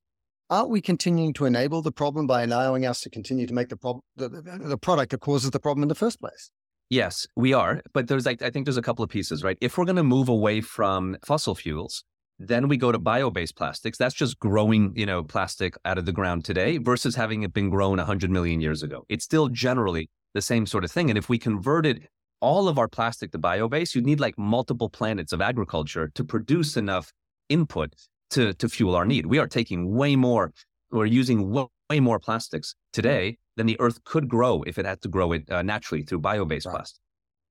Aren't 0.50 0.70
we 0.70 0.80
continuing 0.80 1.34
to 1.34 1.44
enable 1.44 1.82
the 1.82 1.92
problem 1.92 2.26
by 2.26 2.42
allowing 2.42 2.86
us 2.86 3.02
to 3.02 3.10
continue 3.10 3.46
to 3.46 3.52
make 3.52 3.68
the 3.68 3.76
problem, 3.76 4.02
the, 4.16 4.28
the 4.28 4.78
product 4.78 5.10
that 5.10 5.20
causes 5.20 5.50
the 5.50 5.60
problem 5.60 5.82
in 5.82 5.88
the 5.88 5.94
first 5.94 6.20
place? 6.20 6.50
Yes, 6.90 7.26
we 7.36 7.52
are. 7.52 7.82
But 7.92 8.08
there's 8.08 8.24
like, 8.24 8.40
I 8.40 8.48
think 8.48 8.64
there's 8.64 8.78
a 8.78 8.82
couple 8.82 9.02
of 9.02 9.10
pieces, 9.10 9.44
right? 9.44 9.58
If 9.60 9.76
we're 9.76 9.84
going 9.84 9.96
to 9.96 10.02
move 10.02 10.30
away 10.30 10.62
from 10.62 11.18
fossil 11.24 11.54
fuels, 11.54 12.02
then 12.38 12.68
we 12.68 12.76
go 12.76 12.92
to 12.92 12.98
bio-based 12.98 13.56
plastics. 13.56 13.98
That's 13.98 14.14
just 14.14 14.38
growing, 14.38 14.92
you 14.96 15.04
know, 15.04 15.22
plastic 15.22 15.74
out 15.84 15.98
of 15.98 16.06
the 16.06 16.12
ground 16.12 16.44
today 16.44 16.78
versus 16.78 17.14
having 17.14 17.42
it 17.42 17.52
been 17.52 17.68
grown 17.68 17.98
100 17.98 18.30
million 18.30 18.60
years 18.60 18.82
ago. 18.82 19.04
It's 19.08 19.24
still 19.24 19.48
generally 19.48 20.08
the 20.34 20.40
same 20.40 20.64
sort 20.64 20.84
of 20.84 20.90
thing. 20.90 21.10
And 21.10 21.18
if 21.18 21.28
we 21.28 21.38
converted 21.38 22.08
all 22.40 22.68
of 22.68 22.78
our 22.78 22.88
plastic 22.88 23.32
to 23.32 23.38
bio-based, 23.38 23.94
you'd 23.94 24.06
need 24.06 24.20
like 24.20 24.38
multiple 24.38 24.88
planets 24.88 25.32
of 25.32 25.42
agriculture 25.42 26.08
to 26.14 26.24
produce 26.24 26.76
enough 26.76 27.12
input 27.48 27.94
to, 28.30 28.54
to 28.54 28.68
fuel 28.68 28.94
our 28.94 29.04
need. 29.04 29.26
We 29.26 29.38
are 29.38 29.46
taking 29.46 29.94
way 29.94 30.16
more, 30.16 30.52
we're 30.90 31.06
using 31.06 31.50
way, 31.50 31.66
way 31.90 32.00
more 32.00 32.18
plastics 32.18 32.74
today 32.92 33.38
than 33.56 33.66
the 33.66 33.80
earth 33.80 34.04
could 34.04 34.28
grow 34.28 34.62
if 34.62 34.78
it 34.78 34.86
had 34.86 35.00
to 35.02 35.08
grow 35.08 35.32
it 35.32 35.50
uh, 35.50 35.62
naturally 35.62 36.02
through 36.02 36.20
bio-based 36.20 36.66
right. 36.66 36.76
plastic 36.76 37.00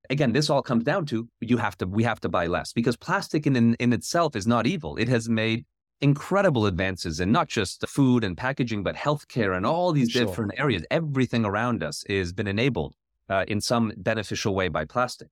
again, 0.10 0.32
this 0.32 0.50
all 0.50 0.62
comes 0.62 0.84
down 0.84 1.06
to 1.08 1.28
you 1.42 1.58
have 1.58 1.78
to 1.78 1.88
we 1.88 2.04
have 2.04 2.20
to 2.22 2.30
buy 2.30 2.48
less 2.48 2.74
because 2.74 2.96
plastic 2.98 3.48
in, 3.48 3.56
in, 3.56 3.76
in 3.76 3.94
itself 3.94 4.36
is 4.36 4.48
not 4.48 4.68
evil. 4.68 4.96
It 4.98 5.08
has 5.10 5.30
made 5.30 5.66
incredible 6.02 6.66
advances 6.66 7.20
in 7.20 7.32
not 7.32 7.48
just 7.48 7.88
food 7.88 8.24
and 8.24 8.38
packaging, 8.38 8.84
but 8.84 8.96
healthcare 8.96 9.56
and 9.56 9.66
all 9.66 9.92
these 9.92 10.12
sure. 10.12 10.26
different 10.26 10.54
areas. 10.58 10.84
Everything 10.92 11.46
around 11.46 11.84
us 11.84 12.04
has 12.08 12.34
been 12.34 12.48
enabled 12.48 12.96
uh, 13.30 13.46
in 13.48 13.62
some 13.62 13.92
beneficial 13.98 14.54
way 14.54 14.68
by 14.68 14.86
plastic. 14.86 15.30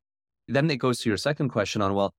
Then 0.48 0.70
it 0.70 0.78
goes 0.78 1.00
to 1.00 1.10
your 1.10 1.18
second 1.18 1.50
question 1.50 1.82
on, 1.82 1.94
well, 1.94 2.14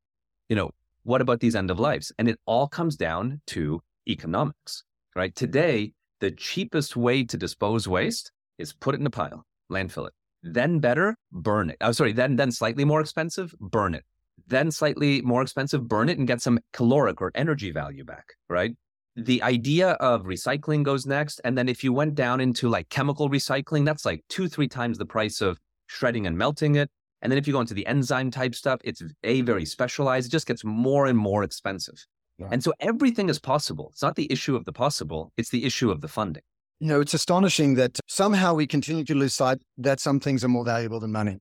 you 0.49 0.57
know, 0.57 0.71
what 1.07 1.21
about 1.21 1.39
these 1.39 1.55
end 1.55 1.71
of 1.71 1.79
lives? 1.79 2.13
And 2.19 2.29
it 2.29 2.39
all 2.47 2.67
comes 2.67 2.97
down 2.97 3.41
to 3.49 3.81
economics, 4.09 4.83
right? 5.15 5.35
Today, 5.35 5.93
the 6.19 6.33
cheapest 6.33 6.97
way 6.97 7.23
to 7.23 7.37
dispose 7.37 7.87
waste 7.87 8.33
is 8.59 8.73
put 8.73 8.95
it 8.95 9.01
in 9.01 9.07
a 9.07 9.11
pile, 9.11 9.45
landfill 9.71 10.09
it. 10.09 10.13
Then 10.43 10.81
better, 10.81 11.17
burn 11.31 11.71
it. 11.71 11.77
Oh, 11.81 11.93
sorry, 11.93 12.13
then 12.13 12.35
then 12.35 12.51
slightly 12.51 12.85
more 12.85 13.01
expensive, 13.01 13.55
burn 13.61 13.95
it. 13.95 14.05
Then 14.49 14.73
slightly 14.73 15.23
more 15.23 15.43
expensive, 15.43 15.87
burn 15.87 16.09
it 16.09 16.19
and 16.19 16.27
get 16.27 16.43
some 16.43 16.59
caloric 16.73 17.23
or 17.23 17.31
energy 17.37 17.71
value 17.71 18.05
back, 18.05 18.35
right? 18.49 18.75
The 19.15 19.43
idea 19.45 19.91
of 19.93 20.25
recycling 20.25 20.83
goes 20.83 21.07
next. 21.07 21.41
And 21.45 21.57
then 21.57 21.69
if 21.69 21.85
you 21.85 21.93
went 21.93 22.17
down 22.17 22.41
into 22.41 22.69
like 22.69 22.89
chemical 22.89 23.31
recycling, 23.31 23.85
that's 23.85 24.05
like 24.05 24.25
two, 24.29 24.49
three 24.49 24.69
times 24.69 24.99
the 24.99 25.07
price 25.07 25.41
of 25.41 25.59
shredding 25.87 26.27
and 26.27 26.37
melting 26.37 26.75
it. 26.75 26.91
And 27.23 27.33
then 27.33 27.39
if 27.39 27.47
you 27.47 27.53
go 27.53 27.61
into 27.61 27.75
the 27.75 27.87
enzyme 27.87 28.31
type 28.31 28.55
stuff, 28.55 28.81
it's 28.85 29.03
a 29.25 29.41
very 29.43 29.65
specialized. 29.65 30.29
It 30.29 30.31
just 30.31 30.47
gets 30.47 30.65
more 30.65 31.07
and 31.07 31.19
more 31.19 31.43
expensive. 31.43 32.05
Yeah. 32.39 32.49
And 32.53 32.63
so 32.63 32.73
everything 32.81 33.29
is 33.29 33.39
possible. 33.39 33.89
It's 33.93 34.03
not 34.03 34.17
the 34.17 34.31
issue 34.31 34.55
of 34.55 34.65
the 34.65 34.73
possible, 34.73 35.33
it's 35.37 35.51
the 35.51 35.65
issue 35.65 35.91
of 35.91 36.01
the 36.03 36.09
funding. 36.09 36.43
You 36.81 36.89
know, 36.89 37.01
it's 37.01 37.15
astonishing 37.15 37.75
that 37.77 37.99
somehow 38.07 38.53
we 38.53 38.67
continue 38.67 39.05
to 39.05 39.15
lose 39.15 39.33
sight 39.33 39.59
that 39.79 39.99
some 39.99 40.21
things 40.21 40.45
are 40.45 40.49
more 40.49 40.65
valuable 40.65 41.01
than 41.01 41.11
money. 41.11 41.39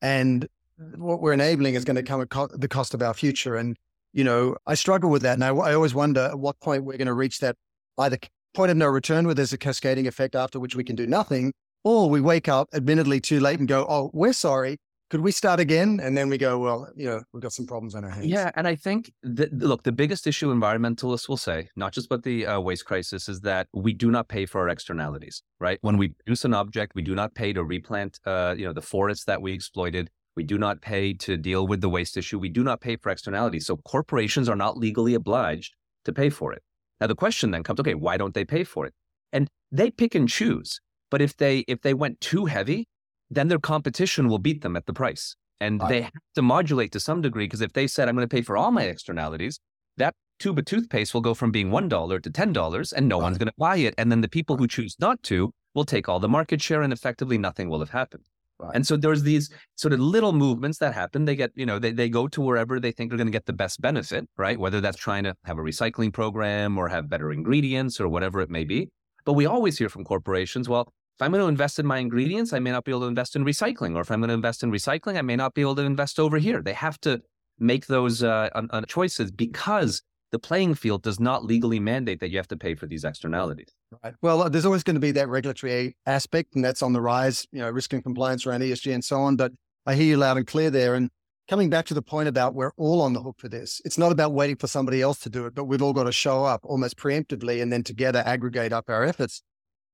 And 0.00 0.48
what 0.96 1.20
we're 1.20 1.34
enabling 1.34 1.74
is 1.74 1.84
going 1.84 1.96
to 1.96 2.02
come 2.02 2.22
at 2.22 2.30
co- 2.30 2.48
the 2.52 2.68
cost 2.68 2.94
of 2.94 3.02
our 3.02 3.12
future. 3.12 3.56
And, 3.56 3.76
you 4.14 4.24
know, 4.24 4.56
I 4.66 4.74
struggle 4.74 5.10
with 5.10 5.20
that. 5.22 5.34
And 5.34 5.44
I, 5.44 5.48
I 5.48 5.74
always 5.74 5.94
wonder 5.94 6.22
at 6.22 6.38
what 6.38 6.58
point 6.60 6.84
we're 6.84 6.96
going 6.96 7.06
to 7.06 7.12
reach 7.12 7.40
that 7.40 7.56
either 7.98 8.16
point 8.54 8.70
of 8.70 8.78
no 8.78 8.86
return 8.86 9.26
where 9.26 9.34
there's 9.34 9.52
a 9.52 9.58
cascading 9.58 10.06
effect 10.06 10.34
after 10.34 10.58
which 10.58 10.74
we 10.74 10.82
can 10.82 10.96
do 10.96 11.06
nothing, 11.06 11.52
or 11.84 12.08
we 12.08 12.22
wake 12.22 12.48
up 12.48 12.68
admittedly 12.72 13.20
too 13.20 13.38
late 13.38 13.58
and 13.58 13.68
go, 13.68 13.86
oh, 13.86 14.10
we're 14.14 14.32
sorry 14.32 14.78
could 15.10 15.20
we 15.20 15.32
start 15.32 15.58
again? 15.58 16.00
And 16.00 16.16
then 16.16 16.28
we 16.28 16.38
go, 16.38 16.58
well, 16.58 16.88
you 16.96 17.06
know, 17.06 17.20
we've 17.32 17.42
got 17.42 17.52
some 17.52 17.66
problems 17.66 17.94
on 17.96 18.04
our 18.04 18.10
hands. 18.10 18.26
Yeah. 18.26 18.50
And 18.54 18.66
I 18.68 18.76
think 18.76 19.12
that, 19.24 19.52
look, 19.52 19.82
the 19.82 19.92
biggest 19.92 20.26
issue 20.26 20.54
environmentalists 20.54 21.28
will 21.28 21.36
say, 21.36 21.68
not 21.74 21.92
just 21.92 22.06
about 22.06 22.22
the 22.22 22.46
uh, 22.46 22.60
waste 22.60 22.86
crisis, 22.86 23.28
is 23.28 23.40
that 23.40 23.66
we 23.74 23.92
do 23.92 24.10
not 24.10 24.28
pay 24.28 24.46
for 24.46 24.60
our 24.60 24.68
externalities, 24.68 25.42
right? 25.58 25.78
When 25.82 25.98
we 25.98 26.08
produce 26.08 26.44
an 26.44 26.54
object, 26.54 26.94
we 26.94 27.02
do 27.02 27.16
not 27.16 27.34
pay 27.34 27.52
to 27.52 27.64
replant, 27.64 28.20
uh, 28.24 28.54
you 28.56 28.64
know, 28.64 28.72
the 28.72 28.82
forests 28.82 29.24
that 29.24 29.42
we 29.42 29.52
exploited. 29.52 30.10
We 30.36 30.44
do 30.44 30.58
not 30.58 30.80
pay 30.80 31.12
to 31.14 31.36
deal 31.36 31.66
with 31.66 31.80
the 31.80 31.88
waste 31.88 32.16
issue. 32.16 32.38
We 32.38 32.48
do 32.48 32.62
not 32.62 32.80
pay 32.80 32.96
for 32.96 33.10
externalities. 33.10 33.66
So 33.66 33.78
corporations 33.78 34.48
are 34.48 34.56
not 34.56 34.76
legally 34.76 35.14
obliged 35.14 35.74
to 36.04 36.12
pay 36.12 36.30
for 36.30 36.52
it. 36.52 36.62
Now 37.00 37.08
the 37.08 37.16
question 37.16 37.50
then 37.50 37.64
comes, 37.64 37.80
okay, 37.80 37.94
why 37.94 38.16
don't 38.16 38.32
they 38.32 38.44
pay 38.44 38.62
for 38.62 38.86
it? 38.86 38.94
And 39.32 39.48
they 39.72 39.90
pick 39.90 40.14
and 40.14 40.28
choose. 40.28 40.80
But 41.10 41.20
if 41.20 41.36
they 41.36 41.64
if 41.66 41.82
they 41.82 41.94
went 41.94 42.20
too 42.20 42.46
heavy, 42.46 42.86
then 43.30 43.48
their 43.48 43.58
competition 43.58 44.28
will 44.28 44.38
beat 44.38 44.62
them 44.62 44.76
at 44.76 44.86
the 44.86 44.92
price. 44.92 45.36
And 45.60 45.80
they 45.88 46.02
have 46.02 46.12
to 46.36 46.42
modulate 46.42 46.90
to 46.92 47.00
some 47.00 47.20
degree 47.20 47.44
because 47.44 47.60
if 47.60 47.74
they 47.74 47.86
said, 47.86 48.08
I'm 48.08 48.16
going 48.16 48.26
to 48.26 48.34
pay 48.34 48.40
for 48.40 48.56
all 48.56 48.70
my 48.70 48.84
externalities, 48.84 49.60
that 49.98 50.14
tube 50.38 50.58
of 50.58 50.64
toothpaste 50.64 51.12
will 51.12 51.20
go 51.20 51.34
from 51.34 51.50
being 51.50 51.68
$1 51.68 52.22
to 52.22 52.30
$10 52.30 52.92
and 52.94 53.08
no 53.08 53.18
right. 53.18 53.22
one's 53.22 53.38
going 53.38 53.48
to 53.48 53.54
buy 53.58 53.76
it. 53.76 53.94
And 53.98 54.10
then 54.10 54.22
the 54.22 54.28
people 54.28 54.56
who 54.56 54.66
choose 54.66 54.96
not 54.98 55.22
to 55.24 55.52
will 55.74 55.84
take 55.84 56.08
all 56.08 56.18
the 56.18 56.28
market 56.28 56.62
share 56.62 56.80
and 56.80 56.92
effectively 56.92 57.36
nothing 57.36 57.68
will 57.68 57.80
have 57.80 57.90
happened. 57.90 58.24
Right. 58.58 58.72
And 58.74 58.86
so 58.86 58.96
there's 58.96 59.22
these 59.22 59.50
sort 59.76 59.92
of 59.92 60.00
little 60.00 60.32
movements 60.32 60.78
that 60.78 60.92
happen. 60.92 61.24
They 61.24 61.36
get, 61.36 61.50
you 61.54 61.64
know, 61.64 61.78
they, 61.78 61.92
they 61.92 62.08
go 62.08 62.26
to 62.28 62.40
wherever 62.40 62.80
they 62.80 62.92
think 62.92 63.10
they're 63.10 63.16
going 63.16 63.26
to 63.26 63.32
get 63.32 63.46
the 63.46 63.52
best 63.52 63.80
benefit, 63.80 64.28
right? 64.36 64.58
Whether 64.58 64.80
that's 64.80 64.98
trying 64.98 65.24
to 65.24 65.34
have 65.44 65.58
a 65.58 65.62
recycling 65.62 66.12
program 66.12 66.76
or 66.76 66.88
have 66.88 67.08
better 67.08 67.32
ingredients 67.32 68.00
or 68.00 68.08
whatever 68.08 68.40
it 68.40 68.50
may 68.50 68.64
be. 68.64 68.88
But 69.24 69.34
we 69.34 69.46
always 69.46 69.78
hear 69.78 69.88
from 69.88 70.04
corporations, 70.04 70.68
well, 70.68 70.92
if 71.20 71.24
I'm 71.26 71.32
going 71.32 71.42
to 71.42 71.48
invest 71.48 71.78
in 71.78 71.84
my 71.84 71.98
ingredients, 71.98 72.54
I 72.54 72.60
may 72.60 72.70
not 72.70 72.84
be 72.86 72.92
able 72.92 73.02
to 73.02 73.06
invest 73.06 73.36
in 73.36 73.44
recycling. 73.44 73.94
Or 73.94 74.00
if 74.00 74.10
I'm 74.10 74.20
going 74.20 74.28
to 74.28 74.34
invest 74.34 74.62
in 74.62 74.72
recycling, 74.72 75.18
I 75.18 75.20
may 75.20 75.36
not 75.36 75.52
be 75.52 75.60
able 75.60 75.76
to 75.76 75.82
invest 75.82 76.18
over 76.18 76.38
here. 76.38 76.62
They 76.62 76.72
have 76.72 76.98
to 77.02 77.20
make 77.58 77.88
those 77.88 78.22
uh, 78.22 78.48
choices 78.88 79.30
because 79.30 80.00
the 80.32 80.38
playing 80.38 80.76
field 80.76 81.02
does 81.02 81.20
not 81.20 81.44
legally 81.44 81.78
mandate 81.78 82.20
that 82.20 82.30
you 82.30 82.38
have 82.38 82.48
to 82.48 82.56
pay 82.56 82.74
for 82.74 82.86
these 82.86 83.04
externalities. 83.04 83.68
Right. 84.02 84.14
Well, 84.22 84.44
uh, 84.44 84.48
there's 84.48 84.64
always 84.64 84.82
going 84.82 84.94
to 84.94 85.00
be 85.00 85.10
that 85.10 85.28
regulatory 85.28 85.94
aspect, 86.06 86.54
and 86.54 86.64
that's 86.64 86.80
on 86.82 86.94
the 86.94 87.02
rise, 87.02 87.46
you 87.52 87.58
know, 87.58 87.68
risk 87.68 87.92
and 87.92 88.02
compliance 88.02 88.46
around 88.46 88.62
ESG 88.62 88.94
and 88.94 89.04
so 89.04 89.20
on. 89.20 89.36
But 89.36 89.52
I 89.84 89.96
hear 89.96 90.06
you 90.06 90.16
loud 90.16 90.38
and 90.38 90.46
clear 90.46 90.70
there. 90.70 90.94
And 90.94 91.10
coming 91.50 91.68
back 91.68 91.84
to 91.86 91.94
the 91.94 92.00
point 92.00 92.28
about 92.28 92.54
we're 92.54 92.72
all 92.78 93.02
on 93.02 93.12
the 93.12 93.20
hook 93.20 93.36
for 93.38 93.50
this, 93.50 93.82
it's 93.84 93.98
not 93.98 94.10
about 94.10 94.32
waiting 94.32 94.56
for 94.56 94.68
somebody 94.68 95.02
else 95.02 95.18
to 95.18 95.28
do 95.28 95.44
it, 95.44 95.54
but 95.54 95.64
we've 95.64 95.82
all 95.82 95.92
got 95.92 96.04
to 96.04 96.12
show 96.12 96.46
up 96.46 96.62
almost 96.64 96.96
preemptively 96.96 97.60
and 97.60 97.70
then 97.70 97.82
together 97.82 98.22
aggregate 98.24 98.72
up 98.72 98.88
our 98.88 99.04
efforts. 99.04 99.42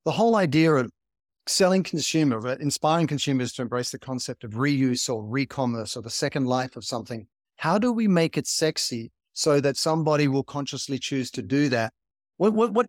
The 0.05 0.13
whole 0.13 0.37
idea 0.37 0.73
of 0.73 0.93
selling 1.47 1.83
consumer, 1.83 2.53
inspiring 2.55 3.07
consumers 3.07 3.53
to 3.53 3.63
embrace 3.63 3.91
the 3.91 3.99
concept 3.99 4.45
of 4.45 4.53
reuse 4.53 5.09
or 5.09 5.25
re-commerce 5.25 5.97
or 5.97 6.03
the 6.03 6.11
second 6.11 6.47
life 6.47 6.77
of 6.77 6.85
something. 6.85 7.27
How 7.57 7.79
do 7.79 7.93
we 7.93 8.09
make 8.09 8.37
it 8.37 8.47
sexy 8.47 9.13
so 9.33 9.61
that 9.61 9.77
somebody 9.77 10.29
will 10.29 10.43
consciously 10.43 10.99
choose 10.99 11.31
to 11.33 11.43
do 11.43 11.69
that? 11.71 11.93
What, 12.37 12.53
what, 12.53 12.73
what, 12.73 12.87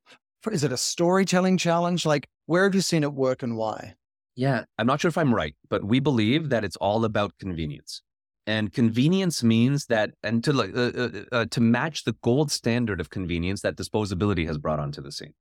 is 0.51 0.63
it 0.63 0.71
a 0.71 0.77
storytelling 0.77 1.57
challenge? 1.57 2.05
Like, 2.05 2.27
where 2.45 2.63
have 2.63 2.75
you 2.75 2.81
seen 2.81 3.03
it 3.03 3.13
work 3.13 3.43
and 3.43 3.57
why? 3.57 3.95
Yeah, 4.35 4.63
I'm 4.77 4.87
not 4.87 5.01
sure 5.01 5.09
if 5.09 5.17
I'm 5.17 5.33
right, 5.33 5.55
but 5.69 5.83
we 5.83 5.99
believe 5.99 6.49
that 6.49 6.63
it's 6.63 6.75
all 6.77 7.05
about 7.05 7.33
convenience. 7.39 8.01
And 8.45 8.71
convenience 8.71 9.43
means 9.43 9.87
that, 9.87 10.11
and 10.23 10.43
to 10.45 10.51
uh, 10.51 11.01
uh, 11.01 11.23
uh, 11.35 11.45
to 11.51 11.59
match 11.59 12.05
the 12.05 12.13
gold 12.21 12.49
standard 12.49 13.01
of 13.01 13.09
convenience 13.09 13.61
that 13.61 13.75
disposability 13.75 14.47
has 14.47 14.57
brought 14.57 14.79
onto 14.79 15.01
the 15.01 15.11
scene. 15.11 15.33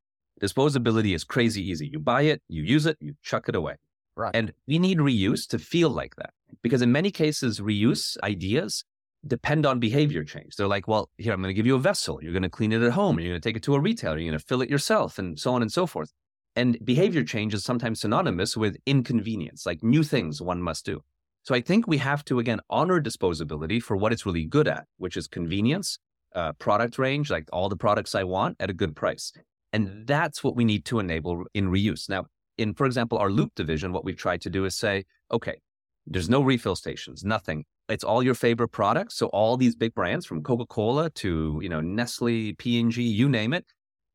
Disposability 0.43 1.15
is 1.15 1.25
crazy 1.25 1.63
easy. 1.63 1.89
You 1.93 1.99
buy 1.99 2.23
it, 2.23 2.43
you 2.49 2.63
use 2.63 2.87
it, 2.87 2.97
you 3.01 3.15
chuck 3.23 3.49
it 3.49 3.55
away. 3.55 3.77
Right. 4.17 4.35
And 4.35 4.53
we 4.67 4.79
need 4.79 4.99
reuse 4.99 5.47
to 5.49 5.59
feel 5.59 5.91
like 5.91 6.17
that 6.17 6.31
because 6.63 6.83
in 6.83 6.91
many 6.93 7.11
cases, 7.11 7.61
reuse 7.61 8.17
ideas 8.23 8.85
depend 9.27 9.67
on 9.67 9.81
behavior 9.81 10.25
change. 10.25 10.57
They're 10.57 10.69
like, 10.69 10.89
well, 10.89 11.11
here, 11.19 11.33
I'm 11.33 11.43
going 11.43 11.51
to 11.51 11.55
give 11.55 11.67
you 11.67 11.75
a 11.75 11.81
vessel. 11.81 12.19
You're 12.23 12.33
going 12.33 12.43
to 12.43 12.49
clean 12.49 12.73
it 12.73 12.83
at 12.83 12.93
home. 12.93 13.19
You're 13.19 13.31
going 13.31 13.41
to 13.41 13.49
take 13.49 13.57
it 13.57 13.63
to 13.65 13.75
a 13.75 13.81
retailer. 13.81 14.19
You're 14.19 14.31
going 14.31 14.39
to 14.39 14.45
fill 14.45 14.63
it 14.63 14.71
yourself 14.71 15.19
and 15.19 15.39
so 15.39 15.53
on 15.55 15.63
and 15.63 15.73
so 15.73 15.87
forth. 15.87 16.13
And 16.55 16.79
behavior 16.85 17.23
change 17.23 17.53
is 17.53 17.65
sometimes 17.65 18.01
synonymous 18.01 18.57
with 18.57 18.77
inconvenience, 18.87 19.67
like 19.67 19.83
new 19.83 20.03
things 20.03 20.41
one 20.41 20.63
must 20.63 20.87
do. 20.87 21.03
So 21.43 21.55
I 21.55 21.61
think 21.61 21.87
we 21.87 21.99
have 21.99 22.25
to, 22.27 22.39
again, 22.39 22.61
honor 22.71 23.01
disposability 23.01 23.81
for 23.83 23.97
what 23.97 24.13
it's 24.13 24.27
really 24.27 24.45
good 24.45 24.67
at, 24.67 24.87
which 24.97 25.17
is 25.17 25.29
convenience, 25.29 25.99
uh, 26.35 26.53
product 26.55 26.99
range, 26.99 27.31
like 27.31 27.49
all 27.53 27.69
the 27.69 27.77
products 27.77 28.15
I 28.15 28.25
want 28.25 28.57
at 28.59 28.71
a 28.71 28.75
good 28.75 28.97
price. 28.97 29.33
And 29.77 30.07
that's 30.07 30.43
what 30.43 30.57
we 30.57 30.65
need 30.65 30.85
to 30.87 30.99
enable 30.99 31.45
in 31.55 31.69
reuse. 31.69 32.09
Now, 32.09 32.27
in, 32.59 32.75
for 32.75 32.87
example, 32.87 33.19
our 33.19 33.31
loop 33.31 33.55
division, 33.55 33.93
what 33.93 34.05
we've 34.05 34.17
tried 34.17 34.41
to 34.43 34.51
do 34.51 34.65
is 34.65 34.75
say, 34.75 35.05
okay, 35.31 35.61
there's 36.07 36.31
no 36.31 36.41
refill 36.41 36.77
stations, 36.77 37.25
nothing 37.25 37.65
it's 37.89 38.05
all 38.05 38.23
your 38.23 38.35
favorite 38.35 38.69
products. 38.69 39.17
So 39.17 39.27
all 39.29 39.57
these 39.57 39.77
big 39.77 39.95
brands 39.95 40.27
from 40.27 40.43
Coca-Cola 40.43 41.11
to, 41.11 41.61
you 41.63 41.69
know, 41.69 41.81
Nestle, 41.81 42.55
P&G, 42.55 43.03
you 43.03 43.29
name 43.29 43.53
it, 43.53 43.65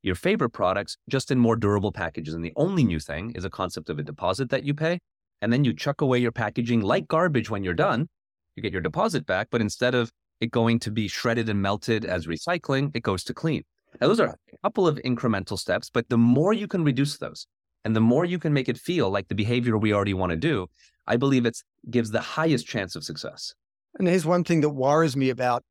your 0.04 0.16
favorite 0.16 0.50
products 0.50 0.98
just 1.10 1.32
in 1.32 1.40
more 1.40 1.56
durable 1.56 1.92
packages. 1.92 2.34
And 2.34 2.44
the 2.44 2.54
only 2.56 2.84
new 2.84 3.00
thing 3.00 3.32
is 3.36 3.46
a 3.46 3.50
concept 3.50 3.90
of 3.90 4.00
a 4.00 4.04
deposit 4.04 4.50
that 4.50 4.64
you 4.64 4.74
pay. 4.74 5.00
And 5.42 5.52
then 5.52 5.64
you 5.64 5.74
chuck 5.74 6.02
away 6.02 6.20
your 6.20 6.32
packaging 6.32 6.82
like 6.82 7.08
garbage 7.08 7.50
when 7.50 7.64
you're 7.64 7.74
done. 7.74 8.08
You 8.56 8.64
get 8.64 8.74
your 8.74 8.82
deposit 8.82 9.26
back, 9.26 9.48
but 9.50 9.62
instead 9.62 9.96
of 9.96 10.12
it 10.40 10.52
going 10.52 10.80
to 10.80 10.92
be 10.92 11.08
shredded 11.08 11.50
and 11.50 11.62
melted 11.62 12.04
as 12.04 12.28
recycling, 12.28 12.92
it 12.94 13.04
goes 13.04 13.24
to 13.26 13.34
clean. 13.34 13.64
Now, 14.00 14.08
those 14.08 14.20
are 14.20 14.28
a 14.28 14.58
couple 14.64 14.88
of 14.88 14.98
incremental 15.06 15.60
steps, 15.60 15.90
but 15.90 16.10
the 16.10 16.18
more 16.18 16.54
you 16.54 16.68
can 16.68 16.84
reduce 16.84 17.18
those 17.18 17.48
and 17.84 17.96
the 17.96 18.02
more 18.02 18.26
you 18.26 18.40
can 18.40 18.54
make 18.54 18.70
it 18.70 18.78
feel 18.78 19.10
like 19.10 19.28
the 19.28 19.36
behavior 19.36 19.78
we 19.78 19.94
already 19.94 20.14
want 20.14 20.32
to 20.32 20.38
do, 20.38 20.68
I 21.08 21.18
believe 21.18 21.46
it 21.46 21.58
gives 21.90 22.12
the 22.12 22.22
highest 22.22 22.68
chance 22.68 22.96
of 22.96 23.04
success. 23.04 23.54
And 24.00 24.08
here's 24.08 24.26
one 24.26 24.44
thing 24.44 24.62
that 24.62 24.70
worries 24.70 25.18
me 25.18 25.30
about 25.30 25.64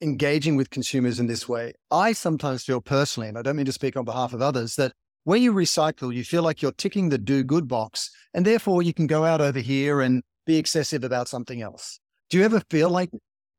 engaging 0.00 0.56
with 0.56 0.70
consumers 0.70 1.20
in 1.20 1.26
this 1.26 1.48
way. 1.48 1.74
I 1.90 2.12
sometimes 2.12 2.64
feel 2.64 2.80
personally, 2.80 3.28
and 3.28 3.36
I 3.36 3.42
don't 3.42 3.56
mean 3.56 3.66
to 3.66 3.72
speak 3.72 3.96
on 3.96 4.04
behalf 4.04 4.32
of 4.32 4.40
others, 4.40 4.76
that 4.76 4.92
when 5.24 5.42
you 5.42 5.52
recycle, 5.52 6.14
you 6.14 6.24
feel 6.24 6.42
like 6.42 6.62
you're 6.62 6.72
ticking 6.72 7.10
the 7.10 7.18
do 7.18 7.44
good 7.44 7.68
box, 7.68 8.10
and 8.32 8.46
therefore 8.46 8.82
you 8.82 8.94
can 8.94 9.06
go 9.06 9.24
out 9.24 9.40
over 9.40 9.58
here 9.58 10.00
and 10.00 10.22
be 10.46 10.56
excessive 10.56 11.04
about 11.04 11.28
something 11.28 11.60
else. 11.60 12.00
Do 12.30 12.38
you 12.38 12.44
ever 12.44 12.62
feel 12.70 12.88
like 12.88 13.10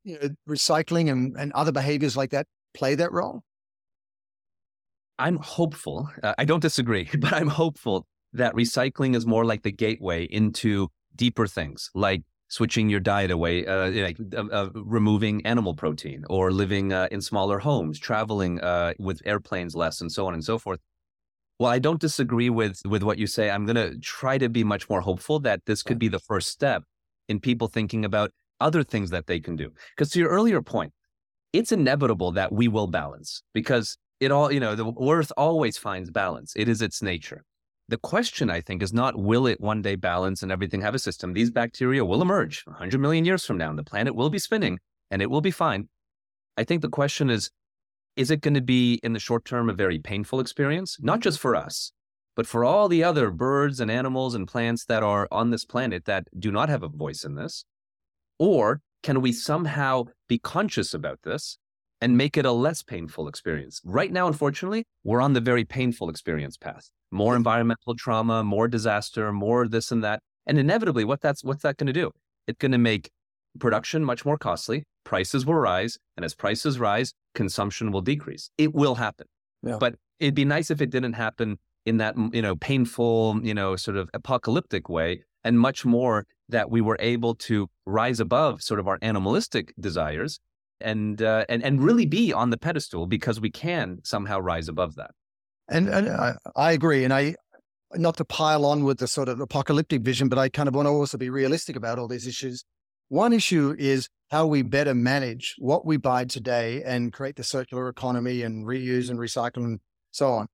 you 0.02 0.18
know, 0.20 0.30
recycling 0.48 1.10
and, 1.10 1.36
and 1.38 1.52
other 1.52 1.70
behaviors 1.70 2.16
like 2.16 2.30
that 2.30 2.46
play 2.74 2.96
that 2.96 3.12
role? 3.12 3.42
I'm 5.22 5.36
hopeful. 5.36 6.10
Uh, 6.22 6.34
I 6.36 6.44
don't 6.44 6.60
disagree, 6.60 7.08
but 7.18 7.32
I'm 7.32 7.48
hopeful 7.48 8.06
that 8.32 8.54
recycling 8.54 9.14
is 9.14 9.24
more 9.26 9.44
like 9.44 9.62
the 9.62 9.70
gateway 9.70 10.24
into 10.24 10.88
deeper 11.14 11.46
things 11.46 11.90
like 11.94 12.22
switching 12.48 12.90
your 12.90 13.00
diet 13.00 13.30
away, 13.30 13.64
uh, 13.64 13.90
like 13.90 14.18
uh, 14.36 14.44
uh, 14.52 14.68
removing 14.74 15.44
animal 15.46 15.74
protein 15.74 16.24
or 16.28 16.50
living 16.50 16.92
uh, 16.92 17.08
in 17.10 17.20
smaller 17.20 17.60
homes, 17.60 17.98
traveling 17.98 18.60
uh, 18.60 18.92
with 18.98 19.22
airplanes 19.24 19.74
less, 19.76 20.00
and 20.00 20.10
so 20.10 20.26
on 20.26 20.34
and 20.34 20.44
so 20.44 20.58
forth. 20.58 20.80
Well, 21.58 21.70
I 21.70 21.78
don't 21.78 22.00
disagree 22.00 22.50
with 22.50 22.80
with 22.84 23.02
what 23.04 23.18
you 23.18 23.28
say. 23.28 23.48
I'm 23.48 23.64
going 23.64 23.76
to 23.76 23.98
try 24.00 24.38
to 24.38 24.48
be 24.48 24.64
much 24.64 24.90
more 24.90 25.02
hopeful 25.02 25.38
that 25.40 25.60
this 25.66 25.82
could 25.82 25.98
be 25.98 26.08
the 26.08 26.18
first 26.18 26.48
step 26.48 26.82
in 27.28 27.38
people 27.38 27.68
thinking 27.68 28.04
about 28.04 28.32
other 28.60 28.82
things 28.82 29.10
that 29.10 29.26
they 29.28 29.38
can 29.38 29.54
do. 29.54 29.70
Because 29.94 30.10
to 30.10 30.18
your 30.18 30.30
earlier 30.30 30.62
point, 30.62 30.92
it's 31.52 31.70
inevitable 31.70 32.32
that 32.32 32.50
we 32.52 32.66
will 32.66 32.88
balance 32.88 33.42
because 33.52 33.96
it 34.22 34.30
all, 34.30 34.52
you 34.52 34.60
know, 34.60 34.76
the 34.76 34.92
earth 35.10 35.32
always 35.36 35.76
finds 35.76 36.10
balance. 36.10 36.52
It 36.54 36.68
is 36.68 36.80
its 36.80 37.02
nature. 37.02 37.44
The 37.88 37.98
question, 37.98 38.48
I 38.50 38.60
think, 38.60 38.82
is 38.82 38.92
not 38.92 39.16
will 39.16 39.48
it 39.48 39.60
one 39.60 39.82
day 39.82 39.96
balance 39.96 40.42
and 40.42 40.52
everything 40.52 40.80
have 40.80 40.94
a 40.94 40.98
system? 40.98 41.32
These 41.32 41.50
bacteria 41.50 42.04
will 42.04 42.22
emerge 42.22 42.62
100 42.66 43.00
million 43.00 43.24
years 43.24 43.44
from 43.44 43.58
now, 43.58 43.70
and 43.70 43.78
the 43.78 43.84
planet 43.84 44.14
will 44.14 44.30
be 44.30 44.38
spinning 44.38 44.78
and 45.10 45.20
it 45.20 45.28
will 45.28 45.40
be 45.40 45.50
fine. 45.50 45.88
I 46.56 46.62
think 46.64 46.82
the 46.82 46.88
question 46.88 47.30
is 47.30 47.50
is 48.14 48.30
it 48.30 48.42
going 48.42 48.54
to 48.54 48.60
be 48.60 49.00
in 49.02 49.14
the 49.14 49.18
short 49.18 49.44
term 49.44 49.68
a 49.68 49.72
very 49.72 49.98
painful 49.98 50.38
experience? 50.38 50.98
Not 51.00 51.20
just 51.20 51.40
for 51.40 51.56
us, 51.56 51.92
but 52.36 52.46
for 52.46 52.64
all 52.64 52.88
the 52.88 53.02
other 53.02 53.30
birds 53.30 53.80
and 53.80 53.90
animals 53.90 54.34
and 54.34 54.46
plants 54.46 54.84
that 54.84 55.02
are 55.02 55.26
on 55.32 55.50
this 55.50 55.64
planet 55.64 56.04
that 56.04 56.28
do 56.38 56.52
not 56.52 56.68
have 56.68 56.82
a 56.82 56.88
voice 56.88 57.24
in 57.24 57.34
this? 57.34 57.64
Or 58.38 58.82
can 59.02 59.20
we 59.20 59.32
somehow 59.32 60.04
be 60.28 60.38
conscious 60.38 60.94
about 60.94 61.20
this 61.24 61.58
and 62.02 62.18
make 62.18 62.36
it 62.36 62.44
a 62.44 62.52
less 62.52 62.82
painful 62.82 63.28
experience? 63.28 63.80
Right 63.84 64.12
now, 64.12 64.26
unfortunately, 64.26 64.84
we're 65.04 65.22
on 65.22 65.32
the 65.32 65.40
very 65.40 65.64
painful 65.64 66.10
experience 66.10 66.58
path 66.58 66.90
more 67.12 67.32
mm-hmm. 67.32 67.40
environmental 67.40 67.94
trauma, 67.94 68.42
more 68.42 68.66
disaster, 68.66 69.32
more 69.32 69.68
this 69.68 69.92
and 69.92 70.02
that. 70.02 70.20
And 70.46 70.58
inevitably, 70.58 71.04
what 71.04 71.20
that's 71.20 71.44
what's 71.44 71.62
that 71.62 71.76
going 71.76 71.86
to 71.86 71.92
do? 71.92 72.10
It's 72.48 72.58
going 72.58 72.72
to 72.72 72.78
make 72.78 73.10
production 73.60 74.04
much 74.04 74.24
more 74.24 74.38
costly. 74.38 74.84
Prices 75.04 75.46
will 75.46 75.54
rise, 75.54 75.98
and 76.16 76.24
as 76.24 76.34
prices 76.34 76.80
rise, 76.80 77.12
consumption 77.34 77.92
will 77.92 78.00
decrease. 78.00 78.50
It 78.58 78.74
will 78.74 78.96
happen. 78.96 79.26
Yeah. 79.62 79.76
But 79.78 79.96
it'd 80.18 80.34
be 80.34 80.44
nice 80.44 80.70
if 80.70 80.80
it 80.80 80.90
didn't 80.90 81.12
happen 81.12 81.58
in 81.86 81.98
that 81.98 82.16
you 82.32 82.42
know 82.42 82.56
painful, 82.56 83.40
you 83.42 83.54
know, 83.54 83.76
sort 83.76 83.96
of 83.96 84.08
apocalyptic 84.14 84.88
way, 84.88 85.22
and 85.44 85.60
much 85.60 85.84
more 85.84 86.26
that 86.48 86.70
we 86.70 86.80
were 86.80 86.96
able 86.98 87.34
to 87.34 87.68
rise 87.86 88.20
above 88.20 88.62
sort 88.62 88.80
of 88.80 88.88
our 88.88 88.98
animalistic 89.02 89.72
desires 89.78 90.40
and 90.82 91.22
uh, 91.22 91.44
and 91.48 91.62
and 91.62 91.82
really 91.82 92.06
be 92.06 92.32
on 92.32 92.50
the 92.50 92.58
pedestal 92.58 93.06
because 93.06 93.40
we 93.40 93.50
can 93.50 93.98
somehow 94.04 94.38
rise 94.38 94.68
above 94.68 94.96
that. 94.96 95.12
And, 95.68 95.88
and 95.88 96.08
I, 96.08 96.34
I 96.54 96.72
agree. 96.72 97.04
And 97.04 97.12
I, 97.12 97.34
not 97.94 98.16
to 98.18 98.24
pile 98.24 98.66
on 98.66 98.84
with 98.84 98.98
the 98.98 99.06
sort 99.06 99.28
of 99.28 99.40
apocalyptic 99.40 100.02
vision, 100.02 100.28
but 100.28 100.38
I 100.38 100.48
kind 100.48 100.68
of 100.68 100.74
want 100.74 100.86
to 100.86 100.90
also 100.90 101.16
be 101.18 101.30
realistic 101.30 101.76
about 101.76 101.98
all 101.98 102.08
these 102.08 102.26
issues. 102.26 102.64
One 103.08 103.32
issue 103.32 103.74
is 103.78 104.08
how 104.30 104.46
we 104.46 104.62
better 104.62 104.94
manage 104.94 105.54
what 105.58 105.84
we 105.84 105.98
buy 105.98 106.24
today 106.24 106.82
and 106.82 107.12
create 107.12 107.36
the 107.36 107.44
circular 107.44 107.88
economy 107.88 108.42
and 108.42 108.66
reuse 108.66 109.10
and 109.10 109.18
recycle 109.18 109.64
and 109.64 109.80
so 110.10 110.32
on. 110.32 110.46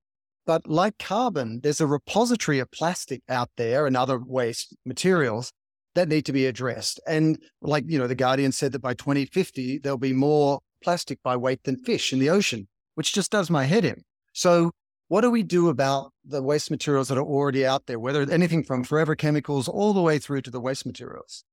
But 0.47 0.67
like 0.67 0.99
carbon, 0.99 1.61
there's 1.63 1.81
a 1.81 1.87
repository 1.87 2.59
of 2.59 2.71
plastic 2.71 3.23
out 3.29 3.51
there 3.57 3.87
and 3.87 3.97
other 3.97 4.19
waste 4.19 4.75
materials 4.85 5.53
that 5.99 6.09
need 6.09 6.25
to 6.27 6.33
be 6.33 6.47
addressed. 6.47 7.01
And 7.07 7.39
like, 7.61 7.85
you 7.87 7.99
know, 7.99 8.07
the 8.07 8.15
Guardian 8.15 8.53
said 8.53 8.73
that 8.73 8.79
by 8.81 8.95
2050, 8.95 9.79
there'll 9.79 9.99
be 9.99 10.13
more 10.13 10.61
plastic 10.83 11.23
by 11.23 11.37
weight 11.37 11.65
than 11.65 11.77
fish 11.77 12.13
in 12.13 12.19
the 12.19 12.31
ocean, 12.31 12.69
which 12.95 13.13
just 13.13 13.31
does 13.31 13.51
my 13.51 13.65
head 13.65 13.85
in. 13.85 14.03
So 14.33 14.71
what 15.09 15.23
do 15.23 15.31
we 15.31 15.43
do 15.43 15.69
about 15.69 16.13
the 16.25 16.43
waste 16.43 16.71
materials 16.71 17.09
that 17.09 17.19
are 17.19 17.25
already 17.25 17.67
out 17.67 17.87
there, 17.87 17.99
whether 17.99 18.23
anything 18.31 18.63
from 18.63 18.85
forever 18.85 19.17
chemicals 19.17 19.69
all 19.69 19.93
the 19.93 20.03
way 20.03 20.19
through 20.19 20.43
to 20.43 20.51
the 20.51 20.61
waste 20.61 20.87
materials? 20.87 21.45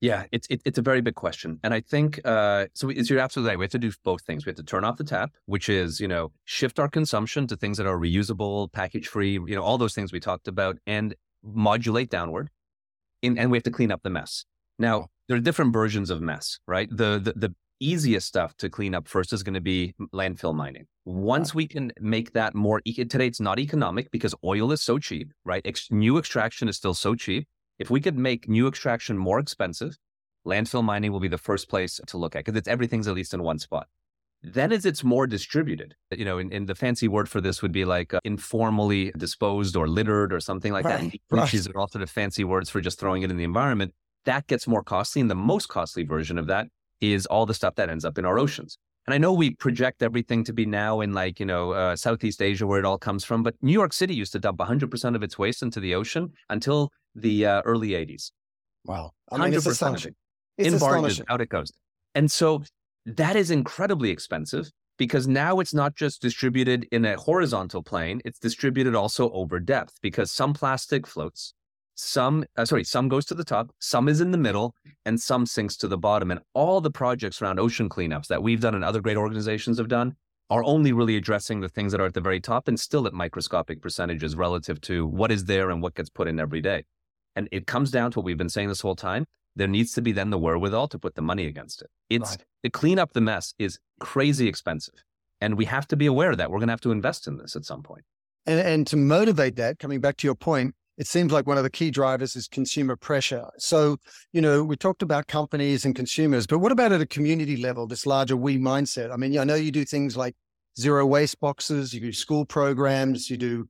Yeah, 0.00 0.24
it's 0.30 0.46
it, 0.50 0.60
it's 0.66 0.76
a 0.76 0.82
very 0.82 1.00
big 1.00 1.14
question, 1.14 1.58
and 1.64 1.72
I 1.72 1.80
think 1.80 2.20
uh, 2.22 2.66
so. 2.74 2.90
You're 2.90 3.18
absolutely 3.18 3.48
right. 3.48 3.58
We 3.58 3.64
have 3.64 3.70
to 3.70 3.78
do 3.78 3.92
both 4.04 4.20
things. 4.26 4.44
We 4.44 4.50
have 4.50 4.56
to 4.56 4.62
turn 4.62 4.84
off 4.84 4.98
the 4.98 5.04
tap, 5.04 5.30
which 5.46 5.70
is 5.70 6.00
you 6.00 6.06
know 6.06 6.32
shift 6.44 6.78
our 6.78 6.88
consumption 6.88 7.46
to 7.46 7.56
things 7.56 7.78
that 7.78 7.86
are 7.86 7.98
reusable, 7.98 8.70
package 8.70 9.08
free, 9.08 9.32
you 9.32 9.54
know 9.54 9.62
all 9.62 9.78
those 9.78 9.94
things 9.94 10.12
we 10.12 10.20
talked 10.20 10.48
about, 10.48 10.76
and 10.86 11.14
modulate 11.42 12.10
downward. 12.10 12.50
In, 13.22 13.38
and 13.38 13.50
we 13.50 13.56
have 13.56 13.64
to 13.64 13.70
clean 13.70 13.92
up 13.92 14.02
the 14.02 14.10
mess. 14.10 14.44
Now, 14.78 15.08
there 15.28 15.36
are 15.36 15.40
different 15.40 15.72
versions 15.72 16.10
of 16.10 16.20
mess, 16.20 16.58
right? 16.66 16.88
The, 16.90 17.18
the, 17.18 17.32
the 17.36 17.54
easiest 17.80 18.26
stuff 18.26 18.56
to 18.58 18.70
clean 18.70 18.94
up 18.94 19.08
first 19.08 19.32
is 19.32 19.42
going 19.42 19.54
to 19.54 19.60
be 19.60 19.94
landfill 20.14 20.54
mining. 20.54 20.86
Once 21.04 21.54
we 21.54 21.66
can 21.66 21.92
make 22.00 22.32
that 22.32 22.54
more, 22.54 22.80
today 22.80 23.26
it's 23.26 23.40
not 23.40 23.58
economic 23.58 24.10
because 24.10 24.34
oil 24.44 24.72
is 24.72 24.82
so 24.82 24.98
cheap, 24.98 25.32
right? 25.44 25.62
Ex- 25.64 25.90
new 25.90 26.18
extraction 26.18 26.68
is 26.68 26.76
still 26.76 26.94
so 26.94 27.14
cheap. 27.14 27.46
If 27.78 27.90
we 27.90 28.00
could 28.00 28.16
make 28.16 28.48
new 28.48 28.68
extraction 28.68 29.18
more 29.18 29.38
expensive, 29.38 29.96
landfill 30.46 30.84
mining 30.84 31.12
will 31.12 31.20
be 31.20 31.28
the 31.28 31.38
first 31.38 31.68
place 31.68 32.00
to 32.06 32.16
look 32.16 32.34
at 32.34 32.44
because 32.44 32.56
it's 32.56 32.68
everything's 32.68 33.08
at 33.08 33.14
least 33.14 33.34
in 33.34 33.42
one 33.42 33.58
spot. 33.58 33.88
Then 34.52 34.70
as 34.70 34.86
it's 34.86 35.02
more 35.02 35.26
distributed, 35.26 35.96
you 36.12 36.24
know, 36.24 36.38
in, 36.38 36.52
in 36.52 36.66
the 36.66 36.74
fancy 36.76 37.08
word 37.08 37.28
for 37.28 37.40
this 37.40 37.62
would 37.62 37.72
be 37.72 37.84
like 37.84 38.14
uh, 38.14 38.20
informally 38.22 39.10
disposed 39.18 39.74
or 39.74 39.88
littered 39.88 40.32
or 40.32 40.38
something 40.38 40.72
like 40.72 40.84
right, 40.84 41.10
that. 41.10 41.20
Right. 41.30 41.50
These 41.50 41.66
are 41.68 41.76
all 41.76 41.88
sort 41.88 42.02
of 42.02 42.10
fancy 42.10 42.44
words 42.44 42.70
for 42.70 42.80
just 42.80 43.00
throwing 43.00 43.22
it 43.22 43.30
in 43.30 43.38
the 43.38 43.44
environment. 43.44 43.92
That 44.24 44.46
gets 44.46 44.68
more 44.68 44.84
costly. 44.84 45.20
And 45.20 45.28
the 45.28 45.34
most 45.34 45.68
costly 45.68 46.04
version 46.04 46.38
of 46.38 46.46
that 46.46 46.68
is 47.00 47.26
all 47.26 47.44
the 47.44 47.54
stuff 47.54 47.74
that 47.74 47.90
ends 47.90 48.04
up 48.04 48.18
in 48.18 48.24
our 48.24 48.38
oceans. 48.38 48.78
And 49.06 49.14
I 49.14 49.18
know 49.18 49.32
we 49.32 49.50
project 49.56 50.02
everything 50.02 50.44
to 50.44 50.52
be 50.52 50.64
now 50.64 51.00
in 51.00 51.12
like, 51.12 51.40
you 51.40 51.46
know, 51.46 51.72
uh, 51.72 51.96
Southeast 51.96 52.40
Asia 52.40 52.66
where 52.66 52.78
it 52.78 52.84
all 52.84 52.98
comes 52.98 53.24
from, 53.24 53.42
but 53.42 53.54
New 53.62 53.72
York 53.72 53.92
City 53.92 54.14
used 54.14 54.32
to 54.32 54.38
dump 54.38 54.58
100% 54.58 55.14
of 55.16 55.22
its 55.22 55.38
waste 55.38 55.62
into 55.62 55.80
the 55.80 55.94
ocean 55.94 56.32
until 56.50 56.90
the 57.14 57.46
uh, 57.46 57.62
early 57.64 57.90
80s. 57.90 58.30
Wow. 58.84 59.10
I 59.30 59.38
mean, 59.38 59.52
100% 59.52 59.56
it's 59.56 59.66
astonishing. 59.66 60.14
It's 60.56 60.72
in 60.72 60.78
barges, 60.78 61.20
out 61.28 61.40
it 61.40 61.48
goes. 61.48 61.72
And 62.14 62.30
so 62.30 62.62
that 63.06 63.36
is 63.36 63.50
incredibly 63.50 64.10
expensive 64.10 64.70
because 64.98 65.28
now 65.28 65.60
it's 65.60 65.74
not 65.74 65.94
just 65.94 66.20
distributed 66.20 66.86
in 66.90 67.04
a 67.04 67.16
horizontal 67.16 67.82
plane, 67.82 68.20
it's 68.24 68.38
distributed 68.38 68.94
also 68.94 69.30
over 69.30 69.60
depth 69.60 69.98
because 70.02 70.32
some 70.32 70.52
plastic 70.52 71.06
floats, 71.06 71.54
some, 71.94 72.44
uh, 72.56 72.64
sorry, 72.64 72.82
some 72.82 73.08
goes 73.08 73.24
to 73.26 73.34
the 73.34 73.44
top, 73.44 73.70
some 73.78 74.08
is 74.08 74.20
in 74.20 74.30
the 74.30 74.38
middle, 74.38 74.74
and 75.04 75.20
some 75.20 75.46
sinks 75.46 75.76
to 75.76 75.88
the 75.88 75.98
bottom. 75.98 76.30
And 76.30 76.40
all 76.52 76.80
the 76.80 76.90
projects 76.90 77.40
around 77.40 77.60
ocean 77.60 77.88
cleanups 77.88 78.26
that 78.26 78.42
we've 78.42 78.60
done 78.60 78.74
and 78.74 78.84
other 78.84 79.00
great 79.00 79.16
organizations 79.16 79.78
have 79.78 79.88
done 79.88 80.16
are 80.50 80.64
only 80.64 80.92
really 80.92 81.16
addressing 81.16 81.60
the 81.60 81.68
things 81.68 81.92
that 81.92 82.00
are 82.00 82.06
at 82.06 82.14
the 82.14 82.20
very 82.20 82.40
top 82.40 82.68
and 82.68 82.78
still 82.78 83.06
at 83.06 83.12
microscopic 83.12 83.82
percentages 83.82 84.36
relative 84.36 84.80
to 84.80 85.06
what 85.06 85.32
is 85.32 85.44
there 85.44 85.70
and 85.70 85.82
what 85.82 85.94
gets 85.94 86.08
put 86.08 86.28
in 86.28 86.40
every 86.40 86.60
day. 86.60 86.84
And 87.34 87.48
it 87.52 87.66
comes 87.66 87.90
down 87.90 88.12
to 88.12 88.18
what 88.18 88.24
we've 88.24 88.38
been 88.38 88.48
saying 88.48 88.68
this 88.68 88.80
whole 88.80 88.96
time. 88.96 89.26
There 89.56 89.66
needs 89.66 89.92
to 89.94 90.02
be 90.02 90.12
then 90.12 90.30
the 90.30 90.38
wherewithal 90.38 90.88
to 90.88 90.98
put 90.98 91.14
the 91.14 91.22
money 91.22 91.46
against 91.46 91.82
it. 91.82 91.88
It's 92.10 92.30
right. 92.30 92.44
to 92.62 92.70
clean 92.70 92.98
up 92.98 93.14
the 93.14 93.20
mess 93.20 93.54
is 93.58 93.78
crazy 93.98 94.46
expensive. 94.46 94.94
And 95.40 95.56
we 95.56 95.64
have 95.64 95.88
to 95.88 95.96
be 95.96 96.06
aware 96.06 96.36
that 96.36 96.50
we're 96.50 96.58
going 96.58 96.68
to 96.68 96.72
have 96.72 96.80
to 96.82 96.92
invest 96.92 97.26
in 97.26 97.38
this 97.38 97.56
at 97.56 97.64
some 97.64 97.82
point. 97.82 98.04
And, 98.46 98.60
and 98.60 98.86
to 98.88 98.96
motivate 98.96 99.56
that, 99.56 99.78
coming 99.78 100.00
back 100.00 100.16
to 100.18 100.26
your 100.26 100.34
point, 100.34 100.74
it 100.98 101.06
seems 101.06 101.30
like 101.32 101.46
one 101.46 101.58
of 101.58 101.64
the 101.64 101.70
key 101.70 101.90
drivers 101.90 102.36
is 102.36 102.48
consumer 102.48 102.96
pressure. 102.96 103.44
So, 103.58 103.98
you 104.32 104.40
know, 104.40 104.64
we 104.64 104.76
talked 104.76 105.02
about 105.02 105.26
companies 105.26 105.84
and 105.84 105.94
consumers, 105.94 106.46
but 106.46 106.60
what 106.60 106.72
about 106.72 106.92
at 106.92 107.00
a 107.00 107.06
community 107.06 107.56
level, 107.56 107.86
this 107.86 108.06
larger 108.06 108.36
we 108.36 108.58
mindset? 108.58 109.12
I 109.12 109.16
mean, 109.16 109.38
I 109.38 109.44
know 109.44 109.56
you 109.56 109.70
do 109.70 109.84
things 109.84 110.16
like 110.16 110.34
zero 110.78 111.04
waste 111.04 111.38
boxes, 111.40 111.92
you 111.92 112.00
do 112.00 112.12
school 112.12 112.46
programs, 112.46 113.28
you 113.28 113.36
do 113.36 113.68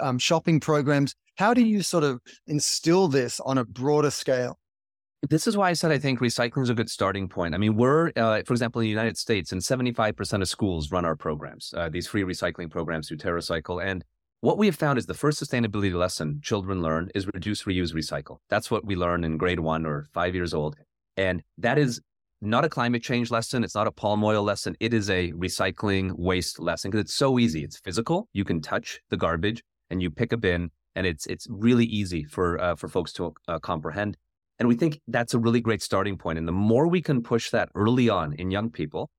um, 0.00 0.18
shopping 0.18 0.58
programs. 0.58 1.14
How 1.36 1.54
do 1.54 1.62
you 1.62 1.82
sort 1.82 2.02
of 2.02 2.20
instill 2.46 3.08
this 3.08 3.38
on 3.40 3.58
a 3.58 3.64
broader 3.64 4.10
scale? 4.10 4.58
This 5.22 5.46
is 5.46 5.56
why 5.56 5.70
I 5.70 5.72
said 5.72 5.90
I 5.90 5.98
think 5.98 6.20
recycling 6.20 6.62
is 6.62 6.70
a 6.70 6.74
good 6.74 6.90
starting 6.90 7.28
point. 7.28 7.54
I 7.54 7.58
mean, 7.58 7.74
we're, 7.74 8.12
uh, 8.16 8.42
for 8.46 8.52
example, 8.52 8.80
in 8.80 8.84
the 8.84 8.90
United 8.90 9.16
States, 9.16 9.50
and 9.50 9.60
75% 9.60 10.42
of 10.42 10.48
schools 10.48 10.92
run 10.92 11.04
our 11.04 11.16
programs, 11.16 11.72
uh, 11.76 11.88
these 11.88 12.06
free 12.06 12.22
recycling 12.22 12.70
programs 12.70 13.08
through 13.08 13.16
TerraCycle. 13.16 13.84
And 13.84 14.04
what 14.40 14.58
we 14.58 14.66
have 14.66 14.76
found 14.76 14.98
is 14.98 15.06
the 15.06 15.14
first 15.14 15.42
sustainability 15.42 15.92
lesson 15.94 16.40
children 16.42 16.82
learn 16.82 17.08
is 17.14 17.26
reduce, 17.26 17.64
reuse, 17.64 17.94
recycle. 17.94 18.38
That's 18.50 18.70
what 18.70 18.84
we 18.84 18.94
learn 18.94 19.24
in 19.24 19.38
grade 19.38 19.60
one 19.60 19.86
or 19.86 20.06
five 20.12 20.34
years 20.34 20.52
old. 20.52 20.76
And 21.16 21.42
that 21.58 21.78
is 21.78 22.00
not 22.42 22.64
a 22.64 22.68
climate 22.68 23.02
change 23.02 23.30
lesson. 23.30 23.64
It's 23.64 23.74
not 23.74 23.86
a 23.86 23.92
palm 23.92 24.22
oil 24.22 24.42
lesson. 24.42 24.76
It 24.80 24.92
is 24.92 25.08
a 25.08 25.32
recycling 25.32 26.12
waste 26.12 26.60
lesson 26.60 26.90
because 26.90 27.04
it's 27.04 27.14
so 27.14 27.38
easy. 27.38 27.64
It's 27.64 27.78
physical. 27.78 28.28
You 28.34 28.44
can 28.44 28.60
touch 28.60 29.00
the 29.08 29.16
garbage 29.16 29.62
and 29.88 30.02
you 30.02 30.10
pick 30.10 30.32
a 30.32 30.36
bin, 30.36 30.70
and 30.94 31.06
it's 31.06 31.26
it's 31.26 31.46
really 31.48 31.86
easy 31.86 32.24
for 32.24 32.60
uh, 32.60 32.74
for 32.74 32.88
folks 32.88 33.12
to 33.14 33.34
uh, 33.48 33.58
comprehend. 33.58 34.16
And 34.58 34.68
we 34.68 34.74
think 34.74 35.00
that's 35.08 35.34
a 35.34 35.38
really 35.38 35.60
great 35.60 35.82
starting 35.82 36.16
point. 36.16 36.38
And 36.38 36.48
the 36.48 36.52
more 36.52 36.86
we 36.86 37.02
can 37.02 37.22
push 37.22 37.50
that 37.50 37.68
early 37.74 38.08
on 38.08 38.32
in 38.34 38.50
young 38.50 38.70
people, 38.70 39.10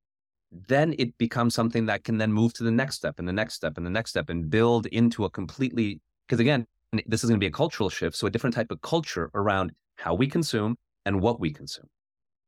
then 0.51 0.95
it 0.97 1.17
becomes 1.17 1.53
something 1.53 1.85
that 1.87 2.03
can 2.03 2.17
then 2.17 2.31
move 2.31 2.53
to 2.53 2.63
the 2.63 2.71
next 2.71 2.95
step 2.95 3.19
and 3.19 3.27
the 3.27 3.33
next 3.33 3.53
step 3.53 3.77
and 3.77 3.85
the 3.85 3.91
next 3.91 4.11
step 4.11 4.29
and 4.29 4.49
build 4.49 4.87
into 4.87 5.25
a 5.25 5.29
completely, 5.29 6.01
because 6.27 6.39
again, 6.39 6.65
this 7.05 7.23
is 7.23 7.29
going 7.29 7.39
to 7.39 7.43
be 7.43 7.47
a 7.47 7.51
cultural 7.51 7.89
shift. 7.89 8.15
So 8.15 8.27
a 8.27 8.29
different 8.29 8.55
type 8.55 8.71
of 8.71 8.81
culture 8.81 9.29
around 9.35 9.71
how 9.97 10.15
we 10.15 10.27
consume 10.27 10.77
and 11.05 11.21
what 11.21 11.39
we 11.39 11.51
consume. 11.51 11.87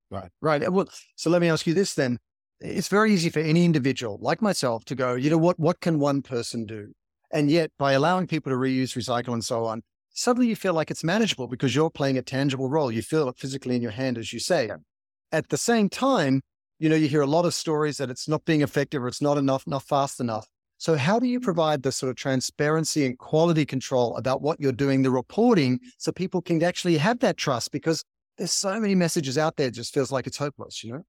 Right. 0.09 0.31
Right. 0.41 0.71
Well, 0.71 0.87
so 1.15 1.29
let 1.29 1.41
me 1.41 1.49
ask 1.49 1.67
you 1.67 1.73
this 1.73 1.93
then. 1.93 2.17
It's 2.61 2.87
very 2.87 3.13
easy 3.13 3.29
for 3.29 3.39
any 3.39 3.63
individual 3.63 4.17
like 4.21 4.41
myself 4.41 4.83
to 4.85 4.95
go, 4.95 5.13
you 5.13 5.29
know 5.29 5.37
what, 5.37 5.59
what 5.59 5.79
can 5.79 5.99
one 5.99 6.21
person 6.21 6.65
do? 6.65 6.93
And 7.31 7.49
yet 7.51 7.71
by 7.77 7.93
allowing 7.93 8.27
people 8.27 8.51
to 8.51 8.57
reuse, 8.57 8.97
recycle 8.97 9.33
and 9.33 9.45
so 9.45 9.65
on, 9.65 9.81
suddenly 10.13 10.47
you 10.47 10.55
feel 10.55 10.73
like 10.73 10.91
it's 10.91 11.03
manageable 11.03 11.47
because 11.47 11.75
you're 11.75 11.89
playing 11.89 12.17
a 12.17 12.21
tangible 12.21 12.69
role. 12.69 12.91
You 12.91 13.01
feel 13.01 13.29
it 13.29 13.37
physically 13.37 13.75
in 13.75 13.81
your 13.81 13.91
hand, 13.91 14.17
as 14.17 14.33
you 14.33 14.39
say. 14.39 14.69
At 15.31 15.49
the 15.49 15.57
same 15.57 15.89
time, 15.89 16.41
you 16.79 16.89
know, 16.89 16.95
you 16.95 17.07
hear 17.07 17.21
a 17.21 17.27
lot 17.27 17.45
of 17.45 17.53
stories 17.53 17.97
that 17.97 18.09
it's 18.09 18.27
not 18.27 18.45
being 18.45 18.61
effective 18.61 19.03
or 19.03 19.07
it's 19.07 19.21
not 19.21 19.37
enough, 19.37 19.65
not 19.67 19.83
fast 19.83 20.19
enough. 20.19 20.47
So 20.77 20.95
how 20.95 21.19
do 21.19 21.27
you 21.27 21.41
provide 21.41 21.83
the 21.83 21.91
sort 21.91 22.09
of 22.09 22.15
transparency 22.15 23.05
and 23.05 23.17
quality 23.17 23.65
control 23.65 24.15
about 24.15 24.41
what 24.41 24.61
you're 24.61 24.71
doing, 24.71 25.01
the 25.01 25.11
reporting, 25.11 25.79
so 25.97 26.13
people 26.13 26.41
can 26.41 26.63
actually 26.63 26.97
have 26.97 27.19
that 27.19 27.35
trust? 27.35 27.73
Because 27.73 28.03
there's 28.37 28.53
so 28.53 28.79
many 28.79 28.95
messages 28.95 29.37
out 29.37 29.57
there, 29.57 29.67
it 29.67 29.73
just 29.73 29.93
feels 29.93 30.09
like 30.09 30.25
it's 30.25 30.37
hopeless, 30.37 30.81
you 30.81 30.93
know? 30.93 31.03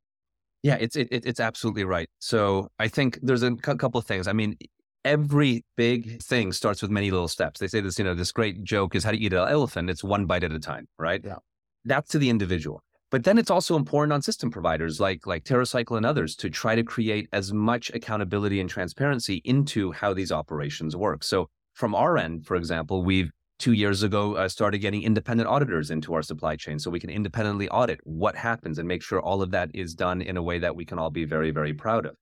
Yeah, 0.63 0.77
it's 0.79 0.97
it, 0.97 1.09
it's 1.11 1.41
absolutely 1.41 1.85
right. 1.85 2.09
So 2.19 2.69
I 2.79 2.89
think 2.89 3.19
there's 3.23 3.45
a 3.45 3.55
couple 3.55 3.99
of 3.99 4.07
things. 4.07 4.27
I 4.27 4.33
mean, 4.33 4.57
every 5.05 5.65
big 5.77 6.23
thing 6.23 6.53
starts 6.53 6.83
with 6.83 6.91
many 6.91 7.11
little 7.11 7.29
steps. 7.29 7.61
They 7.61 7.69
say 7.69 7.81
this, 7.81 7.99
you 7.99 8.05
know, 8.05 8.15
this 8.15 8.33
great 8.33 8.63
joke 8.63 8.95
is 8.95 9.05
how 9.05 9.13
to 9.13 9.19
eat 9.19 9.33
an 9.33 9.49
elephant. 9.49 9.91
It's 9.91 10.05
one 10.05 10.27
bite 10.27 10.45
at 10.45 10.53
a 10.53 10.61
time, 10.61 10.89
right? 10.99 11.21
Yeah. 11.25 11.37
That's 11.85 12.11
to 12.11 12.19
the 12.19 12.31
individual. 12.31 12.83
But 13.11 13.25
then 13.25 13.39
it's 13.39 13.51
also 13.51 13.75
important 13.75 14.13
on 14.13 14.23
system 14.23 14.51
providers 14.51 15.01
like 15.01 15.27
like 15.27 15.45
TerraCycle 15.45 15.97
and 15.97 16.07
others 16.07 16.37
to 16.37 16.51
try 16.51 16.77
to 16.77 16.85
create 16.85 17.29
as 17.33 17.53
much 17.53 17.91
accountability 17.91 18.61
and 18.61 18.71
transparency 18.71 19.43
into 19.45 19.91
how 19.91 20.15
these 20.15 20.31
operations 20.31 20.95
work. 20.95 21.25
So 21.25 21.49
from 21.75 21.95
our 21.95 22.17
end, 22.17 22.47
for 22.47 22.55
example, 22.55 23.03
we've 23.03 23.33
two 23.59 23.73
years 23.73 24.03
ago 24.03 24.37
uh, 24.37 24.49
started 24.49 24.79
getting 24.79 25.03
independent 25.03 25.49
auditors 25.49 25.91
into 25.91 26.15
our 26.15 26.23
supply 26.23 26.57
chain 26.57 26.79
so 26.79 26.91
we 26.91 27.01
can 27.01 27.11
independently 27.11 27.69
audit 27.69 28.01
what 28.05 28.35
happens 28.37 28.79
and 28.79 28.89
make 28.89 29.03
sure 29.03 29.21
all 29.21 29.43
of 29.43 29.51
that 29.51 29.71
is 29.75 29.95
done 29.95 30.23
in 30.23 30.37
a 30.37 30.43
way 30.43 30.59
that 30.59 30.75
we 30.75 30.85
can 30.85 30.99
all 30.99 31.11
be 31.11 31.25
very 31.27 31.51
very 31.51 31.75
proud 31.75 32.07
of 32.07 32.15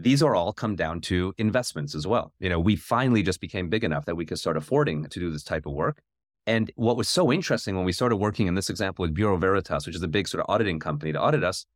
these 0.00 0.22
are 0.22 0.34
all 0.34 0.52
come 0.52 0.76
down 0.76 1.00
to 1.00 1.34
investments 1.38 1.94
as 1.94 2.06
well 2.06 2.32
you 2.38 2.48
know 2.48 2.60
we 2.60 2.76
finally 2.76 3.22
just 3.22 3.40
became 3.40 3.68
big 3.68 3.84
enough 3.84 4.04
that 4.04 4.14
we 4.14 4.24
could 4.24 4.38
start 4.38 4.56
affording 4.56 5.04
to 5.06 5.20
do 5.20 5.30
this 5.30 5.42
type 5.42 5.66
of 5.66 5.72
work 5.72 6.00
and 6.48 6.72
what 6.76 6.96
was 6.96 7.10
so 7.10 7.30
interesting 7.30 7.76
when 7.76 7.84
we 7.84 7.92
started 7.92 8.16
working 8.16 8.46
in 8.46 8.54
this 8.54 8.70
example 8.70 9.02
with 9.02 9.12
Bureau 9.12 9.36
Veritas, 9.36 9.84
which 9.84 9.94
is 9.94 10.02
a 10.02 10.08
big 10.08 10.26
sort 10.26 10.40
of 10.42 10.46
auditing 10.48 10.78
company 10.78 11.12
to 11.12 11.20
audit 11.20 11.44
us, 11.44 11.66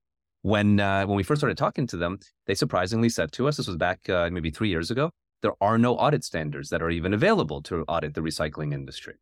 when 0.41 0.81
uh, 0.81 1.05
when 1.05 1.15
we 1.15 1.23
first 1.23 1.41
started 1.41 1.59
talking 1.59 1.87
to 1.89 1.99
them, 1.99 2.19
they 2.47 2.55
surprisingly 2.55 3.11
said 3.11 3.33
to 3.33 3.49
us, 3.49 3.59
this 3.59 3.67
was 3.67 3.77
back 3.77 4.09
uh, 4.09 4.31
maybe 4.33 4.51
three 4.51 4.71
years 4.71 4.91
ago, 4.91 5.11
there 5.43 5.53
are 5.61 5.77
no 5.77 5.97
audit 5.97 6.25
standards 6.25 6.71
that 6.71 6.81
are 6.81 6.89
even 6.89 7.13
available 7.13 7.61
to 7.65 7.83
audit 7.83 8.15
the 8.15 8.23
recycling 8.23 8.73
industry. 8.73 9.15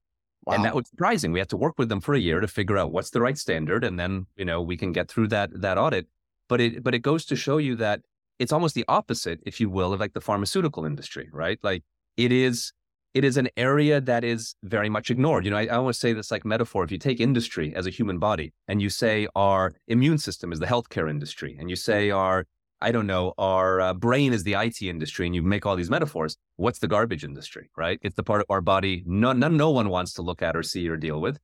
Wow. 0.46 0.54
And 0.54 0.64
that 0.64 0.76
was 0.76 0.88
surprising. 0.88 1.32
We 1.32 1.40
had 1.40 1.48
to 1.50 1.56
work 1.56 1.74
with 1.78 1.88
them 1.88 2.00
for 2.00 2.14
a 2.14 2.18
year 2.20 2.38
to 2.38 2.46
figure 2.46 2.78
out 2.78 2.92
what's 2.92 3.10
the 3.10 3.20
right 3.20 3.36
standard, 3.36 3.82
and 3.82 3.98
then 3.98 4.26
you 4.36 4.44
know 4.44 4.62
we 4.62 4.76
can 4.76 4.92
get 4.92 5.08
through 5.08 5.28
that 5.28 5.50
that 5.60 5.78
audit. 5.78 6.06
But 6.48 6.60
it 6.60 6.84
but 6.84 6.94
it 6.94 7.00
goes 7.00 7.24
to 7.26 7.34
show 7.34 7.58
you 7.58 7.74
that 7.74 8.02
it's 8.40 8.52
almost 8.52 8.74
the 8.74 8.86
opposite, 8.88 9.38
if 9.44 9.60
you 9.60 9.68
will, 9.68 9.92
of 9.92 10.00
like 10.00 10.14
the 10.14 10.20
pharmaceutical 10.20 10.86
industry, 10.86 11.28
right? 11.30 11.58
Like 11.62 11.84
it 12.16 12.32
is 12.32 12.72
it 13.12 13.24
is 13.24 13.36
an 13.36 13.48
area 13.56 14.00
that 14.00 14.24
is 14.24 14.54
very 14.62 14.88
much 14.88 15.10
ignored. 15.10 15.44
You 15.44 15.50
know, 15.50 15.56
I, 15.56 15.66
I 15.66 15.76
always 15.76 15.98
say 15.98 16.12
this 16.12 16.30
like 16.30 16.44
metaphor. 16.44 16.84
If 16.84 16.92
you 16.92 16.98
take 16.98 17.20
industry 17.20 17.74
as 17.74 17.86
a 17.86 17.90
human 17.90 18.18
body 18.18 18.52
and 18.66 18.80
you 18.80 18.88
say 18.88 19.26
our 19.34 19.72
immune 19.88 20.18
system 20.18 20.52
is 20.52 20.58
the 20.58 20.66
healthcare 20.66 21.10
industry, 21.10 21.56
and 21.58 21.68
you 21.68 21.76
say 21.76 22.10
our, 22.10 22.46
I 22.80 22.92
don't 22.92 23.06
know, 23.06 23.34
our 23.36 23.80
uh, 23.80 23.94
brain 23.94 24.32
is 24.32 24.44
the 24.44 24.54
IT 24.54 24.80
industry, 24.80 25.26
and 25.26 25.34
you 25.34 25.42
make 25.42 25.66
all 25.66 25.76
these 25.76 25.90
metaphors, 25.90 26.36
what's 26.56 26.78
the 26.78 26.88
garbage 26.88 27.24
industry, 27.24 27.68
right? 27.76 27.98
It's 28.00 28.14
the 28.14 28.22
part 28.22 28.40
of 28.40 28.46
our 28.48 28.62
body 28.62 29.02
no, 29.06 29.32
no, 29.32 29.48
no 29.48 29.70
one 29.70 29.90
wants 29.90 30.14
to 30.14 30.22
look 30.22 30.40
at 30.40 30.56
or 30.56 30.62
see 30.62 30.88
or 30.88 30.96
deal 30.96 31.20
with. 31.20 31.38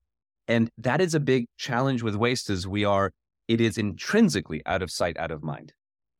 And 0.49 0.71
that 0.79 1.01
is 1.01 1.15
a 1.15 1.21
big 1.21 1.47
challenge 1.59 2.03
with 2.03 2.15
waste 2.15 2.49
is 2.49 2.67
we 2.67 2.85
are, 2.85 3.13
it 3.49 3.61
is 3.61 3.77
intrinsically 3.77 4.63
out 4.65 4.83
of 4.83 4.91
sight, 4.91 5.19
out 5.19 5.33
of 5.33 5.43
mind. 5.43 5.73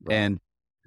Right. 0.03 0.15
And 0.15 0.39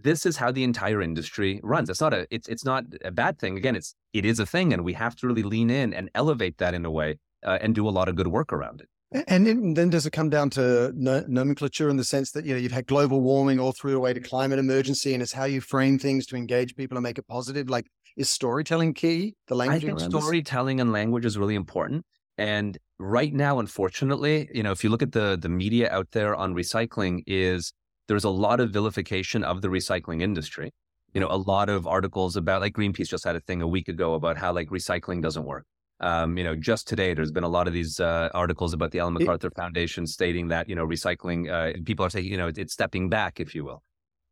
this 0.02 0.26
is 0.26 0.36
how 0.36 0.50
the 0.50 0.64
entire 0.64 1.02
industry 1.02 1.60
runs. 1.62 1.90
It's 1.90 2.00
not 2.00 2.14
a 2.14 2.26
it's 2.30 2.48
it's 2.48 2.64
not 2.64 2.84
a 3.04 3.10
bad 3.10 3.38
thing. 3.38 3.56
Again, 3.56 3.76
it's 3.76 3.94
it 4.12 4.24
is 4.24 4.38
a 4.38 4.46
thing, 4.46 4.72
and 4.72 4.84
we 4.84 4.92
have 4.94 5.16
to 5.16 5.26
really 5.26 5.42
lean 5.42 5.70
in 5.70 5.92
and 5.94 6.10
elevate 6.14 6.58
that 6.58 6.74
in 6.74 6.84
a 6.84 6.90
way 6.90 7.18
uh, 7.44 7.58
and 7.60 7.74
do 7.74 7.88
a 7.88 7.90
lot 7.90 8.08
of 8.08 8.16
good 8.16 8.28
work 8.28 8.52
around 8.52 8.80
it. 8.80 8.88
And 9.26 9.76
then 9.76 9.90
does 9.90 10.06
it 10.06 10.12
come 10.12 10.30
down 10.30 10.50
to 10.50 10.92
nomenclature 10.94 11.88
in 11.88 11.96
the 11.96 12.04
sense 12.04 12.30
that 12.30 12.44
you 12.44 12.54
know 12.54 12.60
you've 12.60 12.70
had 12.70 12.86
global 12.86 13.20
warming 13.20 13.58
all 13.58 13.72
through 13.72 13.90
the 13.90 14.00
way 14.00 14.12
to 14.12 14.20
climate 14.20 14.58
emergency, 14.58 15.14
and 15.14 15.22
it's 15.22 15.32
how 15.32 15.44
you 15.44 15.60
frame 15.60 15.98
things 15.98 16.26
to 16.26 16.36
engage 16.36 16.76
people 16.76 16.96
and 16.96 17.02
make 17.02 17.18
it 17.18 17.26
positive. 17.26 17.68
Like, 17.68 17.86
is 18.16 18.30
storytelling 18.30 18.94
key? 18.94 19.34
The 19.48 19.56
language. 19.56 19.84
I 19.84 19.86
think 19.86 20.00
storytelling 20.00 20.76
this? 20.76 20.82
and 20.82 20.92
language 20.92 21.24
is 21.24 21.36
really 21.36 21.56
important. 21.56 22.04
And 22.38 22.78
right 23.00 23.34
now, 23.34 23.58
unfortunately, 23.58 24.48
you 24.54 24.62
know, 24.62 24.70
if 24.70 24.84
you 24.84 24.90
look 24.90 25.02
at 25.02 25.10
the 25.10 25.36
the 25.40 25.48
media 25.48 25.90
out 25.90 26.12
there 26.12 26.36
on 26.36 26.54
recycling, 26.54 27.24
is 27.26 27.72
there's 28.10 28.24
a 28.24 28.28
lot 28.28 28.58
of 28.58 28.70
vilification 28.70 29.44
of 29.44 29.62
the 29.62 29.68
recycling 29.68 30.20
industry. 30.20 30.72
You 31.14 31.20
know, 31.20 31.28
a 31.30 31.38
lot 31.38 31.68
of 31.68 31.86
articles 31.86 32.34
about 32.34 32.60
like 32.60 32.74
Greenpeace 32.74 33.08
just 33.08 33.22
had 33.22 33.36
a 33.36 33.40
thing 33.40 33.62
a 33.62 33.68
week 33.68 33.86
ago 33.86 34.14
about 34.14 34.36
how 34.36 34.52
like 34.52 34.68
recycling 34.68 35.22
doesn't 35.22 35.44
work. 35.44 35.64
Um, 36.00 36.36
you 36.36 36.42
know, 36.42 36.56
just 36.56 36.88
today, 36.88 37.14
there's 37.14 37.30
been 37.30 37.44
a 37.44 37.48
lot 37.48 37.68
of 37.68 37.72
these 37.72 38.00
uh, 38.00 38.30
articles 38.34 38.72
about 38.72 38.90
the 38.90 38.98
Ellen 38.98 39.14
MacArthur 39.14 39.46
it, 39.46 39.54
Foundation 39.54 40.08
stating 40.08 40.48
that 40.48 40.68
you 40.68 40.74
know 40.74 40.84
recycling 40.84 41.48
uh, 41.48 41.78
people 41.84 42.04
are 42.04 42.10
saying 42.10 42.24
you 42.24 42.36
know 42.36 42.48
it's 42.48 42.72
stepping 42.72 43.08
back, 43.08 43.38
if 43.38 43.54
you 43.54 43.64
will. 43.64 43.84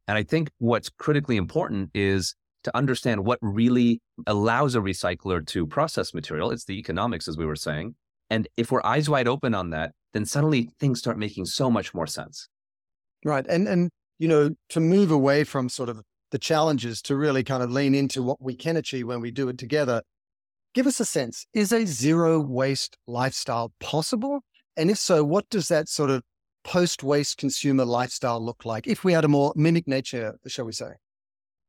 And 0.08 0.18
I 0.18 0.24
think 0.24 0.50
what's 0.58 0.88
critically 0.88 1.36
important 1.36 1.90
is 1.94 2.34
to 2.64 2.76
understand 2.76 3.24
what 3.24 3.38
really 3.42 4.00
allows 4.26 4.74
a 4.74 4.80
recycler 4.80 5.46
to 5.46 5.68
process 5.68 6.12
material. 6.12 6.50
It's 6.50 6.64
the 6.64 6.78
economics, 6.80 7.28
as 7.28 7.36
we 7.36 7.46
were 7.46 7.54
saying. 7.54 7.94
And 8.28 8.48
if 8.56 8.72
we're 8.72 8.82
eyes 8.84 9.08
wide 9.08 9.28
open 9.28 9.54
on 9.54 9.70
that, 9.70 9.92
then 10.14 10.26
suddenly 10.26 10.70
things 10.80 10.98
start 10.98 11.16
making 11.16 11.44
so 11.44 11.70
much 11.70 11.94
more 11.94 12.08
sense. 12.08 12.48
Right. 13.24 13.46
And 13.48 13.68
and 13.68 13.90
you 14.18 14.28
know, 14.28 14.50
to 14.70 14.80
move 14.80 15.10
away 15.10 15.44
from 15.44 15.68
sort 15.68 15.88
of 15.88 16.02
the 16.30 16.38
challenges 16.38 17.00
to 17.02 17.16
really 17.16 17.42
kind 17.42 17.62
of 17.62 17.70
lean 17.70 17.94
into 17.94 18.22
what 18.22 18.42
we 18.42 18.54
can 18.54 18.76
achieve 18.76 19.06
when 19.06 19.20
we 19.20 19.30
do 19.30 19.48
it 19.48 19.58
together. 19.58 20.02
Give 20.74 20.86
us 20.86 21.00
a 21.00 21.04
sense. 21.04 21.46
Is 21.54 21.72
a 21.72 21.86
zero 21.86 22.40
waste 22.40 22.98
lifestyle 23.06 23.72
possible? 23.80 24.40
And 24.76 24.90
if 24.90 24.98
so, 24.98 25.24
what 25.24 25.48
does 25.50 25.68
that 25.68 25.88
sort 25.88 26.10
of 26.10 26.22
post 26.64 27.02
waste 27.02 27.38
consumer 27.38 27.84
lifestyle 27.84 28.44
look 28.44 28.64
like 28.64 28.86
if 28.86 29.04
we 29.04 29.12
had 29.12 29.24
a 29.24 29.28
more 29.28 29.52
mimic 29.56 29.88
nature, 29.88 30.38
shall 30.46 30.66
we 30.66 30.72
say? 30.72 30.92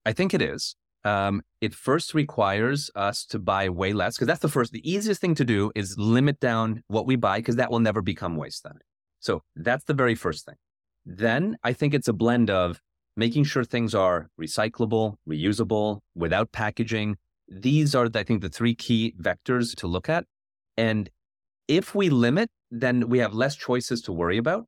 I 0.06 0.14
think 0.14 0.34
it 0.34 0.42
is. 0.42 0.76
Um, 1.06 1.44
it 1.62 1.74
first 1.74 2.14
requires 2.14 2.92
us 2.94 3.26
to 3.28 3.40
buy 3.40 3.70
way 3.70 3.94
less 3.94 4.18
because 4.18 4.28
that's 4.28 4.42
the 4.42 4.50
first, 4.50 4.74
the 4.74 4.90
easiest 4.90 5.22
thing 5.22 5.36
to 5.36 5.46
do 5.46 5.72
is 5.74 5.98
limit 5.98 6.42
down 6.42 6.84
what 6.88 7.08
we 7.08 7.16
buy 7.16 7.40
because 7.40 7.56
that 7.56 7.72
will 7.72 7.80
never 7.80 8.02
become 8.02 8.36
waste 8.36 8.64
then. 8.64 8.80
So 9.22 9.44
that's 9.56 9.86
the 9.86 9.94
very 9.94 10.16
first 10.16 10.46
thing. 10.46 10.56
Then 11.06 11.58
I 11.64 11.74
think 11.74 11.94
it's 11.94 12.08
a 12.08 12.14
blend 12.14 12.50
of 12.50 12.82
making 13.16 13.44
sure 13.44 13.64
things 13.64 13.94
are 13.94 14.30
recyclable, 14.40 15.16
reusable, 15.28 16.00
without 16.16 16.52
packaging. 16.52 17.18
These 17.48 17.96
are, 17.96 18.08
I 18.14 18.24
think, 18.24 18.42
the 18.42 18.50
three 18.50 18.76
key 18.76 19.14
vectors 19.20 19.76
to 19.78 19.88
look 19.88 20.08
at. 20.08 20.26
And 20.78 21.10
if 21.68 21.94
we 21.94 22.10
limit, 22.10 22.50
then 22.72 23.10
we 23.10 23.20
have 23.20 23.34
less 23.34 23.56
choices 23.56 24.02
to 24.04 24.12
worry 24.12 24.38
about. 24.38 24.66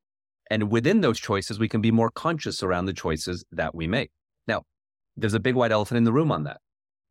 And 0.50 0.70
within 0.70 1.02
those 1.02 1.20
choices, 1.20 1.60
we 1.60 1.70
can 1.70 1.80
be 1.80 1.92
more 1.92 2.12
conscious 2.12 2.62
around 2.62 2.86
the 2.86 2.94
choices 2.94 3.46
that 3.52 3.74
we 3.74 3.88
make. 3.88 4.12
Now, 4.48 4.64
there's 5.16 5.34
a 5.34 5.40
big 5.40 5.56
white 5.56 5.72
elephant 5.72 5.98
in 5.98 6.04
the 6.04 6.12
room 6.12 6.32
on 6.32 6.44
that. 6.44 6.58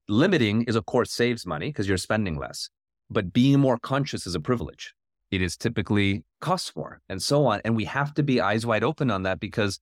Limiting 0.09 0.65
is, 0.65 0.77
of 0.77 0.85
course, 0.85 1.13
saves 1.13 1.47
money 1.47 1.69
because 1.69 1.89
you're 1.89 1.97
spending 1.97 2.37
less, 2.37 2.69
but 3.09 3.33
being 3.33 3.61
more 3.61 3.79
conscious 3.79 4.27
is 4.27 4.35
a 4.35 4.41
privilege. 4.41 4.95
It 5.31 5.43
is 5.43 5.57
typically 5.57 6.25
cost 6.41 6.77
more 6.77 7.01
and 7.09 7.23
so 7.23 7.47
on. 7.47 7.61
And 7.65 7.77
we 7.77 7.85
have 7.85 8.15
to 8.15 8.23
be 8.23 8.41
eyes 8.41 8.67
wide 8.67 8.85
open 8.85 9.11
on 9.11 9.23
that 9.23 9.41
because 9.41 9.81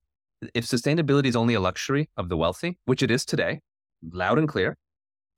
if 0.55 0.66
sustainability 0.66 1.26
is 1.26 1.36
only 1.36 1.55
a 1.55 1.61
luxury 1.61 2.09
of 2.16 2.28
the 2.28 2.36
wealthy, 2.36 2.78
which 2.84 3.03
it 3.03 3.11
is 3.11 3.24
today, 3.24 3.61
loud 4.12 4.38
and 4.38 4.49
clear, 4.49 4.76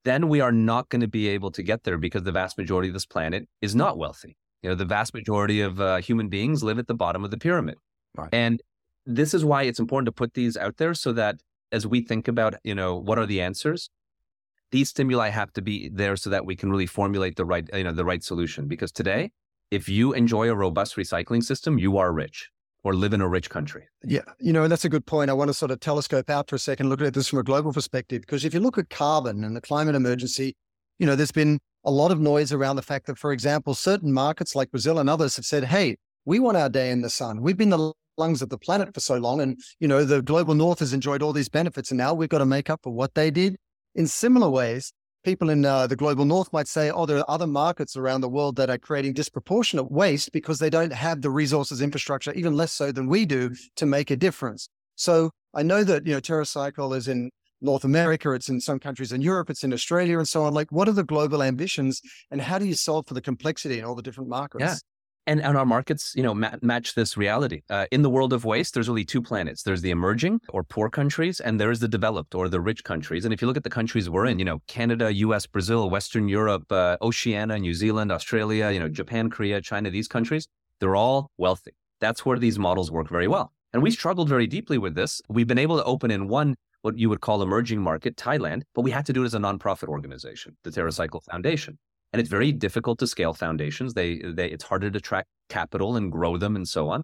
then 0.04 0.28
we 0.28 0.40
are 0.40 0.52
not 0.52 0.88
going 0.88 1.00
to 1.00 1.08
be 1.08 1.28
able 1.28 1.50
to 1.52 1.62
get 1.62 1.84
there 1.84 1.98
because 1.98 2.22
the 2.22 2.32
vast 2.32 2.58
majority 2.58 2.88
of 2.88 2.94
this 2.94 3.06
planet 3.06 3.48
is 3.60 3.74
not 3.74 3.98
wealthy. 3.98 4.36
You 4.62 4.70
know, 4.70 4.74
the 4.74 4.84
vast 4.84 5.14
majority 5.14 5.60
of 5.60 5.80
uh, 5.80 5.98
human 5.98 6.28
beings 6.28 6.62
live 6.62 6.78
at 6.78 6.86
the 6.86 6.94
bottom 6.94 7.24
of 7.24 7.30
the 7.30 7.38
pyramid. 7.38 7.76
Right. 8.16 8.28
And 8.32 8.62
this 9.06 9.32
is 9.32 9.44
why 9.44 9.62
it's 9.62 9.78
important 9.78 10.06
to 10.06 10.12
put 10.12 10.34
these 10.34 10.56
out 10.56 10.76
there 10.76 10.94
so 10.94 11.12
that 11.12 11.36
as 11.72 11.86
we 11.86 12.00
think 12.02 12.28
about, 12.28 12.54
you 12.64 12.74
know, 12.74 12.96
what 12.96 13.18
are 13.18 13.26
the 13.26 13.40
answers, 13.40 13.88
these 14.70 14.90
stimuli 14.90 15.28
have 15.28 15.52
to 15.54 15.62
be 15.62 15.88
there 15.88 16.16
so 16.16 16.30
that 16.30 16.44
we 16.44 16.56
can 16.56 16.70
really 16.70 16.86
formulate 16.86 17.36
the 17.36 17.44
right, 17.44 17.68
you 17.72 17.84
know, 17.84 17.92
the 17.92 18.04
right 18.04 18.22
solution. 18.22 18.68
Because 18.68 18.92
today, 18.92 19.30
if 19.70 19.88
you 19.88 20.12
enjoy 20.12 20.48
a 20.48 20.54
robust 20.54 20.96
recycling 20.96 21.42
system, 21.42 21.78
you 21.78 21.98
are 21.98 22.12
rich 22.12 22.50
or 22.82 22.94
live 22.94 23.12
in 23.12 23.20
a 23.20 23.28
rich 23.28 23.50
country. 23.50 23.86
Yeah, 24.04 24.22
you 24.38 24.52
know, 24.52 24.62
and 24.62 24.72
that's 24.72 24.84
a 24.84 24.88
good 24.88 25.04
point. 25.04 25.30
I 25.30 25.34
want 25.34 25.48
to 25.48 25.54
sort 25.54 25.70
of 25.70 25.80
telescope 25.80 26.30
out 26.30 26.48
for 26.48 26.56
a 26.56 26.58
second, 26.58 26.88
look 26.88 27.02
at 27.02 27.14
this 27.14 27.28
from 27.28 27.38
a 27.38 27.42
global 27.42 27.72
perspective, 27.72 28.22
because 28.22 28.44
if 28.44 28.54
you 28.54 28.60
look 28.60 28.78
at 28.78 28.88
carbon 28.88 29.44
and 29.44 29.54
the 29.54 29.60
climate 29.60 29.94
emergency, 29.94 30.56
you 30.98 31.06
know, 31.06 31.14
there's 31.14 31.32
been 31.32 31.58
a 31.84 31.90
lot 31.90 32.10
of 32.10 32.20
noise 32.20 32.52
around 32.52 32.76
the 32.76 32.82
fact 32.82 33.06
that, 33.06 33.18
for 33.18 33.32
example, 33.32 33.74
certain 33.74 34.12
markets 34.12 34.54
like 34.54 34.70
Brazil 34.70 34.98
and 34.98 35.08
others 35.08 35.36
have 35.36 35.44
said, 35.44 35.64
hey, 35.64 35.96
we 36.24 36.38
want 36.38 36.56
our 36.56 36.68
day 36.68 36.90
in 36.90 37.00
the 37.00 37.10
sun. 37.10 37.40
We've 37.40 37.56
been 37.56 37.70
the 37.70 37.92
lungs 38.18 38.42
of 38.42 38.50
the 38.50 38.58
planet 38.58 38.92
for 38.92 39.00
so 39.00 39.16
long. 39.16 39.40
And, 39.40 39.58
you 39.78 39.88
know, 39.88 40.04
the 40.04 40.20
global 40.20 40.54
north 40.54 40.80
has 40.80 40.92
enjoyed 40.92 41.22
all 41.22 41.32
these 41.32 41.48
benefits. 41.48 41.90
And 41.90 41.98
now 41.98 42.12
we've 42.12 42.28
got 42.28 42.38
to 42.38 42.46
make 42.46 42.68
up 42.68 42.80
for 42.82 42.92
what 42.92 43.14
they 43.14 43.30
did. 43.30 43.56
In 43.94 44.06
similar 44.06 44.48
ways, 44.48 44.92
people 45.24 45.50
in 45.50 45.64
uh, 45.64 45.86
the 45.86 45.96
global 45.96 46.24
north 46.24 46.52
might 46.52 46.68
say, 46.68 46.90
oh, 46.90 47.06
there 47.06 47.18
are 47.18 47.30
other 47.30 47.46
markets 47.46 47.96
around 47.96 48.20
the 48.20 48.28
world 48.28 48.56
that 48.56 48.70
are 48.70 48.78
creating 48.78 49.12
disproportionate 49.12 49.90
waste 49.90 50.32
because 50.32 50.58
they 50.58 50.70
don't 50.70 50.92
have 50.92 51.22
the 51.22 51.30
resources 51.30 51.82
infrastructure, 51.82 52.32
even 52.32 52.56
less 52.56 52.72
so 52.72 52.92
than 52.92 53.08
we 53.08 53.24
do, 53.24 53.54
to 53.76 53.86
make 53.86 54.10
a 54.10 54.16
difference. 54.16 54.68
So 54.96 55.30
I 55.54 55.62
know 55.62 55.84
that, 55.84 56.06
you 56.06 56.12
know, 56.12 56.20
TerraCycle 56.20 56.96
is 56.96 57.08
in 57.08 57.30
North 57.60 57.84
America, 57.84 58.32
it's 58.32 58.48
in 58.48 58.60
some 58.60 58.78
countries 58.78 59.12
in 59.12 59.20
Europe, 59.20 59.50
it's 59.50 59.64
in 59.64 59.72
Australia 59.72 60.18
and 60.18 60.28
so 60.28 60.44
on. 60.44 60.54
Like, 60.54 60.72
what 60.72 60.88
are 60.88 60.92
the 60.92 61.04
global 61.04 61.42
ambitions 61.42 62.00
and 62.30 62.40
how 62.40 62.58
do 62.58 62.64
you 62.64 62.74
solve 62.74 63.06
for 63.06 63.14
the 63.14 63.20
complexity 63.20 63.78
in 63.78 63.84
all 63.84 63.94
the 63.94 64.02
different 64.02 64.30
markets? 64.30 64.62
Yeah 64.62 64.76
and, 65.30 65.40
and 65.40 65.56
our 65.56 65.64
markets, 65.64 66.12
you 66.16 66.24
know, 66.24 66.34
ma- 66.34 66.56
match 66.60 66.94
this 66.96 67.16
reality. 67.16 67.62
Uh, 67.70 67.86
in 67.92 68.02
the 68.02 68.10
world 68.10 68.32
of 68.32 68.44
waste, 68.44 68.74
there's 68.74 68.88
really 68.88 69.04
two 69.04 69.22
planets. 69.22 69.62
There's 69.62 69.80
the 69.80 69.90
emerging 69.90 70.40
or 70.48 70.64
poor 70.64 70.90
countries, 70.90 71.38
and 71.38 71.60
there's 71.60 71.78
the 71.78 71.86
developed 71.86 72.34
or 72.34 72.48
the 72.48 72.60
rich 72.60 72.82
countries. 72.82 73.24
And 73.24 73.32
if 73.32 73.40
you 73.40 73.46
look 73.46 73.56
at 73.56 73.62
the 73.62 73.70
countries 73.70 74.10
we're 74.10 74.26
in, 74.26 74.40
you 74.40 74.44
know, 74.44 74.60
Canada, 74.66 75.14
U.S., 75.26 75.46
Brazil, 75.46 75.88
Western 75.88 76.26
Europe, 76.28 76.70
uh, 76.72 76.96
Oceania, 77.00 77.60
New 77.60 77.74
Zealand, 77.74 78.10
Australia, 78.10 78.70
you 78.72 78.80
know, 78.80 78.88
Japan, 78.88 79.30
Korea, 79.30 79.60
China, 79.60 79.88
these 79.88 80.08
countries, 80.08 80.48
they're 80.80 80.96
all 80.96 81.30
wealthy. 81.38 81.72
That's 82.00 82.26
where 82.26 82.38
these 82.38 82.58
models 82.58 82.90
work 82.90 83.08
very 83.08 83.28
well. 83.28 83.52
And 83.72 83.84
we 83.84 83.92
struggled 83.92 84.28
very 84.28 84.48
deeply 84.48 84.78
with 84.78 84.96
this. 84.96 85.22
We've 85.28 85.46
been 85.46 85.58
able 85.58 85.76
to 85.76 85.84
open 85.84 86.10
in 86.10 86.26
one 86.26 86.56
what 86.82 86.98
you 86.98 87.08
would 87.08 87.20
call 87.20 87.40
emerging 87.40 87.80
market, 87.80 88.16
Thailand, 88.16 88.62
but 88.74 88.82
we 88.82 88.90
had 88.90 89.06
to 89.06 89.12
do 89.12 89.22
it 89.22 89.26
as 89.26 89.34
a 89.34 89.38
nonprofit 89.38 89.88
organization, 89.88 90.56
the 90.64 90.70
TerraCycle 90.70 91.22
Foundation 91.22 91.78
and 92.12 92.20
it's 92.20 92.28
very 92.30 92.52
difficult 92.52 92.98
to 92.98 93.06
scale 93.06 93.34
foundations. 93.34 93.94
They, 93.94 94.18
they, 94.18 94.50
it's 94.50 94.64
harder 94.64 94.90
to 94.90 94.98
attract 94.98 95.28
capital 95.48 95.96
and 95.96 96.10
grow 96.10 96.36
them 96.36 96.56
and 96.56 96.66
so 96.66 96.88
on. 96.88 97.02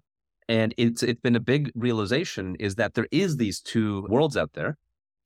And 0.49 0.73
it's 0.77 1.03
it's 1.03 1.19
been 1.19 1.35
a 1.35 1.41
big 1.41 1.71
realization 1.75 2.55
is 2.59 2.75
that 2.75 2.93
there 2.93 3.07
is 3.11 3.35
these 3.35 3.59
two 3.59 4.05
worlds 4.09 4.37
out 4.37 4.53
there, 4.53 4.77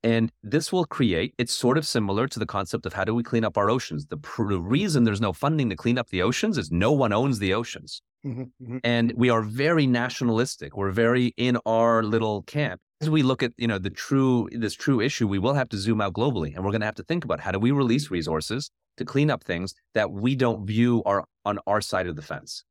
and 0.01 0.32
this 0.41 0.71
will 0.73 0.86
create. 0.86 1.36
It's 1.38 1.53
sort 1.53 1.77
of 1.77 1.86
similar 1.86 2.27
to 2.27 2.39
the 2.39 2.47
concept 2.47 2.88
of 2.88 2.93
how 2.93 3.03
do 3.03 3.13
we 3.13 3.21
clean 3.21 3.45
up 3.45 3.55
our 3.55 3.69
oceans. 3.69 4.07
The, 4.07 4.17
pr- 4.17 4.49
the 4.49 4.59
reason 4.59 5.03
there's 5.03 5.21
no 5.21 5.32
funding 5.32 5.69
to 5.69 5.75
clean 5.75 5.99
up 5.99 6.09
the 6.09 6.23
oceans 6.23 6.57
is 6.57 6.71
no 6.71 6.91
one 6.91 7.13
owns 7.13 7.38
the 7.38 7.53
oceans, 7.53 8.01
mm-hmm, 8.25 8.41
mm-hmm. 8.41 8.77
and 8.84 9.13
we 9.15 9.29
are 9.29 9.43
very 9.43 9.86
nationalistic. 9.86 10.75
We're 10.75 10.89
very 10.89 11.36
in 11.38 11.59
our 11.67 12.01
little 12.01 12.41
camp. 12.41 12.82
As 13.02 13.10
we 13.10 13.24
look 13.24 13.41
at 13.41 13.52
you 13.58 13.68
know 13.68 13.80
the 13.80 13.89
true 13.89 14.47
this 14.52 14.76
true 14.76 15.02
issue, 15.02 15.28
we 15.28 15.39
will 15.39 15.56
have 15.56 15.70
to 15.70 15.78
zoom 15.78 16.02
out 16.02 16.14
globally, 16.14 16.56
and 16.56 16.64
we're 16.64 16.72
going 16.72 16.82
to 16.82 16.86
have 16.86 16.95
to 16.95 17.04
think 17.04 17.26
about 17.26 17.39
how 17.39 17.52
do 17.52 17.60
we 17.60 17.72
release 17.72 18.12
resources 18.12 18.70
to 18.97 19.06
clean 19.06 19.32
up 19.32 19.43
things 19.43 19.74
that 19.95 20.12
we 20.12 20.36
don't 20.36 20.68
view 20.68 21.02
are 21.06 21.26
on 21.43 21.58
our 21.66 21.82
side 21.82 22.08
of 22.08 22.16
the 22.16 22.22
fence. 22.22 22.64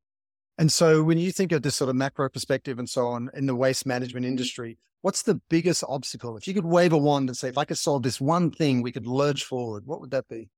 And 0.57 0.71
so 0.71 1.03
when 1.03 1.17
you 1.17 1.31
think 1.31 1.51
of 1.51 1.63
this 1.63 1.75
sort 1.75 1.89
of 1.89 1.95
macro 1.95 2.29
perspective 2.29 2.79
and 2.79 2.89
so 2.89 3.07
on 3.07 3.29
in 3.33 3.45
the 3.45 3.55
waste 3.55 3.85
management 3.85 4.23
mm-hmm. 4.23 4.31
industry, 4.31 4.77
what's 5.01 5.23
the 5.23 5.41
biggest 5.49 5.83
obstacle? 5.87 6.37
If 6.37 6.47
you 6.47 6.53
could 6.53 6.65
wave 6.65 6.93
a 6.93 6.97
wand 6.97 7.29
and 7.29 7.37
say, 7.37 7.49
if 7.49 7.57
I 7.57 7.65
could 7.65 7.77
solve 7.77 8.03
this 8.03 8.21
one 8.21 8.51
thing, 8.51 8.81
we 8.81 8.91
could 8.91 9.07
lurch 9.07 9.43
forward, 9.43 9.85
what 9.85 9.99
would 10.01 10.11
that 10.11 10.27
be? 10.27 10.49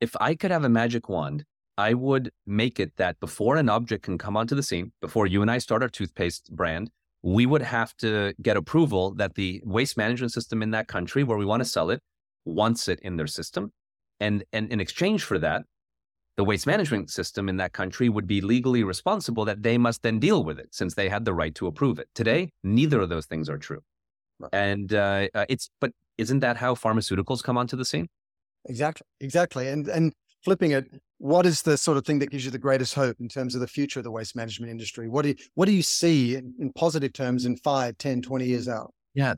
If 0.00 0.16
I 0.20 0.34
could 0.34 0.50
have 0.50 0.64
a 0.64 0.68
magic 0.68 1.08
wand, 1.08 1.44
I 1.78 1.94
would 1.94 2.30
make 2.46 2.78
it 2.78 2.96
that 2.96 3.18
before 3.20 3.56
an 3.56 3.68
object 3.68 4.04
can 4.04 4.18
come 4.18 4.36
onto 4.36 4.54
the 4.54 4.62
scene, 4.62 4.92
before 5.00 5.26
you 5.26 5.42
and 5.42 5.50
I 5.50 5.58
start 5.58 5.82
our 5.82 5.88
toothpaste 5.88 6.54
brand, 6.54 6.90
we 7.24 7.46
would 7.46 7.62
have 7.62 7.96
to 7.96 8.34
get 8.42 8.54
approval 8.54 9.14
that 9.14 9.34
the 9.34 9.62
waste 9.64 9.96
management 9.96 10.30
system 10.30 10.62
in 10.62 10.72
that 10.72 10.88
country 10.88 11.24
where 11.24 11.38
we 11.38 11.46
want 11.46 11.60
to 11.60 11.64
sell 11.64 11.88
it 11.88 12.00
wants 12.44 12.86
it 12.86 13.00
in 13.00 13.16
their 13.16 13.26
system. 13.26 13.72
And, 14.20 14.44
and 14.52 14.70
in 14.70 14.78
exchange 14.78 15.24
for 15.24 15.38
that, 15.38 15.62
the 16.36 16.44
waste 16.44 16.66
management 16.66 17.10
system 17.10 17.48
in 17.48 17.56
that 17.56 17.72
country 17.72 18.10
would 18.10 18.26
be 18.26 18.42
legally 18.42 18.84
responsible 18.84 19.46
that 19.46 19.62
they 19.62 19.78
must 19.78 20.02
then 20.02 20.18
deal 20.18 20.44
with 20.44 20.58
it 20.58 20.68
since 20.72 20.94
they 20.94 21.08
had 21.08 21.24
the 21.24 21.32
right 21.32 21.54
to 21.54 21.66
approve 21.66 21.98
it. 21.98 22.08
Today, 22.14 22.50
neither 22.62 23.00
of 23.00 23.08
those 23.08 23.24
things 23.24 23.48
are 23.48 23.56
true. 23.56 23.80
Right. 24.38 24.50
And 24.52 24.92
uh, 24.92 25.28
uh, 25.34 25.46
it's, 25.48 25.70
but 25.80 25.92
isn't 26.18 26.40
that 26.40 26.58
how 26.58 26.74
pharmaceuticals 26.74 27.42
come 27.42 27.56
onto 27.56 27.74
the 27.74 27.86
scene? 27.86 28.06
Exactly. 28.66 29.06
Exactly. 29.20 29.68
And, 29.68 29.88
and 29.88 30.12
flipping 30.44 30.72
it, 30.72 30.84
what 31.24 31.46
is 31.46 31.62
the 31.62 31.78
sort 31.78 31.96
of 31.96 32.04
thing 32.04 32.18
that 32.18 32.28
gives 32.28 32.44
you 32.44 32.50
the 32.50 32.58
greatest 32.58 32.94
hope 32.94 33.16
in 33.18 33.28
terms 33.28 33.54
of 33.54 33.62
the 33.62 33.66
future 33.66 33.98
of 33.98 34.04
the 34.04 34.10
waste 34.10 34.36
management 34.36 34.70
industry? 34.70 35.08
What 35.08 35.22
do 35.22 35.30
you, 35.30 35.36
what 35.54 35.64
do 35.64 35.72
you 35.72 35.80
see 35.80 36.36
in, 36.36 36.52
in 36.60 36.70
positive 36.74 37.14
terms 37.14 37.46
in 37.46 37.56
5, 37.56 37.96
10, 37.96 38.20
20 38.20 38.44
years 38.44 38.68
out? 38.68 38.92
Yeah. 39.14 39.32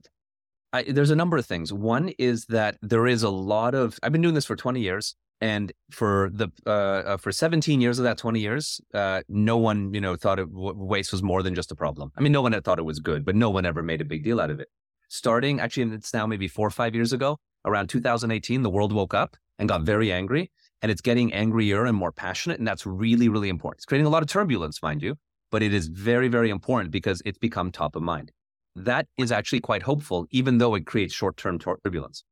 I, 0.72 0.82
there's 0.82 1.12
a 1.12 1.16
number 1.16 1.36
of 1.36 1.46
things. 1.46 1.72
One 1.72 2.08
is 2.18 2.46
that 2.46 2.76
there 2.82 3.06
is 3.06 3.22
a 3.22 3.30
lot 3.30 3.76
of, 3.76 4.00
I've 4.02 4.10
been 4.10 4.20
doing 4.20 4.34
this 4.34 4.46
for 4.46 4.56
20 4.56 4.80
years 4.80 5.14
and 5.40 5.72
for 5.92 6.28
the 6.34 6.48
uh, 6.66 6.70
uh, 6.70 7.16
for 7.18 7.30
17 7.30 7.80
years 7.80 8.00
of 8.00 8.02
that 8.02 8.18
20 8.18 8.40
years 8.40 8.80
uh, 8.92 9.20
no 9.28 9.56
one 9.56 9.94
you 9.94 10.00
know 10.00 10.16
thought 10.16 10.40
it, 10.40 10.48
waste 10.50 11.12
was 11.12 11.22
more 11.22 11.42
than 11.42 11.54
just 11.54 11.70
a 11.70 11.74
problem 11.74 12.10
i 12.16 12.22
mean 12.22 12.32
no 12.32 12.40
one 12.40 12.52
had 12.52 12.64
thought 12.64 12.78
it 12.78 12.86
was 12.86 13.00
good 13.00 13.22
but 13.22 13.36
no 13.36 13.50
one 13.50 13.66
ever 13.66 13.82
made 13.82 14.00
a 14.00 14.04
big 14.06 14.24
deal 14.24 14.40
out 14.40 14.50
of 14.50 14.60
it 14.60 14.68
starting 15.10 15.60
actually 15.60 15.94
it's 15.94 16.14
now 16.14 16.26
maybe 16.26 16.48
four 16.48 16.66
or 16.66 16.70
five 16.70 16.94
years 16.94 17.12
ago 17.12 17.38
around 17.66 17.86
2018 17.88 18.62
the 18.62 18.70
world 18.70 18.94
woke 18.94 19.12
up 19.12 19.36
and 19.58 19.68
got 19.68 19.82
very 19.82 20.10
angry 20.10 20.50
and 20.82 20.90
it's 20.90 21.00
getting 21.00 21.32
angrier 21.32 21.86
and 21.86 21.96
more 21.96 22.12
passionate. 22.12 22.58
And 22.58 22.66
that's 22.66 22.86
really, 22.86 23.28
really 23.28 23.48
important. 23.48 23.78
It's 23.78 23.86
creating 23.86 24.06
a 24.06 24.10
lot 24.10 24.22
of 24.22 24.28
turbulence, 24.28 24.82
mind 24.82 25.02
you, 25.02 25.16
but 25.50 25.62
it 25.62 25.72
is 25.72 25.88
very, 25.88 26.28
very 26.28 26.50
important 26.50 26.90
because 26.90 27.22
it's 27.24 27.38
become 27.38 27.70
top 27.70 27.96
of 27.96 28.02
mind. 28.02 28.32
That 28.74 29.06
is 29.16 29.32
actually 29.32 29.60
quite 29.60 29.82
hopeful, 29.82 30.26
even 30.30 30.58
though 30.58 30.74
it 30.74 30.86
creates 30.86 31.14
short 31.14 31.36
term 31.36 31.58
turbulence. 31.58 32.24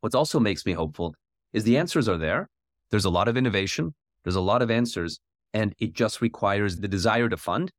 What 0.00 0.14
also 0.14 0.38
makes 0.38 0.64
me 0.64 0.72
hopeful 0.72 1.14
is 1.52 1.64
the 1.64 1.76
answers 1.76 2.08
are 2.08 2.18
there. 2.18 2.48
There's 2.90 3.04
a 3.04 3.10
lot 3.10 3.28
of 3.28 3.36
innovation, 3.36 3.94
there's 4.24 4.36
a 4.36 4.40
lot 4.40 4.62
of 4.62 4.70
answers, 4.70 5.18
and 5.52 5.74
it 5.78 5.92
just 5.92 6.20
requires 6.20 6.76
the 6.76 6.88
desire 6.88 7.28
to 7.28 7.36
fund. 7.36 7.70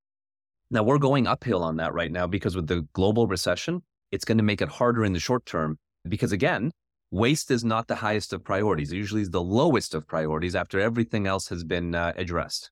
Now, 0.70 0.84
we're 0.84 0.98
going 0.98 1.28
uphill 1.28 1.64
on 1.64 1.78
that 1.78 1.94
right 1.94 2.12
now 2.12 2.28
because 2.28 2.56
with 2.56 2.68
the 2.68 2.88
global 2.94 3.28
recession, 3.28 3.84
it's 4.12 4.26
going 4.26 4.38
to 4.38 4.44
make 4.44 4.62
it 4.62 4.70
harder 4.70 5.06
in 5.06 5.14
the 5.14 5.20
short 5.20 5.46
term 5.46 5.78
because, 6.08 6.32
again, 6.32 6.72
waste 7.14 7.52
is 7.52 7.64
not 7.64 7.88
the 7.88 7.96
highest 7.96 8.34
of 8.34 8.44
priorities. 8.44 8.92
It 8.92 8.98
usually 8.98 9.22
is 9.22 9.30
the 9.30 9.42
lowest 9.42 9.94
of 9.94 10.08
priorities 10.08 10.56
after 10.56 10.80
everything 10.80 11.28
else 11.28 11.48
has 11.50 11.64
been 11.64 11.94
uh, 11.94 12.12
addressed. 12.18 12.72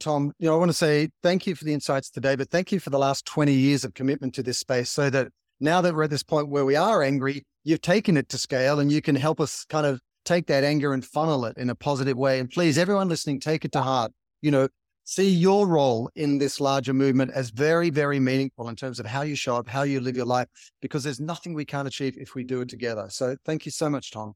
Tom, 0.00 0.32
you 0.38 0.48
know, 0.48 0.54
I 0.54 0.58
want 0.58 0.70
to 0.70 0.74
say 0.74 1.10
thank 1.22 1.46
you 1.46 1.54
for 1.54 1.64
the 1.64 1.74
insights 1.74 2.08
today, 2.08 2.34
but 2.34 2.50
thank 2.50 2.72
you 2.72 2.80
for 2.80 2.90
the 2.90 2.98
last 2.98 3.26
20 3.26 3.52
years 3.52 3.84
of 3.84 3.94
commitment 3.94 4.34
to 4.34 4.42
this 4.42 4.58
space 4.58 4.88
so 4.88 5.10
that 5.10 5.28
now 5.60 5.80
that 5.80 5.94
we're 5.94 6.04
at 6.04 6.10
this 6.10 6.22
point 6.22 6.48
where 6.48 6.64
we 6.64 6.76
are 6.76 7.02
angry, 7.02 7.44
you've 7.64 7.82
taken 7.82 8.16
it 8.16 8.28
to 8.30 8.38
scale 8.38 8.80
and 8.80 8.90
you 8.90 9.02
can 9.02 9.16
help 9.16 9.40
us 9.40 9.66
kind 9.68 9.86
of 9.86 10.00
take 10.24 10.46
that 10.46 10.64
anger 10.64 10.94
and 10.94 11.04
funnel 11.04 11.44
it 11.44 11.58
in 11.58 11.68
a 11.68 11.74
positive 11.74 12.16
way. 12.16 12.38
And 12.38 12.48
please, 12.48 12.78
everyone 12.78 13.08
listening, 13.08 13.40
take 13.40 13.64
it 13.64 13.72
to 13.72 13.82
heart. 13.82 14.12
You 14.40 14.50
know, 14.50 14.68
see 15.08 15.30
your 15.30 15.66
role 15.66 16.10
in 16.16 16.36
this 16.36 16.60
larger 16.60 16.92
movement 16.92 17.30
as 17.30 17.48
very, 17.48 17.88
very 17.88 18.20
meaningful 18.20 18.68
in 18.68 18.76
terms 18.76 19.00
of 19.00 19.06
how 19.06 19.22
you 19.22 19.34
show 19.34 19.56
up, 19.56 19.66
how 19.66 19.82
you 19.82 20.00
live 20.00 20.14
your 20.14 20.26
life, 20.26 20.48
because 20.82 21.02
there's 21.02 21.18
nothing 21.18 21.54
we 21.54 21.64
can't 21.64 21.88
achieve 21.88 22.14
if 22.18 22.34
we 22.34 22.44
do 22.44 22.60
it 22.60 22.68
together. 22.68 23.06
So 23.08 23.34
thank 23.46 23.64
you 23.64 23.72
so 23.72 23.88
much, 23.88 24.10
Tom. 24.10 24.34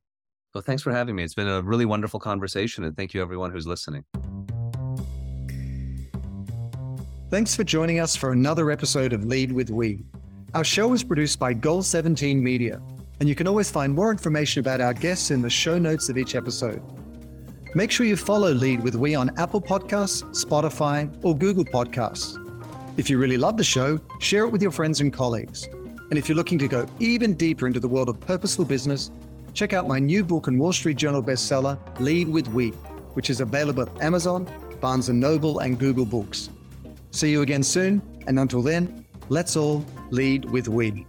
Well, 0.54 0.62
thanks 0.62 0.82
for 0.82 0.90
having 0.90 1.14
me. 1.14 1.24
It's 1.24 1.34
been 1.34 1.46
a 1.46 1.60
really 1.60 1.84
wonderful 1.84 2.18
conversation. 2.18 2.84
And 2.84 2.96
thank 2.96 3.12
you, 3.12 3.20
everyone 3.20 3.52
who's 3.52 3.66
listening. 3.66 4.02
Thanks 7.28 7.54
for 7.54 7.64
joining 7.64 8.00
us 8.00 8.16
for 8.16 8.32
another 8.32 8.70
episode 8.70 9.12
of 9.12 9.26
Lead 9.26 9.52
with 9.52 9.68
We. 9.68 10.06
Our 10.54 10.64
show 10.64 10.94
is 10.94 11.04
produced 11.04 11.38
by 11.38 11.52
Goal 11.52 11.82
17 11.82 12.42
Media, 12.42 12.80
and 13.20 13.28
you 13.28 13.34
can 13.34 13.46
always 13.46 13.70
find 13.70 13.94
more 13.94 14.10
information 14.10 14.60
about 14.60 14.80
our 14.80 14.94
guests 14.94 15.30
in 15.30 15.42
the 15.42 15.50
show 15.50 15.78
notes 15.78 16.08
of 16.08 16.16
each 16.16 16.34
episode. 16.34 16.82
Make 17.74 17.90
sure 17.90 18.04
you 18.04 18.16
follow 18.16 18.52
Lead 18.52 18.82
with 18.82 18.96
We 18.96 19.14
on 19.14 19.30
Apple 19.38 19.60
Podcasts, 19.60 20.22
Spotify, 20.44 21.10
or 21.24 21.34
Google 21.34 21.64
Podcasts. 21.64 22.38
If 22.98 23.08
you 23.08 23.16
really 23.16 23.38
love 23.38 23.56
the 23.56 23.64
show, 23.64 23.98
share 24.20 24.44
it 24.44 24.50
with 24.50 24.60
your 24.60 24.70
friends 24.70 25.00
and 25.00 25.10
colleagues. 25.10 25.68
And 26.10 26.18
if 26.18 26.28
you're 26.28 26.36
looking 26.36 26.58
to 26.58 26.68
go 26.68 26.86
even 27.00 27.32
deeper 27.32 27.66
into 27.66 27.80
the 27.80 27.88
world 27.88 28.10
of 28.10 28.20
purposeful 28.20 28.66
business, 28.66 29.10
check 29.54 29.72
out 29.72 29.88
my 29.88 29.98
new 29.98 30.22
book 30.22 30.48
and 30.48 30.60
Wall 30.60 30.74
Street 30.74 30.98
Journal 30.98 31.22
bestseller, 31.22 31.78
Lead 31.98 32.28
with 32.28 32.46
We, 32.48 32.72
which 33.14 33.30
is 33.30 33.40
available 33.40 33.84
at 33.84 34.02
Amazon, 34.02 34.46
Barnes 34.82 35.08
& 35.08 35.10
Noble, 35.10 35.60
and 35.60 35.78
Google 35.78 36.04
Books. 36.04 36.50
See 37.10 37.30
you 37.30 37.40
again 37.40 37.62
soon, 37.62 38.02
and 38.26 38.38
until 38.38 38.60
then, 38.60 39.06
let's 39.30 39.56
all 39.56 39.82
lead 40.10 40.44
with 40.44 40.68
we. 40.68 41.06